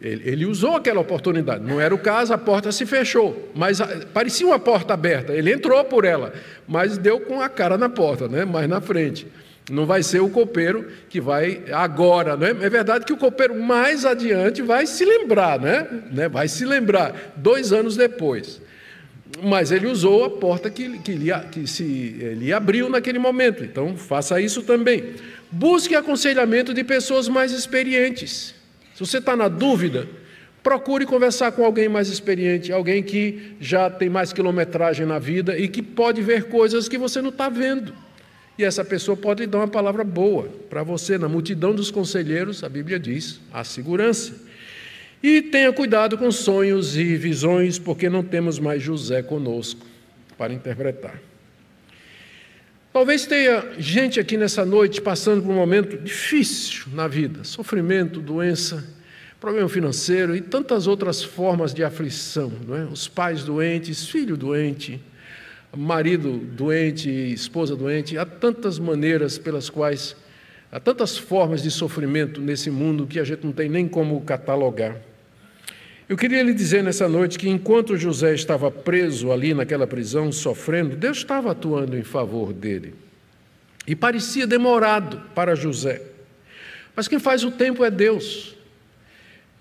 Ele, 0.00 0.22
ele, 0.30 0.46
usou 0.46 0.76
aquela 0.76 1.00
oportunidade. 1.00 1.62
Não 1.62 1.78
era 1.78 1.94
o 1.94 1.98
caso, 1.98 2.32
a 2.32 2.38
porta 2.38 2.72
se 2.72 2.86
fechou, 2.86 3.50
mas 3.54 3.82
a, 3.82 3.86
parecia 4.14 4.46
uma 4.46 4.58
porta 4.58 4.94
aberta. 4.94 5.34
Ele 5.34 5.52
entrou 5.52 5.84
por 5.84 6.06
ela, 6.06 6.32
mas 6.66 6.96
deu 6.96 7.20
com 7.20 7.42
a 7.42 7.48
cara 7.50 7.76
na 7.76 7.88
porta, 7.88 8.26
né? 8.26 8.46
mais 8.46 8.66
na 8.66 8.80
frente. 8.80 9.26
Não 9.70 9.84
vai 9.84 10.02
ser 10.02 10.20
o 10.20 10.30
copeiro 10.30 10.86
que 11.08 11.20
vai 11.20 11.62
agora, 11.70 12.36
não 12.36 12.46
é? 12.46 12.50
É 12.50 12.70
verdade 12.70 13.04
que 13.04 13.12
o 13.12 13.16
copeiro 13.16 13.54
mais 13.54 14.06
adiante 14.06 14.62
vai 14.62 14.86
se 14.86 15.04
lembrar, 15.04 15.60
né? 15.60 15.86
né? 16.10 16.28
Vai 16.28 16.48
se 16.48 16.64
lembrar 16.64 17.34
dois 17.36 17.70
anos 17.72 17.94
depois. 17.94 18.60
Mas 19.42 19.70
ele 19.70 19.86
usou 19.86 20.24
a 20.24 20.30
porta 20.30 20.70
que, 20.70 20.98
que, 20.98 21.12
ele, 21.12 21.30
que 21.52 21.66
se, 21.66 22.16
ele 22.18 22.52
abriu 22.52 22.88
naquele 22.88 23.18
momento. 23.18 23.62
Então 23.62 23.96
faça 23.96 24.40
isso 24.40 24.62
também. 24.62 25.14
Busque 25.52 25.94
aconselhamento 25.94 26.74
de 26.74 26.82
pessoas 26.82 27.28
mais 27.28 27.52
experientes. 27.52 28.59
Se 29.00 29.06
você 29.06 29.16
está 29.16 29.34
na 29.34 29.48
dúvida, 29.48 30.06
procure 30.62 31.06
conversar 31.06 31.52
com 31.52 31.64
alguém 31.64 31.88
mais 31.88 32.08
experiente, 32.08 32.70
alguém 32.70 33.02
que 33.02 33.56
já 33.58 33.88
tem 33.88 34.10
mais 34.10 34.30
quilometragem 34.30 35.06
na 35.06 35.18
vida 35.18 35.58
e 35.58 35.68
que 35.68 35.80
pode 35.80 36.20
ver 36.20 36.50
coisas 36.50 36.86
que 36.86 36.98
você 36.98 37.22
não 37.22 37.30
está 37.30 37.48
vendo. 37.48 37.94
E 38.58 38.64
essa 38.64 38.84
pessoa 38.84 39.16
pode 39.16 39.46
dar 39.46 39.56
uma 39.56 39.68
palavra 39.68 40.04
boa 40.04 40.50
para 40.68 40.82
você. 40.82 41.16
Na 41.16 41.30
multidão 41.30 41.74
dos 41.74 41.90
conselheiros, 41.90 42.62
a 42.62 42.68
Bíblia 42.68 43.00
diz, 43.00 43.40
há 43.50 43.64
segurança. 43.64 44.34
E 45.22 45.40
tenha 45.40 45.72
cuidado 45.72 46.18
com 46.18 46.30
sonhos 46.30 46.94
e 46.94 47.16
visões, 47.16 47.78
porque 47.78 48.10
não 48.10 48.22
temos 48.22 48.58
mais 48.58 48.82
José 48.82 49.22
conosco 49.22 49.80
para 50.36 50.52
interpretar. 50.52 51.18
Talvez 52.92 53.24
tenha 53.24 53.64
gente 53.78 54.18
aqui 54.18 54.36
nessa 54.36 54.64
noite 54.64 55.00
passando 55.00 55.42
por 55.42 55.52
um 55.52 55.54
momento 55.54 55.96
difícil 55.96 56.86
na 56.92 57.06
vida, 57.06 57.44
sofrimento, 57.44 58.20
doença, 58.20 58.84
problema 59.38 59.68
financeiro 59.68 60.34
e 60.34 60.40
tantas 60.40 60.88
outras 60.88 61.22
formas 61.22 61.72
de 61.72 61.84
aflição, 61.84 62.52
não 62.66 62.76
é? 62.76 62.84
Os 62.86 63.06
pais 63.06 63.44
doentes, 63.44 64.08
filho 64.08 64.36
doente, 64.36 65.00
marido 65.76 66.36
doente, 66.38 67.08
esposa 67.08 67.76
doente, 67.76 68.18
há 68.18 68.26
tantas 68.26 68.76
maneiras 68.76 69.38
pelas 69.38 69.70
quais 69.70 70.16
há 70.72 70.80
tantas 70.80 71.16
formas 71.16 71.62
de 71.62 71.70
sofrimento 71.70 72.40
nesse 72.40 72.72
mundo 72.72 73.06
que 73.06 73.20
a 73.20 73.24
gente 73.24 73.44
não 73.44 73.52
tem 73.52 73.68
nem 73.68 73.86
como 73.86 74.20
catalogar. 74.22 74.96
Eu 76.10 76.16
queria 76.16 76.42
lhe 76.42 76.52
dizer 76.52 76.82
nessa 76.82 77.08
noite 77.08 77.38
que 77.38 77.48
enquanto 77.48 77.96
José 77.96 78.34
estava 78.34 78.68
preso 78.68 79.30
ali 79.30 79.54
naquela 79.54 79.86
prisão, 79.86 80.32
sofrendo, 80.32 80.96
Deus 80.96 81.18
estava 81.18 81.52
atuando 81.52 81.96
em 81.96 82.02
favor 82.02 82.52
dele. 82.52 82.94
E 83.86 83.94
parecia 83.94 84.44
demorado 84.44 85.22
para 85.36 85.54
José. 85.54 86.02
Mas 86.96 87.06
quem 87.06 87.20
faz 87.20 87.44
o 87.44 87.52
tempo 87.52 87.84
é 87.84 87.92
Deus. 87.92 88.56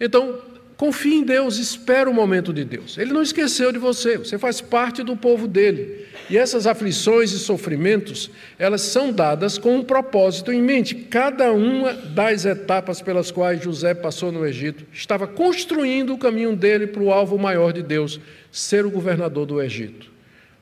Então, 0.02 0.42
confie 0.80 1.16
em 1.16 1.24
Deus, 1.26 1.58
espera 1.58 2.10
o 2.10 2.14
momento 2.14 2.54
de 2.54 2.64
Deus. 2.64 2.98
Ele 2.98 3.12
não 3.12 3.22
esqueceu 3.22 3.70
de 3.70 3.78
você, 3.78 4.18
você 4.18 4.40
faz 4.40 4.62
parte 4.62 5.04
do 5.04 5.14
povo 5.14 5.46
dele. 5.46 6.06
E 6.30 6.38
essas 6.38 6.66
aflições 6.66 7.34
e 7.34 7.38
sofrimentos, 7.38 8.32
elas 8.58 8.84
são 8.84 9.12
dadas 9.12 9.58
com 9.58 9.76
um 9.76 9.84
propósito 9.84 10.54
em 10.54 10.62
mente. 10.62 10.96
Cada 10.96 11.52
uma 11.52 11.92
das 11.92 12.46
etapas 12.46 13.02
pelas 13.02 13.30
quais 13.30 13.62
José 13.62 13.94
passou 13.94 14.32
no 14.32 14.46
Egito 14.46 14.86
estava 14.94 15.28
construindo 15.28 16.14
o 16.14 16.18
caminho 16.18 16.56
dele 16.56 16.88
para 16.88 17.04
o 17.04 17.12
alvo 17.12 17.38
maior 17.38 17.74
de 17.74 17.84
Deus, 17.84 18.18
ser 18.50 18.86
o 18.86 18.90
governador 18.90 19.46
do 19.46 19.62
Egito. 19.62 20.10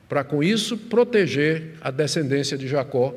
Para 0.08 0.24
com 0.24 0.42
isso 0.42 0.76
proteger 0.76 1.74
a 1.80 1.92
descendência 1.92 2.58
de 2.58 2.66
Jacó 2.66 3.14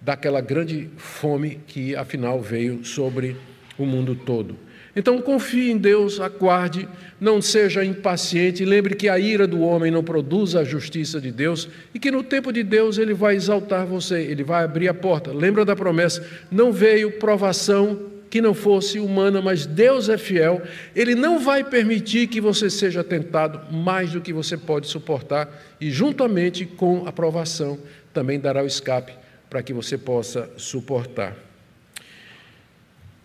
daquela 0.00 0.40
grande 0.40 0.88
fome 0.96 1.60
que 1.66 1.94
afinal 1.94 2.40
veio 2.40 2.82
sobre 2.82 3.36
o 3.76 3.84
mundo 3.84 4.14
todo. 4.14 4.56
Então 4.96 5.20
confie 5.20 5.70
em 5.70 5.76
Deus, 5.76 6.20
aguarde, 6.20 6.88
não 7.20 7.42
seja 7.42 7.84
impaciente, 7.84 8.64
lembre 8.64 8.94
que 8.94 9.08
a 9.08 9.18
ira 9.18 9.46
do 9.46 9.60
homem 9.60 9.90
não 9.90 10.04
produz 10.04 10.54
a 10.54 10.62
justiça 10.62 11.20
de 11.20 11.32
Deus 11.32 11.68
e 11.92 11.98
que 11.98 12.10
no 12.10 12.22
tempo 12.22 12.52
de 12.52 12.62
Deus 12.62 12.98
ele 12.98 13.12
vai 13.12 13.34
exaltar 13.34 13.86
você, 13.86 14.20
ele 14.20 14.44
vai 14.44 14.64
abrir 14.64 14.88
a 14.88 14.94
porta. 14.94 15.32
Lembra 15.32 15.64
da 15.64 15.74
promessa: 15.74 16.24
não 16.50 16.72
veio 16.72 17.18
provação 17.18 18.14
que 18.30 18.40
não 18.40 18.52
fosse 18.52 18.98
humana, 18.98 19.40
mas 19.40 19.64
Deus 19.64 20.08
é 20.08 20.18
fiel, 20.18 20.60
ele 20.94 21.14
não 21.14 21.38
vai 21.38 21.62
permitir 21.62 22.26
que 22.26 22.40
você 22.40 22.68
seja 22.68 23.04
tentado 23.04 23.72
mais 23.72 24.10
do 24.10 24.20
que 24.20 24.32
você 24.32 24.56
pode 24.56 24.88
suportar 24.88 25.48
e 25.80 25.88
juntamente 25.88 26.66
com 26.66 27.06
a 27.06 27.12
provação 27.12 27.78
também 28.12 28.40
dará 28.40 28.62
o 28.62 28.66
escape 28.66 29.12
para 29.48 29.62
que 29.62 29.72
você 29.72 29.96
possa 29.96 30.50
suportar. 30.56 31.36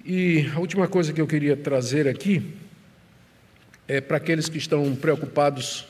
E 0.05 0.49
a 0.55 0.59
última 0.59 0.87
coisa 0.87 1.11
que 1.11 1.19
eu 1.19 1.27
queria 1.27 1.57
trazer 1.57 2.07
aqui 2.07 2.41
é 3.87 3.99
para 3.99 4.17
aqueles 4.17 4.47
que 4.47 4.59
estão 4.59 4.95
preocupados, 4.95 5.87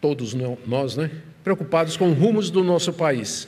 todos 0.00 0.34
nós, 0.66 0.96
né? 0.96 1.10
Preocupados 1.44 1.96
com 1.96 2.12
rumos 2.12 2.50
do 2.50 2.64
nosso 2.64 2.92
país. 2.92 3.46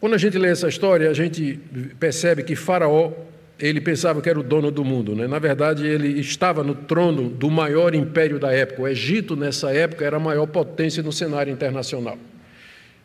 Quando 0.00 0.14
a 0.14 0.18
gente 0.18 0.38
lê 0.38 0.48
essa 0.48 0.66
história, 0.66 1.10
a 1.10 1.14
gente 1.14 1.60
percebe 2.00 2.42
que 2.42 2.56
Faraó, 2.56 3.12
ele 3.58 3.80
pensava 3.80 4.22
que 4.22 4.30
era 4.30 4.40
o 4.40 4.42
dono 4.42 4.70
do 4.70 4.84
mundo, 4.84 5.14
né? 5.14 5.26
Na 5.26 5.38
verdade, 5.38 5.86
ele 5.86 6.18
estava 6.18 6.64
no 6.64 6.74
trono 6.74 7.28
do 7.28 7.50
maior 7.50 7.94
império 7.94 8.38
da 8.38 8.50
época. 8.50 8.82
O 8.82 8.88
Egito, 8.88 9.36
nessa 9.36 9.70
época, 9.70 10.04
era 10.04 10.16
a 10.16 10.20
maior 10.20 10.46
potência 10.46 11.02
no 11.02 11.12
cenário 11.12 11.52
internacional. 11.52 12.18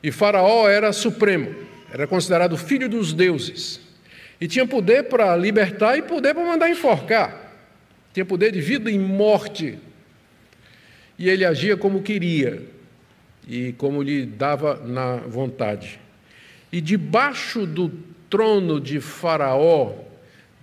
E 0.02 0.10
Faraó 0.10 0.70
era 0.70 0.94
supremo, 0.94 1.54
era 1.92 2.08
considerado 2.08 2.56
filho 2.56 2.88
dos 2.88 3.14
deuses. 3.14 3.81
E 4.42 4.48
tinha 4.48 4.66
poder 4.66 5.04
para 5.04 5.38
libertar 5.38 5.96
e 5.96 6.02
poder 6.02 6.34
para 6.34 6.44
mandar 6.44 6.68
enforcar. 6.68 7.54
Tinha 8.12 8.26
poder 8.26 8.52
de 8.52 8.60
vida 8.60 8.90
e 8.90 8.98
morte. 8.98 9.78
E 11.18 11.30
ele 11.30 11.46
agia 11.46 11.78
como 11.78 12.02
queria 12.02 12.64
e 13.48 13.74
como 13.74 14.02
lhe 14.02 14.26
dava 14.26 14.82
na 14.84 15.18
vontade. 15.18 16.00
E 16.72 16.82
debaixo 16.82 17.68
do 17.68 17.92
trono 18.30 18.82
de 18.82 19.00
Faraó, 19.00 19.94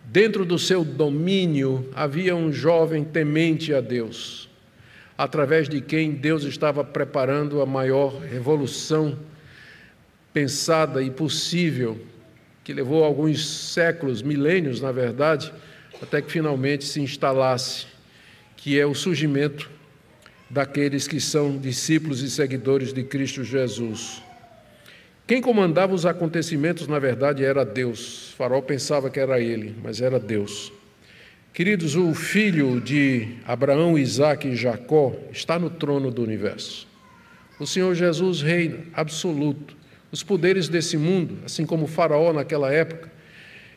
dentro 0.07 0.45
do 0.45 0.59
seu 0.59 0.85
domínio, 0.85 1.89
havia 1.95 2.35
um 2.35 2.51
jovem 2.51 3.05
temente 3.05 3.73
a 3.73 3.81
Deus, 3.81 4.49
através 5.17 5.69
de 5.69 5.81
quem 5.81 6.13
Deus 6.13 6.43
estava 6.45 6.83
preparando 6.83 7.61
a 7.61 7.67
maior 7.67 8.19
revolução 8.23 9.19
pensada 10.33 11.03
e 11.03 11.11
possível, 11.11 12.01
que 12.69 12.75
levou 12.75 13.03
alguns 13.03 13.49
séculos, 13.73 14.21
milênios, 14.21 14.79
na 14.79 14.93
verdade, 14.93 15.51
até 16.03 16.21
que 16.21 16.31
finalmente 16.31 16.85
se 16.85 17.01
instalasse, 17.01 17.87
que 18.59 18.79
é 18.79 18.85
o 18.85 18.95
surgimento 18.95 19.71
daqueles 20.51 21.09
que 21.09 21.19
são 21.19 21.57
discípulos 21.57 22.21
e 22.21 22.29
seguidores 22.29 22.93
de 22.93 23.03
Cristo 23.03 23.43
Jesus. 23.43 24.23
Quem 25.27 25.41
comandava 25.41 25.95
os 25.95 26.05
acontecimentos, 26.05 26.87
na 26.87 26.99
verdade, 26.99 27.43
era 27.43 27.65
Deus. 27.65 28.35
Farol 28.37 28.61
pensava 28.61 29.09
que 29.09 29.19
era 29.19 29.41
ele, 29.41 29.75
mas 29.83 30.03
era 30.03 30.21
Deus. 30.21 30.71
Queridos, 31.55 31.97
o 31.97 32.13
filho 32.13 32.83
de 32.83 33.37
Abraão, 33.47 33.99
Isaac 33.99 34.47
e 34.47 34.55
Jacó 34.55 35.17
está 35.33 35.59
no 35.59 35.71
trono 35.71 36.11
do 36.11 36.23
universo. 36.23 36.87
O 37.59 37.67
Senhor 37.67 37.95
Jesus 37.95 38.43
reina 38.43 38.81
absoluto. 38.93 39.78
Os 40.11 40.23
poderes 40.23 40.69
desse 40.69 40.97
mundo, 40.97 41.39
assim 41.45 41.67
como 41.67 41.85
o 41.85 41.89
Faraó 41.89 42.33
naquela 42.33 42.73
época, 42.73 43.11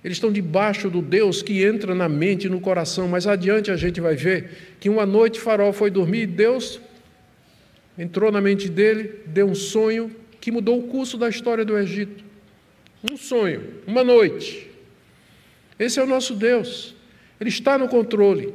eles 0.04 0.18
estão 0.18 0.32
debaixo 0.32 0.90
do 0.90 1.02
Deus 1.02 1.42
que 1.42 1.64
entra 1.64 1.94
na 1.94 2.10
mente 2.10 2.48
e 2.48 2.50
no 2.50 2.60
coração. 2.60 3.08
Mais 3.08 3.28
adiante 3.28 3.70
a 3.70 3.76
gente 3.76 4.02
vai 4.02 4.16
ver 4.16 4.76
que 4.80 4.90
uma 4.90 5.06
noite 5.06 5.40
Faraó 5.40 5.72
foi 5.72 5.92
dormir 5.92 6.24
e 6.24 6.28
Deus 6.28 6.80
entrou 7.98 8.32
na 8.32 8.42
mente 8.42 8.68
dele, 8.68 9.22
deu 9.28 9.48
um 9.48 9.54
sonho 9.54 10.16
que 10.40 10.52
mudou 10.52 10.80
o 10.80 10.88
curso 10.88 11.18
da 11.18 11.30
história 11.30 11.64
do 11.64 11.78
Egito. 11.78 12.24
Um 13.12 13.16
sonho, 13.16 13.76
uma 13.86 14.04
noite. 14.04 14.70
Esse 15.78 16.00
é 16.00 16.04
o 16.04 16.08
nosso 16.08 16.34
Deus. 16.34 16.96
Ele 17.40 17.50
está 17.50 17.78
no 17.78 17.88
controle. 17.88 18.54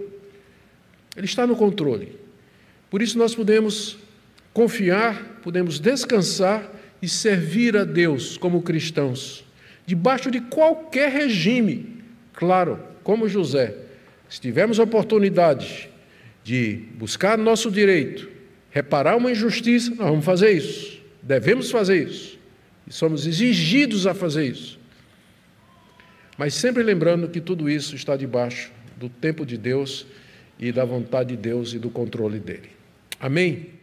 Ele 1.17 1.27
está 1.27 1.47
no 1.47 1.55
controle. 1.55 2.17
Por 2.91 3.03
isso 3.03 3.19
nós 3.19 3.35
podemos 3.35 3.99
confiar, 4.53 5.41
podemos 5.43 5.79
descansar 5.79 6.73
e 7.01 7.09
servir 7.09 7.77
a 7.77 7.85
Deus 7.85 8.37
como 8.37 8.63
cristãos, 8.63 9.45
debaixo 9.85 10.31
de 10.31 10.41
qualquer 10.41 11.11
regime. 11.11 12.03
Claro, 12.33 12.81
como 13.03 13.29
José, 13.29 13.75
se 14.29 14.41
tivermos 14.41 14.79
oportunidade 14.79 15.89
de 16.43 16.85
buscar 16.95 17.37
nosso 17.37 17.71
direito, 17.71 18.29
reparar 18.71 19.17
uma 19.17 19.31
injustiça, 19.31 19.91
nós 19.91 20.09
vamos 20.09 20.25
fazer 20.25 20.51
isso. 20.51 21.01
Devemos 21.23 21.71
fazer 21.71 22.09
isso. 22.09 22.39
E 22.87 22.93
somos 22.93 23.27
exigidos 23.27 24.07
a 24.07 24.15
fazer 24.15 24.47
isso. 24.47 24.79
Mas 26.39 26.55
sempre 26.55 26.83
lembrando 26.83 27.29
que 27.29 27.41
tudo 27.41 27.69
isso 27.69 27.97
está 27.97 28.17
debaixo 28.17 28.71
do 28.97 29.09
tempo 29.09 29.45
de 29.45 29.57
Deus 29.57 30.07
e 30.59 30.71
da 30.71 30.85
vontade 30.85 31.31
de 31.31 31.37
Deus 31.37 31.73
e 31.73 31.79
do 31.79 31.91
controle 31.91 32.39
dele. 32.39 32.71
Amém? 33.19 33.76